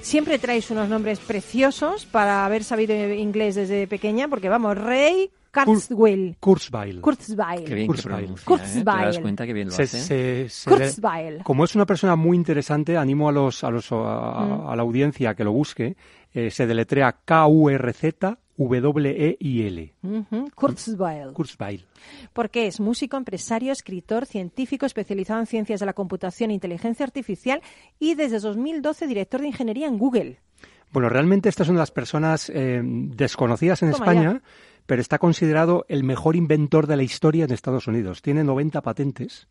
Siempre 0.04 0.38
traes 0.38 0.70
unos 0.70 0.90
nombres 0.90 1.20
preciosos 1.20 2.06
para 2.06 2.46
haber 2.46 2.64
sabido 2.64 2.94
inglés 3.14 3.56
desde 3.56 3.88
pequeña, 3.88 4.28
porque 4.28 4.50
vamos, 4.50 4.78
Rey 4.78 5.32
Kurzweil. 5.66 6.36
Kurzweil. 6.40 7.00
Kurzweil. 7.00 7.64
Qué 7.64 7.74
bien 7.76 7.88
que 7.88 7.94
Kurzweil. 7.94 8.26
¿eh? 8.26 8.28
¿Te 8.28 8.34
das 8.34 8.44
Kurzweil. 8.44 9.22
cuenta 9.22 9.46
que 9.46 9.54
bien 9.54 9.68
lo 9.68 9.74
Se- 9.74 9.84
hace? 9.84 10.00
se- 10.02 10.50
se- 10.50 10.70
Kurzweil. 10.70 11.44
como 11.44 11.64
es 11.64 11.76
una 11.76 11.86
persona 11.86 12.16
muy 12.16 12.36
interesante, 12.36 12.98
animo 12.98 13.30
a 13.30 13.32
los 13.32 13.64
a, 13.64 13.70
los, 13.70 13.92
a, 13.92 13.96
Mm. 13.96 14.68
a 14.70 14.76
la 14.76 14.82
audiencia 14.82 15.30
a 15.30 15.36
que 15.36 15.44
lo 15.44 15.54
busque. 15.54 15.96
Eh, 16.34 16.50
se 16.52 16.66
deletrea 16.68 17.20
Kurzweil. 20.56 21.34
Kurzweil. 21.34 21.86
Porque 22.34 22.68
es 22.68 22.80
músico, 22.80 23.18
empresario, 23.18 23.72
escritor, 23.72 24.26
científico 24.26 24.86
especializado 24.86 25.40
en 25.40 25.48
ciencias 25.48 25.80
de 25.80 25.86
la 25.86 25.94
computación 25.94 26.52
e 26.52 26.54
inteligencia 26.54 27.06
artificial 27.06 27.62
y 28.00 28.16
desde 28.16 28.40
2012 28.40 29.08
director 29.08 29.42
de 29.42 29.48
ingeniería 29.48 29.88
en 29.88 29.98
Google. 29.98 30.40
Bueno, 30.92 31.10
realmente 31.10 31.50
esta 31.50 31.64
es 31.64 31.70
una 31.70 31.80
de 31.80 31.84
las 31.84 31.92
personas 31.92 32.52
eh, 32.54 32.82
desconocidas 32.84 33.82
en 33.82 33.92
Toma 33.92 34.06
España, 34.06 34.34
ya. 34.34 34.42
pero 34.86 35.02
está 35.02 35.18
considerado 35.18 35.86
el 35.88 36.04
mejor 36.04 36.36
inventor 36.36 36.86
de 36.86 36.98
la 36.98 37.04
historia 37.04 37.46
en 37.46 37.52
Estados 37.52 37.88
Unidos. 37.88 38.22
Tiene 38.22 38.44
90 38.44 38.82
patentes. 38.82 39.48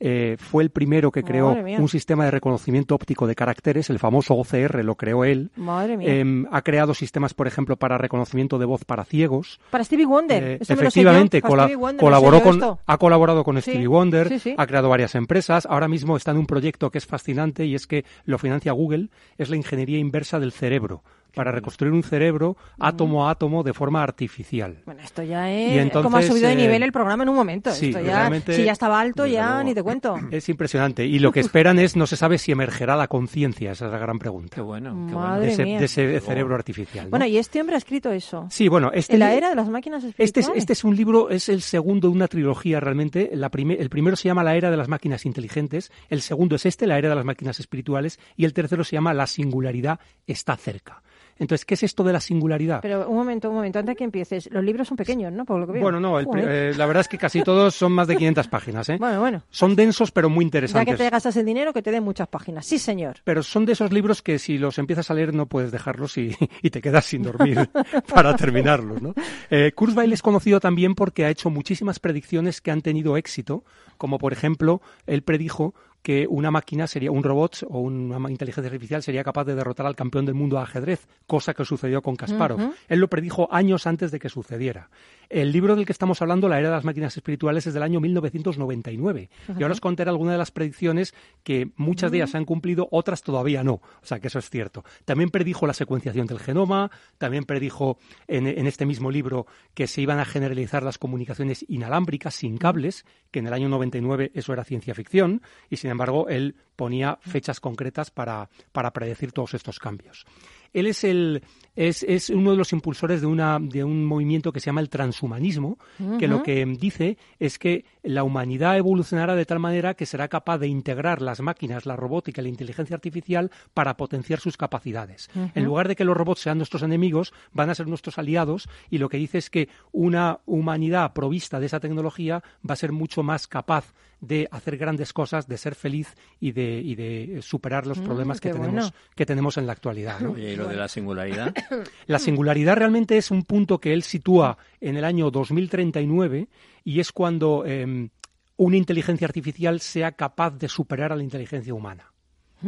Eh, 0.00 0.36
fue 0.38 0.62
el 0.62 0.70
primero 0.70 1.10
que 1.10 1.22
creó 1.22 1.50
un 1.52 1.88
sistema 1.88 2.24
de 2.24 2.30
reconocimiento 2.32 2.94
óptico 2.94 3.26
de 3.26 3.34
caracteres, 3.34 3.90
el 3.90 3.98
famoso 3.98 4.34
OCR 4.34 4.84
lo 4.84 4.96
creó 4.96 5.24
él. 5.24 5.50
Madre 5.56 5.96
mía. 5.96 6.14
Em, 6.14 6.46
ha 6.50 6.62
creado 6.62 6.94
sistemas, 6.94 7.34
por 7.34 7.46
ejemplo, 7.46 7.76
para 7.76 7.96
reconocimiento 7.98 8.58
de 8.58 8.64
voz 8.66 8.84
para 8.84 9.04
ciegos. 9.04 9.60
Para 9.70 9.84
Stevie 9.84 10.06
Wonder. 10.06 10.42
Eh, 10.42 10.58
Esto 10.60 10.76
me 10.76 10.82
lo 10.84 10.90
sé 10.90 11.02
yo, 11.02 11.08
efectivamente, 11.10 11.40
para 11.40 11.50
cola- 11.50 11.62
Stevie 11.64 11.76
Wonder, 11.76 11.94
me 11.96 12.00
colaboró 12.00 12.38
sé 12.38 12.44
yo 12.44 12.50
con, 12.60 12.78
ha 12.86 12.98
colaborado 12.98 13.44
con 13.44 13.56
Sí, 13.56 13.70
Stevie 13.70 13.86
Wonder, 13.86 14.28
sí, 14.28 14.38
sí. 14.38 14.54
ha 14.58 14.66
creado 14.66 14.88
varias 14.88 15.14
empresas. 15.14 15.66
Ahora 15.66 15.88
mismo 15.88 16.16
está 16.16 16.32
en 16.32 16.38
un 16.38 16.46
proyecto 16.46 16.90
que 16.90 16.98
es 16.98 17.06
fascinante 17.06 17.64
y 17.64 17.74
es 17.74 17.86
que 17.86 18.04
lo 18.24 18.38
financia 18.38 18.72
Google, 18.72 19.08
es 19.38 19.48
la 19.50 19.56
ingeniería 19.56 19.98
inversa 19.98 20.38
del 20.40 20.52
cerebro, 20.52 21.02
para 21.34 21.52
reconstruir 21.52 21.92
un 21.92 22.02
cerebro 22.02 22.56
átomo 22.78 23.26
a 23.28 23.30
átomo 23.32 23.62
de 23.62 23.72
forma 23.72 24.02
artificial. 24.02 24.82
Bueno, 24.86 25.00
esto 25.02 25.22
ya 25.22 25.50
es 25.52 25.72
entonces, 25.78 26.02
como 26.04 26.16
ha 26.16 26.22
subido 26.22 26.46
de 26.48 26.52
eh, 26.54 26.56
nivel 26.56 26.82
el 26.82 26.92
programa 26.92 27.22
en 27.24 27.28
un 27.28 27.36
momento. 27.36 27.70
sí, 27.72 27.88
esto 27.88 28.00
ya, 28.00 28.18
realmente, 28.20 28.54
si 28.54 28.64
ya 28.64 28.72
estaba 28.72 29.00
alto, 29.00 29.26
ya 29.26 29.46
luego. 29.48 29.64
ni 29.64 29.74
te 29.74 29.82
cuento. 29.82 30.16
Es 30.30 30.48
impresionante. 30.48 31.04
Y 31.06 31.18
lo 31.18 31.32
que 31.32 31.40
esperan 31.40 31.78
es, 31.78 31.96
no 31.96 32.06
se 32.06 32.16
sabe 32.16 32.38
si 32.38 32.52
emergerá 32.52 32.96
la 32.96 33.08
conciencia, 33.08 33.72
esa 33.72 33.86
es 33.86 33.92
la 33.92 33.98
gran 33.98 34.18
pregunta. 34.18 34.54
Qué 34.54 34.60
bueno, 34.60 35.06
qué 35.08 35.14
Madre 35.14 35.46
De 35.46 35.52
ese, 35.52 35.64
mía. 35.64 35.78
de 35.78 35.84
ese 35.86 36.20
cerebro 36.20 36.54
artificial. 36.54 37.04
¿no? 37.06 37.10
Bueno, 37.10 37.26
y 37.26 37.36
este 37.38 37.60
hombre 37.60 37.74
ha 37.76 37.78
escrito 37.78 38.10
eso. 38.12 38.46
Sí, 38.50 38.68
bueno, 38.68 38.90
este 38.94 39.14
En 39.14 39.18
la 39.20 39.34
era 39.34 39.48
de 39.50 39.54
las 39.56 39.68
máquinas 39.68 40.04
Este 40.04 40.22
es, 40.22 40.28
espirituales. 40.30 40.58
este 40.62 40.72
es 40.72 40.84
un 40.84 40.96
libro, 40.96 41.30
es 41.30 41.48
el 41.48 41.62
segundo 41.62 42.08
de 42.08 42.14
una 42.14 42.28
trilogía 42.28 42.80
realmente. 42.80 43.30
La 43.34 43.50
prime- 43.50 43.76
el 43.78 43.90
primero 43.90 44.16
se 44.16 44.28
llama 44.28 44.42
La 44.44 44.56
era 44.56 44.70
de 44.70 44.76
las 44.76 44.88
máquinas 44.88 45.24
inteligentes, 45.26 45.90
el 46.08 46.20
segundo 46.22 46.56
es 46.56 46.66
este, 46.66 46.86
La 46.86 46.98
era 46.98 47.08
de 47.08 47.14
las 47.14 47.24
máquinas 47.24 47.60
espirituales, 47.60 48.18
y 48.36 48.44
el 48.44 48.52
tercero 48.52 48.84
se 48.84 48.96
llama 48.96 49.14
La 49.14 49.26
singularidad 49.26 49.98
está 50.26 50.56
cerca. 50.56 51.02
Entonces, 51.38 51.64
¿qué 51.64 51.74
es 51.74 51.82
esto 51.82 52.04
de 52.04 52.12
la 52.12 52.20
singularidad? 52.20 52.80
Pero 52.82 53.08
un 53.08 53.16
momento, 53.16 53.48
un 53.50 53.56
momento, 53.56 53.78
antes 53.78 53.92
de 53.94 53.96
que 53.96 54.04
empieces. 54.04 54.48
Los 54.52 54.62
libros 54.64 54.88
son 54.88 54.96
pequeños, 54.96 55.32
¿no? 55.32 55.44
Por 55.44 55.60
lo 55.60 55.66
que 55.66 55.72
veo. 55.72 55.82
Bueno, 55.82 56.00
no, 56.00 56.18
el 56.18 56.26
eh, 56.36 56.72
la 56.76 56.86
verdad 56.86 57.00
es 57.02 57.08
que 57.08 57.18
casi 57.18 57.42
todos 57.42 57.74
son 57.74 57.92
más 57.92 58.06
de 58.06 58.16
500 58.16 58.48
páginas. 58.48 58.88
¿eh? 58.88 58.96
Bueno, 59.04 59.20
bueno. 59.20 59.42
Son 59.50 59.76
densos, 59.76 60.10
pero 60.12 60.30
muy 60.30 60.44
Ya 60.44 60.46
interesantes. 60.46 60.94
que 60.94 61.04
te 61.04 61.10
gastas 61.10 61.36
el 61.36 61.44
dinero, 61.44 61.72
que 61.72 61.82
te 61.82 61.90
den 61.90 62.02
muchas 62.04 62.28
páginas. 62.28 62.64
Sí, 62.64 62.78
señor. 62.78 63.16
Pero 63.24 63.42
son 63.42 63.66
de 63.66 63.72
esos 63.72 63.92
libros 63.92 64.22
que 64.22 64.38
si 64.38 64.56
los 64.58 64.78
empiezas 64.78 65.10
a 65.10 65.14
leer 65.14 65.34
no 65.34 65.46
puedes 65.46 65.72
dejarlos 65.72 66.16
y, 66.16 66.34
y 66.62 66.70
te 66.70 66.80
quedas 66.80 67.04
sin 67.04 67.22
dormir 67.22 67.68
para 68.14 68.34
terminarlos. 68.36 69.02
¿no? 69.02 69.14
Eh, 69.50 69.72
Kurzweil 69.74 70.12
es 70.12 70.22
conocido 70.22 70.60
también 70.60 70.94
porque 70.94 71.24
ha 71.24 71.30
hecho 71.30 71.50
muchísimas 71.50 71.98
predicciones 71.98 72.60
que 72.60 72.70
han 72.70 72.80
tenido 72.80 73.16
éxito, 73.16 73.64
como 73.98 74.18
por 74.18 74.32
ejemplo, 74.32 74.80
él 75.06 75.22
predijo 75.22 75.74
que 76.04 76.26
una 76.28 76.50
máquina 76.50 76.86
sería 76.86 77.10
un 77.10 77.24
robot 77.24 77.64
o 77.66 77.80
una 77.80 78.30
inteligencia 78.30 78.68
artificial 78.68 79.02
sería 79.02 79.24
capaz 79.24 79.44
de 79.44 79.54
derrotar 79.54 79.86
al 79.86 79.96
campeón 79.96 80.26
del 80.26 80.34
mundo 80.34 80.56
de 80.56 80.62
ajedrez, 80.62 81.08
cosa 81.26 81.54
que 81.54 81.64
sucedió 81.64 82.02
con 82.02 82.14
Kasparov. 82.14 82.74
Él 82.88 83.00
lo 83.00 83.08
predijo 83.08 83.48
años 83.50 83.86
antes 83.86 84.10
de 84.10 84.18
que 84.18 84.28
sucediera. 84.28 84.90
El 85.28 85.52
libro 85.52 85.76
del 85.76 85.86
que 85.86 85.92
estamos 85.92 86.20
hablando, 86.22 86.48
La 86.48 86.58
era 86.58 86.68
de 86.68 86.74
las 86.74 86.84
máquinas 86.84 87.16
espirituales, 87.16 87.66
es 87.66 87.74
del 87.74 87.82
año 87.82 88.00
1999. 88.00 89.30
Y 89.58 89.62
ahora 89.62 89.72
os 89.72 89.80
contaré 89.80 90.10
algunas 90.10 90.34
de 90.34 90.38
las 90.38 90.50
predicciones 90.50 91.14
que 91.42 91.70
muchas 91.76 92.10
de 92.10 92.18
ellas 92.18 92.30
se 92.30 92.36
han 92.36 92.44
cumplido, 92.44 92.88
otras 92.90 93.22
todavía 93.22 93.62
no. 93.64 93.74
O 93.74 94.06
sea 94.06 94.20
que 94.20 94.28
eso 94.28 94.38
es 94.38 94.50
cierto. 94.50 94.84
También 95.04 95.30
predijo 95.30 95.66
la 95.66 95.74
secuenciación 95.74 96.26
del 96.26 96.38
genoma, 96.38 96.90
también 97.18 97.44
predijo 97.44 97.98
en, 98.26 98.46
en 98.46 98.66
este 98.66 98.86
mismo 98.86 99.10
libro 99.10 99.46
que 99.74 99.86
se 99.86 100.00
iban 100.00 100.18
a 100.18 100.24
generalizar 100.24 100.82
las 100.82 100.98
comunicaciones 100.98 101.64
inalámbricas 101.68 102.34
sin 102.34 102.58
cables, 102.58 103.04
que 103.30 103.40
en 103.40 103.46
el 103.46 103.52
año 103.52 103.68
99 103.68 104.30
eso 104.34 104.52
era 104.52 104.64
ciencia 104.64 104.94
ficción, 104.94 105.42
y 105.70 105.76
sin 105.76 105.90
embargo 105.90 106.28
él 106.28 106.56
ponía 106.76 107.18
fechas 107.20 107.60
concretas 107.60 108.10
para, 108.10 108.48
para 108.72 108.92
predecir 108.92 109.32
todos 109.32 109.54
estos 109.54 109.78
cambios. 109.78 110.26
Él 110.74 110.86
es, 110.86 111.04
el, 111.04 111.42
es, 111.76 112.02
es 112.02 112.30
uno 112.30 112.50
de 112.50 112.56
los 112.56 112.72
impulsores 112.72 113.20
de, 113.20 113.26
una, 113.26 113.58
de 113.58 113.82
un 113.82 114.04
movimiento 114.04 114.52
que 114.52 114.60
se 114.60 114.66
llama 114.66 114.80
el 114.80 114.90
transhumanismo, 114.90 115.78
que 116.18 116.28
lo 116.28 116.42
que 116.42 116.64
dice 116.66 117.16
es 117.38 117.58
que 117.58 117.84
la 118.02 118.22
humanidad 118.22 118.76
evolucionará 118.76 119.34
de 119.34 119.46
tal 119.46 119.60
manera 119.60 119.94
que 119.94 120.04
será 120.04 120.28
capaz 120.28 120.58
de 120.58 120.68
integrar 120.68 121.22
las 121.22 121.40
máquinas, 121.40 121.86
la 121.86 121.96
robótica 121.96 122.40
y 122.40 122.44
la 122.44 122.50
inteligencia 122.50 122.94
artificial 122.94 123.50
para 123.72 123.96
potenciar 123.96 124.40
sus 124.40 124.56
capacidades. 124.56 125.30
En 125.54 125.64
lugar 125.64 125.88
de 125.88 125.96
que 125.96 126.04
los 126.04 126.16
robots 126.16 126.40
sean 126.40 126.58
nuestros 126.58 126.82
enemigos, 126.82 127.32
van 127.52 127.70
a 127.70 127.74
ser 127.74 127.86
nuestros 127.86 128.18
aliados 128.18 128.68
y 128.90 128.98
lo 128.98 129.08
que 129.08 129.16
dice 129.16 129.38
es 129.38 129.48
que 129.48 129.68
una 129.92 130.40
humanidad 130.46 131.12
provista 131.12 131.60
de 131.60 131.66
esa 131.66 131.80
tecnología 131.80 132.42
va 132.68 132.74
a 132.74 132.76
ser 132.76 132.92
mucho 132.92 133.22
más 133.22 133.46
capaz 133.46 133.94
de 134.24 134.48
hacer 134.50 134.76
grandes 134.76 135.12
cosas, 135.12 135.48
de 135.48 135.58
ser 135.58 135.74
feliz 135.74 136.14
y 136.40 136.52
de, 136.52 136.80
y 136.80 136.94
de 136.94 137.42
superar 137.42 137.86
los 137.86 137.98
Mm, 137.98 138.04
problemas 138.04 138.40
que 138.40 138.50
tenemos, 138.50 138.90
bueno. 138.90 138.96
que 139.14 139.26
tenemos 139.26 139.56
en 139.56 139.66
la 139.66 139.72
actualidad. 139.72 140.20
¿no? 140.20 140.32
Oye, 140.32 140.52
¿y 140.52 140.56
lo 140.56 140.66
de 140.66 140.76
la 140.76 140.88
singularidad? 140.88 141.54
La 142.06 142.18
singularidad 142.18 142.76
realmente 142.76 143.16
es 143.16 143.30
un 143.30 143.44
punto 143.44 143.78
que 143.78 143.92
él 143.92 144.02
sitúa 144.02 144.58
en 144.80 144.96
el 144.96 145.04
año 145.04 145.30
2039 145.30 146.48
y 146.84 147.00
es 147.00 147.12
cuando 147.12 147.64
eh, 147.66 148.08
una 148.56 148.76
inteligencia 148.76 149.26
artificial 149.26 149.80
sea 149.80 150.12
capaz 150.12 150.52
de 150.58 150.68
superar 150.68 151.12
a 151.12 151.16
la 151.16 151.22
inteligencia 151.22 151.74
humana. 151.74 152.13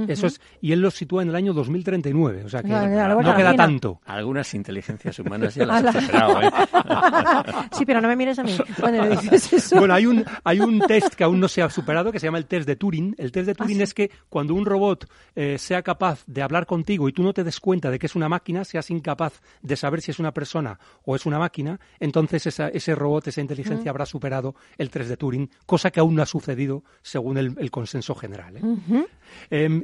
Eso 0.08 0.26
es, 0.26 0.40
y 0.60 0.72
él 0.72 0.80
lo 0.80 0.90
sitúa 0.90 1.22
en 1.22 1.28
el 1.30 1.34
año 1.36 1.52
2039, 1.52 2.44
o 2.44 2.48
sea 2.48 2.62
que 2.62 2.68
no 3.30 3.36
queda 3.36 3.50
tanto. 3.56 4.00
Algunas 4.04 4.52
inteligencias 4.54 5.18
humanas 5.18 5.54
ya 5.54 5.66
las 5.66 5.84
has 5.84 6.04
superado, 6.04 6.42
¿eh? 6.42 6.50
sí, 7.72 7.84
pero 7.86 8.00
no 8.00 8.08
me 8.08 8.16
mires 8.16 8.38
a 8.38 8.42
mí 8.42 8.52
cuando 8.80 9.02
le 9.04 9.10
dices 9.16 9.52
eso. 9.52 9.78
Bueno, 9.78 9.94
hay 9.94 10.06
un, 10.06 10.24
hay 10.44 10.60
un 10.60 10.80
test 10.80 11.14
que 11.14 11.24
aún 11.24 11.40
no 11.40 11.48
se 11.48 11.62
ha 11.62 11.70
superado 11.70 12.12
que 12.12 12.20
se 12.20 12.26
llama 12.26 12.38
el 12.38 12.46
test 12.46 12.66
de 12.66 12.76
Turing. 12.76 13.14
El 13.18 13.32
test 13.32 13.46
de 13.46 13.54
Turing 13.54 13.80
es 13.80 13.94
que 13.94 14.10
cuando 14.28 14.54
un 14.54 14.64
robot 14.66 15.08
eh, 15.34 15.58
sea 15.58 15.82
capaz 15.82 16.24
de 16.26 16.42
hablar 16.42 16.66
contigo 16.66 17.08
y 17.08 17.12
tú 17.12 17.22
no 17.22 17.32
te 17.32 17.44
des 17.44 17.60
cuenta 17.60 17.90
de 17.90 17.98
que 17.98 18.06
es 18.06 18.14
una 18.16 18.28
máquina, 18.28 18.64
seas 18.64 18.90
incapaz 18.90 19.40
de 19.62 19.76
saber 19.76 20.00
si 20.00 20.10
es 20.10 20.18
una 20.18 20.32
persona 20.32 20.78
o 21.04 21.16
es 21.16 21.26
una 21.26 21.38
máquina, 21.38 21.78
entonces 22.00 22.46
esa- 22.46 22.68
ese 22.68 22.94
robot, 22.94 23.28
esa 23.28 23.40
inteligencia 23.40 23.90
habrá 23.90 24.06
superado 24.06 24.54
el 24.78 24.90
test 24.90 25.08
de 25.08 25.16
Turing, 25.16 25.50
cosa 25.66 25.90
que 25.90 26.00
aún 26.00 26.14
no 26.14 26.22
ha 26.22 26.26
sucedido 26.26 26.82
según 27.02 27.38
el, 27.38 27.54
el 27.58 27.70
consenso 27.70 28.14
general. 28.14 28.56
¿eh? 28.56 28.60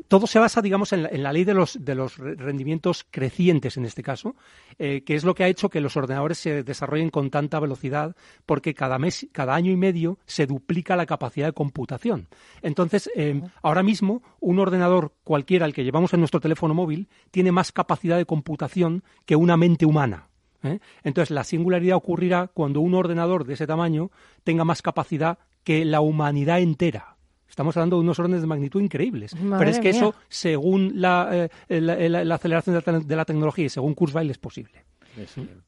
Todo 0.09 0.27
se 0.27 0.39
basa, 0.39 0.63
digamos, 0.63 0.93
en 0.93 1.05
la, 1.05 1.09
en 1.09 1.23
la 1.23 1.33
ley 1.33 1.45
de 1.45 1.55
los, 1.55 1.85
de 1.85 1.95
los 1.95 2.17
re- 2.19 2.35
rendimientos 2.35 3.07
crecientes 3.11 3.77
en 3.77 3.85
este 3.85 4.03
caso, 4.03 4.37
eh, 4.79 5.03
que 5.05 5.15
es 5.15 5.25
lo 5.25 5.35
que 5.35 5.45
ha 5.45 5.49
hecho 5.49 5.69
que 5.69 5.81
los 5.81 5.97
ordenadores 5.97 6.39
se 6.39 6.63
desarrollen 6.63 7.11
con 7.11 7.31
tanta 7.31 7.61
velocidad, 7.61 8.17
porque 8.47 8.75
cada 8.75 8.99
mes, 8.99 9.27
cada 9.33 9.55
año 9.55 9.71
y 9.71 9.77
medio 9.77 10.19
se 10.27 10.47
duplica 10.47 10.97
la 10.97 11.07
capacidad 11.07 11.47
de 11.47 11.53
computación. 11.53 12.29
Entonces, 12.63 13.11
em, 13.15 13.43
ahora 13.63 13.83
mismo, 13.83 14.23
un 14.41 14.59
ordenador 14.59 15.13
cualquiera, 15.25 15.67
el 15.67 15.75
que 15.75 15.85
llevamos 15.85 16.13
en 16.15 16.21
nuestro 16.21 16.41
teléfono 16.41 16.75
móvil, 16.75 17.09
tiene 17.31 17.53
más 17.53 17.73
capacidad 17.73 18.17
de 18.17 18.27
computación 18.27 19.03
que 19.27 19.37
una 19.37 19.57
mente 19.57 19.87
humana. 19.87 20.29
¿eh? 20.63 20.79
Entonces, 21.05 21.31
la 21.31 21.45
singularidad 21.45 21.97
ocurrirá 21.97 22.49
cuando 22.49 22.81
un 22.81 22.95
ordenador 22.95 23.45
de 23.45 23.55
ese 23.55 23.67
tamaño 23.67 24.11
tenga 24.45 24.65
más 24.65 24.83
capacidad 24.83 25.39
que 25.65 25.85
la 25.85 26.01
humanidad 26.01 26.61
entera. 26.61 27.17
Estamos 27.53 27.77
hablando 27.77 27.97
de 27.97 28.01
unos 28.05 28.19
órdenes 28.19 28.41
de 28.41 28.47
magnitud 28.47 28.81
increíbles. 28.81 29.39
Madre 29.39 29.59
Pero 29.67 29.71
es 29.73 29.79
que 29.79 29.91
mía. 29.93 29.99
eso, 30.01 30.15
según 30.31 30.93
la, 30.95 31.29
eh, 31.69 31.81
la- 31.83 31.97
la- 32.09 32.25
la 32.25 32.35
aceleración 32.37 32.81
de 32.83 33.01
de 33.01 33.15
la 33.17 33.27
tecnología 33.27 33.67
y 33.67 33.69
según 33.69 33.93
Kurzweil, 33.95 34.31
es 34.31 34.39
posible. 34.39 34.87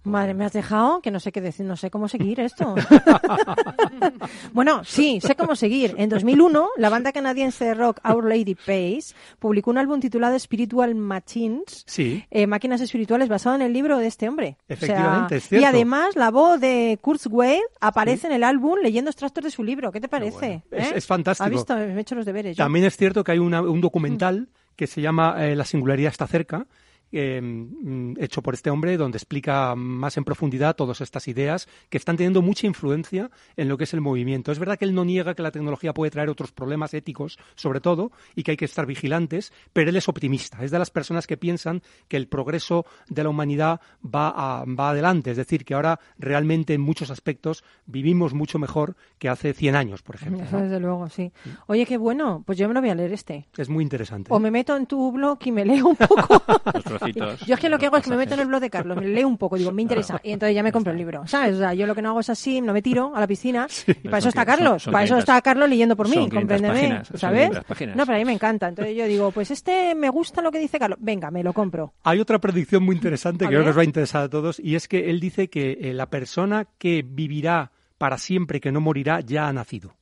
Madre, 0.05 0.35
me 0.35 0.45
has 0.45 0.53
dejado 0.53 1.01
que 1.01 1.11
no 1.11 1.21
sé 1.21 1.33
qué 1.33 1.41
decir, 1.41 1.65
no 1.67 1.77
sé 1.77 1.91
cómo 1.91 2.09
seguir 2.09 2.41
esto. 2.41 2.75
bueno, 4.53 4.83
sí, 4.85 5.21
sé 5.21 5.35
cómo 5.37 5.57
seguir. 5.57 5.95
En 5.99 6.09
2001, 6.09 6.69
la 6.77 6.89
banda 6.91 7.13
canadiense 7.13 7.65
de 7.65 7.75
rock 7.75 8.01
Our 8.09 8.25
Lady 8.25 8.55
Pace 8.55 9.15
publicó 9.39 9.71
un 9.71 9.79
álbum 9.79 10.01
titulado 10.01 10.39
Spiritual 10.39 10.95
Machines, 10.95 11.85
Sí, 11.87 12.25
eh, 12.31 12.47
máquinas 12.47 12.81
espirituales, 12.81 13.29
basado 13.29 13.57
en 13.57 13.63
el 13.63 13.73
libro 13.73 13.99
de 13.99 14.07
este 14.07 14.29
hombre. 14.29 14.57
O 14.61 14.65
sea, 14.67 14.75
Efectivamente, 14.77 15.37
es 15.37 15.45
Y 15.47 15.49
cierto. 15.49 15.67
además, 15.69 16.17
la 16.17 16.31
voz 16.31 16.61
de 16.61 16.99
Kurzweil 17.01 17.63
aparece 17.81 18.27
en 18.27 18.33
el 18.35 18.45
álbum 18.45 18.79
leyendo 18.83 19.11
extractos 19.11 19.45
de 19.45 19.51
su 19.51 19.63
libro. 19.63 19.93
¿Qué 19.93 20.01
te 20.01 20.09
parece? 20.09 20.63
Es- 20.71 20.89
¿Eh? 20.89 20.93
es 20.97 21.07
fantástico. 21.07 21.47
¿Ha 21.47 21.51
visto? 21.51 21.75
Me 21.75 21.95
he 21.95 22.01
hecho 22.01 22.15
los 22.15 22.27
deberes. 22.27 22.57
yo. 22.57 22.65
También 22.65 22.85
es 22.85 22.97
cierto 22.97 23.25
que 23.25 23.33
hay 23.33 23.39
una- 23.39 23.63
un 23.63 23.81
documental 23.81 24.49
que 24.77 24.87
se 24.87 25.01
llama 25.01 25.37
eh, 25.47 25.55
La 25.55 25.65
singularidad 25.65 26.11
está 26.11 26.27
cerca, 26.27 26.67
eh, 27.15 27.41
mm, 27.41 28.17
hecho 28.19 28.43
por 28.43 28.55
este 28.55 28.71
hombre, 28.71 28.97
donde 28.97 29.19
explica 29.19 29.75
más 29.77 30.17
en 30.17 30.25
profundidad 30.25 30.77
todas 30.77 31.01
estas 31.01 31.29
ideas 31.29 31.69
que 31.89 31.97
están 31.99 32.17
teniendo 32.17 32.43
mucha 32.43 32.67
influencia 32.67 33.31
en 33.57 33.69
lo 33.69 33.79
que 33.79 33.85
es 33.85 33.95
el 33.95 34.01
movimiento. 34.01 34.51
Es 34.53 34.59
verdad 34.59 34.79
que 34.79 34.85
él 34.85 34.95
no 34.95 35.05
niega 35.05 35.35
que 35.35 35.43
la 35.43 35.51
tecnología 35.51 35.95
puede 35.95 36.11
traer 36.11 36.29
otros 36.29 36.53
problemas 36.53 36.93
éticos, 36.95 37.39
sobre 37.55 37.81
todo, 37.81 38.11
y 38.35 38.43
que 38.43 38.51
hay 38.53 38.57
que 38.57 38.65
estar 38.65 38.85
vigilantes, 38.87 39.53
pero 39.73 39.91
él 39.91 39.97
es 39.97 40.09
optimista. 40.09 40.63
Es 40.65 40.71
de 40.71 40.79
las 40.79 40.91
personas 40.91 41.27
que 41.27 41.37
piensan 41.37 41.83
que 42.09 42.17
el 42.17 42.27
progreso 42.29 42.85
de 43.09 43.23
la 43.23 43.29
humanidad 43.31 43.81
va, 44.05 44.29
a- 44.31 44.65
va 44.65 44.91
adelante. 44.91 45.31
Es 45.31 45.37
decir, 45.37 45.65
que 45.65 45.75
ahora 45.75 46.01
realmente 46.19 46.75
en 46.75 46.81
muchos 46.81 47.11
aspectos 47.11 47.63
vivimos 47.87 48.35
mucho 48.35 48.59
mejor 48.59 48.97
que 49.19 49.29
hace 49.29 49.55
100 49.55 49.77
años, 49.77 50.03
por 50.03 50.17
ejemplo. 50.17 50.43
Eso 50.45 50.57
¿no? 50.57 50.63
desde 50.65 50.81
luego, 50.81 51.09
sí. 51.09 51.33
Oye, 51.67 51.87
qué 51.87 51.97
bueno. 51.97 52.43
Pues 52.45 52.59
yo 52.59 52.67
me 52.69 52.75
lo 52.75 52.81
voy 52.81 52.91
a 52.91 52.95
leer 52.95 53.13
este. 53.13 53.47
Es 53.57 53.69
muy 53.69 53.83
interesante. 53.85 54.33
O 54.33 54.39
me 54.41 54.51
meto 54.51 54.77
en 54.77 54.87
tu 54.87 55.13
blog 55.13 55.39
y 55.45 55.53
me 55.53 55.65
leo 55.65 55.87
un 55.89 55.97
poco. 55.97 56.43
Trocitos. 57.13 57.47
Yo 57.47 57.55
es 57.55 57.61
que 57.61 57.69
lo 57.69 57.79
que 57.79 57.87
hago 57.87 57.97
es 57.97 58.05
que 58.05 58.11
me 58.11 58.17
meto 58.17 58.35
en 58.35 58.41
el 58.41 58.47
blog 58.47 58.61
de 58.61 58.71
Carlos, 58.71 58.97
me 58.97 59.07
leo 59.07 59.29
un 59.29 59.39
poco, 59.39 59.57
digo, 59.57 59.73
me 59.73 59.83
interesa, 59.83 60.21
y 60.23 60.33
entonces 60.33 60.55
ya 60.55 60.63
me 60.63 60.73
compro 60.73 60.93
el 60.93 60.99
libro, 60.99 61.27
¿sabes? 61.27 61.57
O 61.57 61.59
sea, 61.59 61.75
yo 61.75 61.87
lo 61.87 61.95
que 61.95 62.03
no 62.03 62.11
hago 62.11 62.21
es 62.21 62.31
así, 62.31 62.61
no 62.61 62.73
me 62.73 62.83
tiro 62.83 63.13
a 63.15 63.21
la 63.21 63.27
piscina, 63.27 63.67
y 63.87 64.09
para 64.09 64.19
eso 64.19 64.29
está 64.29 64.45
Carlos, 64.45 64.83
son 64.83 64.93
para 64.93 65.05
eso 65.05 65.15
500 65.15 65.19
está 65.19 65.43
Carlos 65.43 65.69
leyendo 65.69 65.97
por 65.97 66.09
mí, 66.09 66.15
son 66.15 66.31
500 66.31 66.41
compréndeme, 66.41 66.75
páginas, 66.75 67.21
¿sabes? 67.21 67.49
500 67.49 67.65
páginas. 67.65 67.97
No, 67.97 68.07
pero 68.07 68.17
a 68.17 68.19
mí 68.19 68.25
me 68.25 68.33
encanta, 68.33 68.69
entonces 68.69 68.97
yo 68.97 69.07
digo, 69.07 69.31
pues 69.31 69.51
este 69.51 69.95
me 69.95 70.11
gusta 70.11 70.43
lo 70.43 70.51
que 70.51 70.59
dice 70.59 70.79
Carlos, 70.79 70.99
venga, 71.01 71.31
me 71.31 71.43
lo 71.43 71.53
compro. 71.53 71.95
Hay 72.03 72.21
otra 72.21 72.39
predicción 72.39 72.83
muy 72.83 72.97
interesante 72.97 73.45
que 73.45 73.51
creo 73.51 73.65
que 73.65 73.71
os 73.71 73.77
va 73.77 73.83
a 73.83 73.85
interesar 73.85 74.23
a 74.23 74.29
todos 74.29 74.61
y 74.61 74.75
es 74.75 74.89
que 74.89 75.11
él 75.11 75.21
dice 75.21 75.49
que 75.49 75.79
eh, 75.81 75.93
la 75.93 76.11
persona 76.11 76.67
que 76.79 77.05
vivirá 77.07 77.73
para 77.99 78.19
siempre, 78.19 78.61
que 78.61 78.73
no 78.73 78.81
morirá, 78.81 79.21
ya 79.21 79.49
ha 79.49 79.53
nacido. 79.53 79.97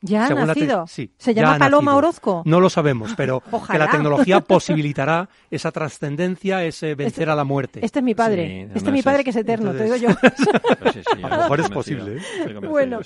Ya 0.00 0.26
ha 0.26 0.30
nacido. 0.46 0.86
sí, 0.86 1.12
¿Se 1.18 1.34
llama 1.34 1.58
Paloma 1.58 1.90
nacido. 1.92 1.98
Orozco? 1.98 2.42
No 2.46 2.60
lo 2.60 2.70
sabemos, 2.70 3.14
pero 3.16 3.40
que 3.70 3.78
la 3.78 3.90
tecnología 3.90 4.40
posibilitará 4.46 5.28
esa 5.50 5.72
trascendencia, 5.72 6.62
ese 6.64 6.94
vencer 6.94 7.28
a 7.30 7.34
la 7.34 7.42
muerte. 7.44 7.80
Este 7.84 7.98
es 7.98 8.04
mi 8.04 8.14
padre, 8.14 8.46
Sí, 8.46 8.72
este 8.76 8.88
es 8.90 8.92
mi 8.94 9.02
padre 9.02 9.18
es- 9.20 9.24
que 9.24 9.30
es 9.30 9.36
eterno, 9.36 9.72
te 9.72 9.84
digo 9.84 9.96
entonces- 9.96 10.32
yo. 10.38 10.52
Pues 10.78 10.94
sí, 10.94 11.00
sí, 11.02 11.22
A 11.22 11.28
lo 11.28 11.36
mejor 11.38 11.60
es 11.60 11.70
posible. 11.70 12.16
¿eh? 12.18 12.54
Bueno, 12.68 13.00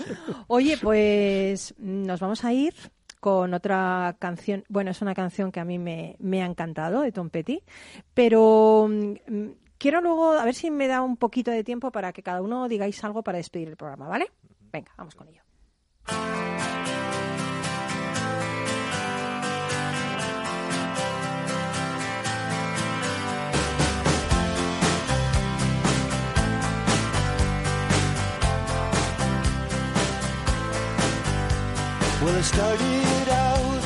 oye, 0.48 0.76
pues 0.82 1.74
nos 1.78 2.20
vamos 2.20 2.44
a 2.44 2.52
ir 2.52 2.74
con 3.20 3.54
otra 3.54 4.16
canción. 4.18 4.64
Bueno, 4.68 4.90
es 4.90 5.00
una 5.00 5.14
canción 5.14 5.50
que 5.52 5.60
a 5.60 5.64
mí 5.64 5.78
me, 5.78 6.16
me 6.18 6.42
ha 6.42 6.46
encantado, 6.46 7.00
de 7.02 7.12
Tom 7.12 7.30
Petty, 7.30 7.62
pero 8.12 8.88
mm, 8.90 9.46
quiero 9.78 10.00
luego, 10.02 10.32
a 10.32 10.44
ver 10.44 10.54
si 10.54 10.70
me 10.70 10.88
da 10.88 11.00
un 11.02 11.16
poquito 11.16 11.50
de 11.50 11.64
tiempo 11.64 11.90
para 11.90 12.12
que 12.12 12.22
cada 12.22 12.42
uno 12.42 12.68
digáis 12.68 13.02
algo 13.04 13.22
para 13.22 13.38
despedir 13.38 13.68
el 13.68 13.76
programa, 13.76 14.08
¿vale? 14.08 14.26
Venga, 14.72 14.90
vamos 14.98 15.14
con 15.14 15.28
ello. 15.28 15.42
Well, 32.24 32.36
it 32.36 32.44
started 32.44 33.28
out 33.30 33.82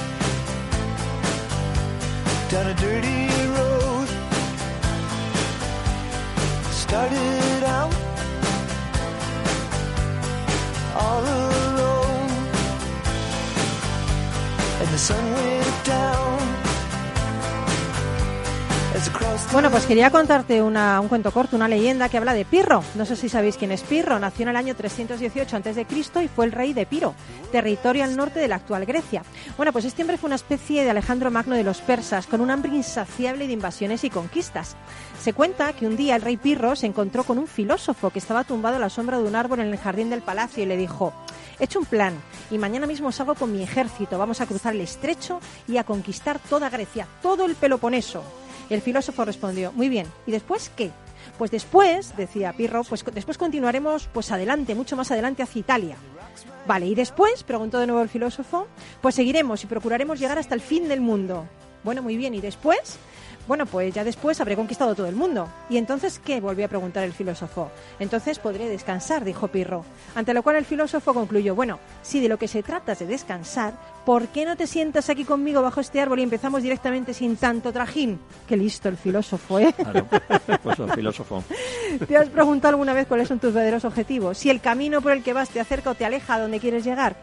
down 2.50 2.66
a 2.66 2.74
dirty 2.74 3.28
road. 3.56 4.08
Started 6.70 7.64
out 7.64 7.94
all 10.94 11.22
alone, 11.22 12.30
and 14.80 14.88
the 14.90 14.98
sun 14.98 15.32
went 15.32 15.55
Bueno, 19.52 19.70
pues 19.70 19.86
quería 19.86 20.10
contarte 20.10 20.60
una- 20.60 21.00
un 21.00 21.08
cuento 21.08 21.30
corto, 21.32 21.56
una 21.56 21.68
leyenda 21.68 22.08
que 22.08 22.18
habla 22.18 22.34
de 22.34 22.44
Pirro. 22.44 22.82
No 22.94 23.06
sé 23.06 23.16
si 23.16 23.28
sabéis 23.28 23.56
quién 23.56 23.72
es 23.72 23.82
Pirro. 23.82 24.18
Nació 24.18 24.42
en 24.42 24.48
el 24.50 24.56
año 24.56 24.74
318 24.74 25.56
a.C. 25.56 25.86
y 26.24 26.28
fue 26.28 26.44
el 26.44 26.52
rey 26.52 26.74
de 26.74 26.84
Piro, 26.84 27.14
territorio 27.52 28.04
al 28.04 28.16
norte 28.16 28.38
de 28.40 28.48
la 28.48 28.56
actual 28.56 28.84
Grecia. 28.84 29.22
Bueno, 29.56 29.72
pues 29.72 29.84
este 29.84 30.02
hombre 30.02 30.18
fue 30.18 30.28
una 30.28 30.36
especie 30.36 30.84
de 30.84 30.90
Alejandro 30.90 31.30
Magno 31.30 31.54
de 31.54 31.64
los 31.64 31.80
persas, 31.80 32.26
con 32.26 32.40
un 32.40 32.50
hambre 32.50 32.74
insaciable 32.74 33.46
de 33.46 33.52
invasiones 33.54 34.04
y 34.04 34.10
conquistas. 34.10 34.76
Se 35.22 35.32
cuenta 35.32 35.72
que 35.72 35.86
un 35.86 35.96
día 35.96 36.16
el 36.16 36.22
rey 36.22 36.36
Pirro 36.36 36.76
se 36.76 36.86
encontró 36.86 37.24
con 37.24 37.38
un 37.38 37.46
filósofo 37.46 38.10
que 38.10 38.18
estaba 38.18 38.44
tumbado 38.44 38.76
a 38.76 38.80
la 38.80 38.90
sombra 38.90 39.18
de 39.18 39.24
un 39.24 39.36
árbol 39.36 39.60
en 39.60 39.68
el 39.68 39.78
jardín 39.78 40.10
del 40.10 40.22
palacio 40.22 40.62
y 40.62 40.66
le 40.66 40.76
dijo, 40.76 41.12
he 41.58 41.64
hecho 41.64 41.78
un 41.78 41.86
plan 41.86 42.14
y 42.50 42.58
mañana 42.58 42.86
mismo 42.86 43.10
salgo 43.12 43.34
con 43.34 43.52
mi 43.52 43.62
ejército, 43.62 44.18
vamos 44.18 44.40
a 44.40 44.46
cruzar 44.46 44.74
el 44.74 44.82
estrecho 44.82 45.40
y 45.66 45.78
a 45.78 45.84
conquistar 45.84 46.38
toda 46.38 46.68
Grecia, 46.68 47.06
todo 47.22 47.46
el 47.46 47.54
Peloponeso. 47.54 48.22
El 48.70 48.82
filósofo 48.82 49.24
respondió, 49.24 49.72
muy 49.72 49.88
bien, 49.88 50.06
¿y 50.26 50.32
después 50.32 50.70
qué? 50.74 50.90
Pues 51.38 51.50
después, 51.50 52.16
decía 52.16 52.52
Pirro, 52.52 52.82
pues 52.84 53.04
después 53.12 53.38
continuaremos 53.38 54.08
pues 54.12 54.30
adelante, 54.32 54.74
mucho 54.74 54.96
más 54.96 55.10
adelante 55.10 55.42
hacia 55.42 55.60
Italia. 55.60 55.96
Vale, 56.66 56.86
¿y 56.86 56.94
después? 56.94 57.44
preguntó 57.44 57.78
de 57.78 57.86
nuevo 57.86 58.02
el 58.02 58.08
filósofo. 58.08 58.66
Pues 59.00 59.14
seguiremos 59.14 59.62
y 59.62 59.66
procuraremos 59.66 60.18
llegar 60.18 60.38
hasta 60.38 60.54
el 60.54 60.60
fin 60.60 60.88
del 60.88 61.00
mundo. 61.00 61.46
Bueno, 61.84 62.02
muy 62.02 62.16
bien, 62.16 62.34
¿y 62.34 62.40
después? 62.40 62.98
Bueno, 63.46 63.66
pues 63.66 63.94
ya 63.94 64.02
después 64.02 64.40
habré 64.40 64.56
conquistado 64.56 64.94
todo 64.94 65.06
el 65.06 65.14
mundo. 65.14 65.48
¿Y 65.70 65.76
entonces 65.76 66.18
qué? 66.18 66.40
volvió 66.40 66.66
a 66.66 66.68
preguntar 66.68 67.04
el 67.04 67.12
filósofo. 67.12 67.70
Entonces 67.98 68.38
podré 68.38 68.68
descansar, 68.68 69.24
dijo 69.24 69.48
Pirro. 69.48 69.84
Ante 70.14 70.34
lo 70.34 70.42
cual 70.42 70.56
el 70.56 70.64
filósofo 70.64 71.14
concluyó, 71.14 71.54
bueno, 71.54 71.78
si 72.02 72.20
de 72.20 72.28
lo 72.28 72.38
que 72.38 72.48
se 72.48 72.62
trata 72.62 72.92
es 72.92 72.98
de 72.98 73.06
descansar, 73.06 73.74
¿por 74.04 74.28
qué 74.28 74.44
no 74.44 74.56
te 74.56 74.66
sientas 74.66 75.10
aquí 75.10 75.24
conmigo 75.24 75.62
bajo 75.62 75.80
este 75.80 76.00
árbol 76.00 76.20
y 76.20 76.24
empezamos 76.24 76.62
directamente 76.62 77.14
sin 77.14 77.36
tanto 77.36 77.72
trajín? 77.72 78.18
Qué 78.48 78.56
listo 78.56 78.88
el 78.88 78.96
filósofo, 78.96 79.58
¿eh? 79.58 79.72
Claro, 79.72 80.06
pues 80.62 80.78
un 80.78 80.90
filósofo. 80.90 81.44
¿Te 82.08 82.16
has 82.16 82.28
preguntado 82.28 82.74
alguna 82.74 82.92
vez 82.92 83.06
cuáles 83.06 83.28
son 83.28 83.38
tus 83.38 83.52
verdaderos 83.52 83.84
objetivos? 83.84 84.38
Si 84.38 84.50
el 84.50 84.60
camino 84.60 85.00
por 85.00 85.12
el 85.12 85.22
que 85.22 85.32
vas 85.32 85.50
te 85.50 85.60
acerca 85.60 85.90
o 85.90 85.94
te 85.94 86.04
aleja 86.04 86.34
a 86.34 86.40
donde 86.40 86.60
quieres 86.60 86.84
llegar. 86.84 87.16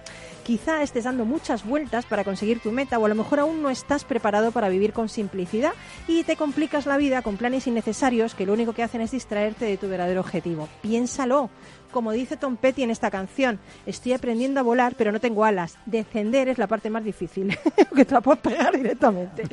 Quizá 0.43 0.83
estés 0.83 1.05
dando 1.05 1.23
muchas 1.23 1.65
vueltas 1.65 2.05
para 2.05 2.25
conseguir 2.25 2.59
tu 2.59 2.71
meta 2.71 2.99
o 2.99 3.05
a 3.05 3.09
lo 3.09 3.15
mejor 3.15 3.39
aún 3.39 3.61
no 3.61 3.69
estás 3.69 4.03
preparado 4.03 4.51
para 4.51 4.67
vivir 4.67 4.91
con 4.91 5.07
simplicidad 5.07 5.71
y 6.05 6.23
te 6.23 6.35
complicas 6.35 6.85
la 6.85 6.97
vida 6.97 7.21
con 7.21 7.37
planes 7.37 7.65
innecesarios 7.65 8.35
que 8.35 8.45
lo 8.45 8.51
único 8.51 8.73
que 8.73 8.83
hacen 8.83 8.99
es 8.99 9.11
distraerte 9.11 9.63
de 9.63 9.77
tu 9.77 9.87
verdadero 9.87 10.19
objetivo. 10.19 10.67
Piénsalo. 10.81 11.49
Como 11.91 12.11
dice 12.11 12.35
Tom 12.35 12.57
Petty 12.57 12.83
en 12.83 12.89
esta 12.89 13.11
canción, 13.11 13.59
estoy 13.85 14.13
aprendiendo 14.13 14.59
a 14.59 14.63
volar 14.63 14.95
pero 14.97 15.13
no 15.13 15.21
tengo 15.21 15.45
alas. 15.45 15.77
Descender 15.85 16.49
es 16.49 16.57
la 16.57 16.67
parte 16.67 16.89
más 16.89 17.05
difícil, 17.05 17.57
que 17.95 18.03
te 18.03 18.13
la 18.13 18.19
puedes 18.19 18.41
pegar 18.41 18.75
directamente. 18.75 19.43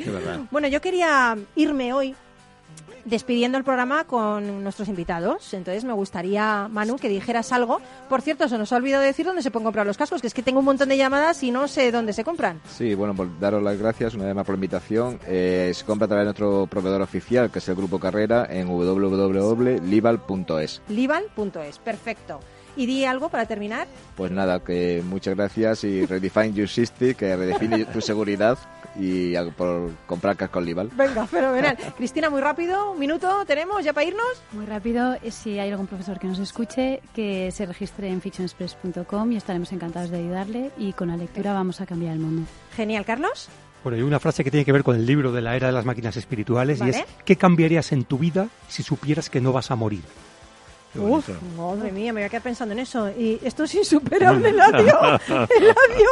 Bueno, 0.51 0.67
yo 0.67 0.81
quería 0.81 1.37
irme 1.55 1.93
hoy 1.93 2.17
despidiendo 3.05 3.59
el 3.59 3.65
programa 3.65 4.05
con 4.05 4.63
nuestros 4.63 4.89
invitados. 4.89 5.55
Entonces 5.55 5.85
me 5.85 5.93
gustaría, 5.93 6.69
Manu, 6.69 6.97
que 6.97 7.09
dijeras 7.09 7.53
algo. 7.53 7.81
Por 8.09 8.23
cierto, 8.23 8.49
se 8.49 8.59
nos 8.59 8.73
ha 8.73 8.77
olvidado 8.77 9.03
decir 9.03 9.27
dónde 9.27 9.43
se 9.43 9.51
pueden 9.51 9.65
comprar 9.65 9.87
los 9.87 9.97
cascos, 9.97 10.21
que 10.21 10.27
es 10.27 10.35
que 10.35 10.43
tengo 10.43 10.61
un 10.61 10.65
montón 10.65 10.89
de 10.89 10.97
llamadas 10.97 11.43
y 11.43 11.51
no 11.51 11.69
sé 11.69 11.93
dónde 11.93 12.13
se 12.13 12.25
compran. 12.25 12.61
Sí, 12.69 12.95
bueno, 12.95 13.15
por 13.15 13.39
daros 13.39 13.63
las 13.63 13.79
gracias 13.79 14.15
una 14.15 14.25
vez 14.27 14.35
más 14.35 14.45
por 14.45 14.55
la 14.55 14.59
invitación. 14.59 15.19
Eh, 15.27 15.73
se 15.75 15.85
compra 15.85 16.07
a 16.07 16.09
través 16.09 16.23
de 16.23 16.27
nuestro 16.27 16.67
proveedor 16.67 17.03
oficial, 17.03 17.51
que 17.51 17.59
es 17.59 17.69
el 17.69 17.75
Grupo 17.75 17.99
Carrera, 17.99 18.47
en 18.51 18.69
www.libal.es. 18.69 19.81
Lival.es, 20.89 21.79
perfecto. 21.79 22.41
Y 22.81 22.87
di 22.87 23.05
algo 23.05 23.29
para 23.29 23.45
terminar. 23.45 23.87
Pues 24.17 24.33
nada, 24.33 24.61
que 24.65 25.03
muchas 25.07 25.37
gracias 25.37 25.85
y 25.85 26.07
redefine 26.07 26.55
your 26.55 26.67
safety, 26.67 27.15
que 27.15 27.37
redefine 27.37 27.85
tu 27.93 28.01
seguridad 28.01 28.57
y 28.97 29.35
por 29.51 29.91
comprar 30.07 30.35
cascos 30.35 30.65
Libal. 30.65 30.89
Venga, 30.97 31.27
fenomenal. 31.27 31.77
Cristina, 31.99 32.31
muy 32.31 32.41
rápido, 32.41 32.93
un 32.93 32.99
minuto, 32.99 33.45
¿tenemos 33.47 33.85
ya 33.85 33.93
para 33.93 34.07
irnos? 34.07 34.43
Muy 34.53 34.65
rápido, 34.65 35.13
eh, 35.23 35.31
si 35.31 35.59
hay 35.59 35.71
algún 35.71 35.89
profesor 35.89 36.19
que 36.19 36.27
nos 36.27 36.39
escuche, 36.39 37.03
que 37.15 37.51
se 37.53 37.67
registre 37.67 38.09
en 38.09 38.23
fictionexpress.com 38.23 39.33
y 39.33 39.37
estaremos 39.37 39.71
encantados 39.73 40.09
de 40.09 40.17
ayudarle 40.17 40.71
y 40.79 40.95
con 40.95 41.09
la 41.09 41.19
lectura 41.19 41.53
vamos 41.53 41.83
a 41.83 41.87
cambiar 41.87 42.15
el 42.15 42.21
mundo. 42.21 42.49
Genial, 42.77 43.05
Carlos. 43.05 43.51
Bueno, 43.85 43.97
hay 43.97 44.03
una 44.03 44.21
frase 44.21 44.43
que 44.43 44.51
tiene 44.51 44.65
que 44.65 44.73
ver 44.73 44.85
con 44.85 44.97
el 44.97 45.05
libro 45.05 45.33
de 45.33 45.43
la 45.43 45.55
era 45.55 45.67
de 45.67 45.75
las 45.75 45.85
máquinas 45.85 46.17
espirituales 46.17 46.79
y 46.79 46.81
Vale. 46.81 46.93
es 46.93 47.05
¿qué 47.27 47.37
cambiarías 47.37 47.93
en 47.93 48.05
tu 48.05 48.19
vida 48.19 48.49
si 48.69 48.83
supieras 48.83 49.29
que 49.29 49.43
no 49.43 49.53
vas 49.53 49.71
a 49.71 49.77
morir? 49.77 50.01
Uf, 50.97 51.29
madre 51.57 51.93
mía, 51.93 52.13
me 52.13 52.21
voy 52.21 52.27
a 52.27 52.29
quedar 52.29 52.43
pensando 52.43 52.73
en 52.73 52.81
eso. 52.81 53.09
Y 53.11 53.39
esto 53.45 53.65
es 53.65 53.75
insuperable, 53.75 54.49
Eladio. 54.51 54.99
Eladio. 55.29 56.09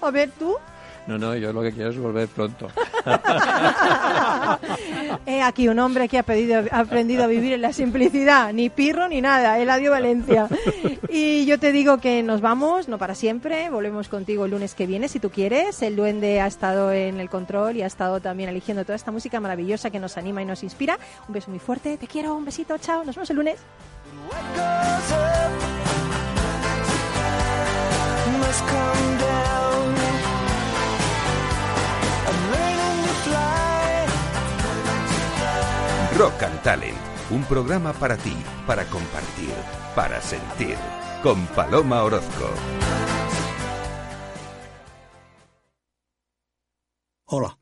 A 0.00 0.10
ver, 0.10 0.30
tú. 0.38 0.56
No, 1.04 1.18
no, 1.18 1.34
yo 1.34 1.52
lo 1.52 1.62
que 1.62 1.72
quiero 1.72 1.90
es 1.90 1.98
volver 1.98 2.28
pronto. 2.28 2.68
He 5.26 5.42
aquí 5.42 5.66
un 5.68 5.80
hombre 5.80 6.08
que 6.08 6.16
ha, 6.18 6.22
pedido- 6.22 6.62
ha 6.70 6.78
aprendido 6.78 7.24
a 7.24 7.26
vivir 7.26 7.52
en 7.54 7.60
la 7.62 7.72
simplicidad, 7.72 8.52
ni 8.52 8.70
pirro 8.70 9.08
ni 9.08 9.20
nada, 9.20 9.58
Eladio 9.58 9.90
Valencia. 9.90 10.48
Y 11.14 11.44
yo 11.44 11.58
te 11.58 11.72
digo 11.72 11.98
que 11.98 12.22
nos 12.22 12.40
vamos, 12.40 12.88
no 12.88 12.96
para 12.96 13.14
siempre, 13.14 13.68
volvemos 13.68 14.08
contigo 14.08 14.46
el 14.46 14.52
lunes 14.52 14.74
que 14.74 14.86
viene 14.86 15.08
si 15.08 15.20
tú 15.20 15.28
quieres. 15.28 15.82
El 15.82 15.94
duende 15.94 16.40
ha 16.40 16.46
estado 16.46 16.90
en 16.90 17.20
el 17.20 17.28
control 17.28 17.76
y 17.76 17.82
ha 17.82 17.86
estado 17.86 18.20
también 18.20 18.48
eligiendo 18.48 18.82
toda 18.84 18.96
esta 18.96 19.10
música 19.12 19.38
maravillosa 19.38 19.90
que 19.90 19.98
nos 20.00 20.16
anima 20.16 20.40
y 20.40 20.46
nos 20.46 20.62
inspira. 20.62 20.98
Un 21.28 21.34
beso 21.34 21.50
muy 21.50 21.58
fuerte, 21.58 21.98
te 21.98 22.06
quiero, 22.06 22.34
un 22.34 22.46
besito, 22.46 22.78
chao, 22.78 23.04
nos 23.04 23.14
vemos 23.14 23.28
el 23.28 23.36
lunes. 23.36 23.56
Rock 36.22 36.42
and 36.44 36.62
Talent, 36.62 36.96
un 37.30 37.42
programa 37.46 37.92
para 37.92 38.16
ti, 38.16 38.36
para 38.64 38.84
compartir, 38.88 39.52
para 39.96 40.22
sentir, 40.22 40.76
con 41.20 41.44
Paloma 41.48 42.04
Orozco. 42.04 42.48
Hola, 47.24 47.58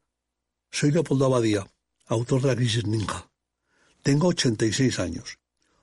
soy 0.70 0.90
Leopoldo 0.90 1.24
Abadía, 1.24 1.66
autor 2.08 2.42
de 2.42 2.48
La 2.48 2.54
Crisis 2.54 2.84
Ninja. 2.84 3.30
Tengo 4.02 4.28
86 4.28 4.98
años, 4.98 5.38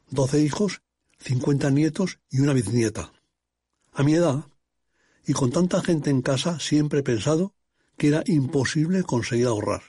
12 0.09 0.41
hijos, 0.41 0.81
50 1.19 1.69
nietos 1.71 2.19
y 2.29 2.39
una 2.39 2.53
bisnieta. 2.53 3.11
A 3.91 4.03
mi 4.03 4.13
edad, 4.13 4.45
y 5.25 5.33
con 5.33 5.51
tanta 5.51 5.81
gente 5.81 6.09
en 6.09 6.21
casa, 6.21 6.59
siempre 6.59 6.99
he 6.99 7.03
pensado 7.03 7.53
que 7.97 8.07
era 8.07 8.23
imposible 8.25 9.03
conseguir 9.03 9.47
ahorrar. 9.47 9.83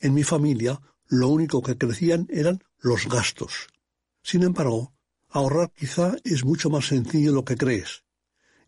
En 0.00 0.14
mi 0.14 0.24
familia, 0.24 0.80
lo 1.06 1.28
único 1.28 1.62
que 1.62 1.76
crecían 1.76 2.26
eran 2.30 2.64
los 2.78 3.08
gastos. 3.08 3.68
Sin 4.22 4.42
embargo, 4.42 4.92
ahorrar 5.28 5.70
quizá 5.72 6.16
es 6.24 6.44
mucho 6.44 6.70
más 6.70 6.86
sencillo 6.86 7.30
de 7.30 7.36
lo 7.36 7.44
que 7.44 7.56
crees. 7.56 8.02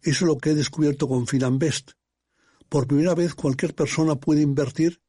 Eso 0.03 0.25
es 0.25 0.29
lo 0.29 0.39
que 0.39 0.51
he 0.51 0.55
descubierto 0.55 1.09
con 1.09 1.27
Finanbest. 1.27 1.93
Por 2.69 2.87
primera 2.87 3.15
vez 3.15 3.35
cualquier 3.35 3.75
persona 3.75 4.17
puede 4.17 4.43
invertir 4.43 5.01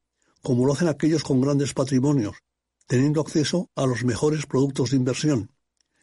como 0.42 0.66
lo 0.66 0.74
hacen 0.74 0.88
aquellos 0.88 1.22
con 1.22 1.40
grandes 1.40 1.72
patrimonios, 1.72 2.36
teniendo 2.86 3.20
acceso 3.20 3.70
a 3.74 3.86
los 3.86 4.04
mejores 4.04 4.46
productos 4.46 4.90
de 4.90 4.96
inversión 4.96 5.50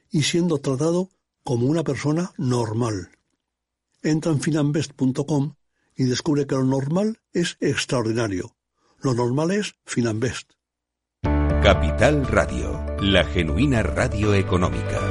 y 0.09 0.23
siendo 0.23 0.57
tratado 0.57 1.09
como 1.43 1.67
una 1.67 1.83
persona 1.83 2.31
normal. 2.37 3.09
Entra 4.03 4.31
en 4.31 4.41
finanbest.com 4.41 5.55
y 5.95 6.05
descubre 6.05 6.47
que 6.47 6.55
lo 6.55 6.63
normal 6.63 7.19
es 7.33 7.57
extraordinario. 7.59 8.55
Lo 8.99 9.13
normal 9.13 9.51
es 9.51 9.75
Finanbest. 9.85 10.51
Capital 11.63 12.27
Radio, 12.27 12.83
la 12.99 13.23
genuina 13.23 13.83
radio 13.83 14.33
económica. 14.33 15.10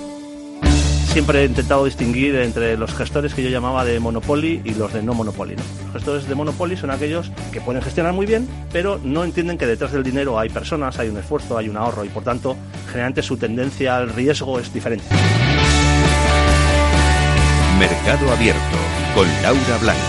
Siempre 1.11 1.41
he 1.41 1.45
intentado 1.45 1.83
distinguir 1.83 2.35
entre 2.37 2.77
los 2.77 2.93
gestores 2.93 3.33
que 3.33 3.43
yo 3.43 3.49
llamaba 3.49 3.83
de 3.83 3.99
Monopoly 3.99 4.61
y 4.63 4.73
los 4.75 4.93
de 4.93 5.03
no 5.03 5.13
Monopoly. 5.13 5.57
¿no? 5.57 5.63
Los 5.83 5.93
gestores 5.95 6.25
de 6.25 6.35
Monopoly 6.35 6.77
son 6.77 6.89
aquellos 6.89 7.29
que 7.51 7.59
pueden 7.59 7.81
gestionar 7.81 8.13
muy 8.13 8.25
bien, 8.25 8.47
pero 8.71 8.97
no 9.03 9.25
entienden 9.25 9.57
que 9.57 9.67
detrás 9.67 9.91
del 9.91 10.03
dinero 10.03 10.39
hay 10.39 10.47
personas, 10.47 10.99
hay 10.99 11.09
un 11.09 11.17
esfuerzo, 11.17 11.57
hay 11.57 11.67
un 11.67 11.75
ahorro 11.75 12.05
y 12.05 12.09
por 12.09 12.23
tanto 12.23 12.55
generalmente 12.87 13.23
su 13.23 13.35
tendencia 13.35 13.97
al 13.97 14.09
riesgo 14.09 14.57
es 14.57 14.73
diferente. 14.73 15.03
Mercado 17.77 18.31
Abierto 18.31 18.77
con 19.13 19.27
Laura 19.41 19.77
Blanco. 19.81 19.99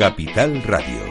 Capital 0.00 0.62
Radio. 0.64 1.07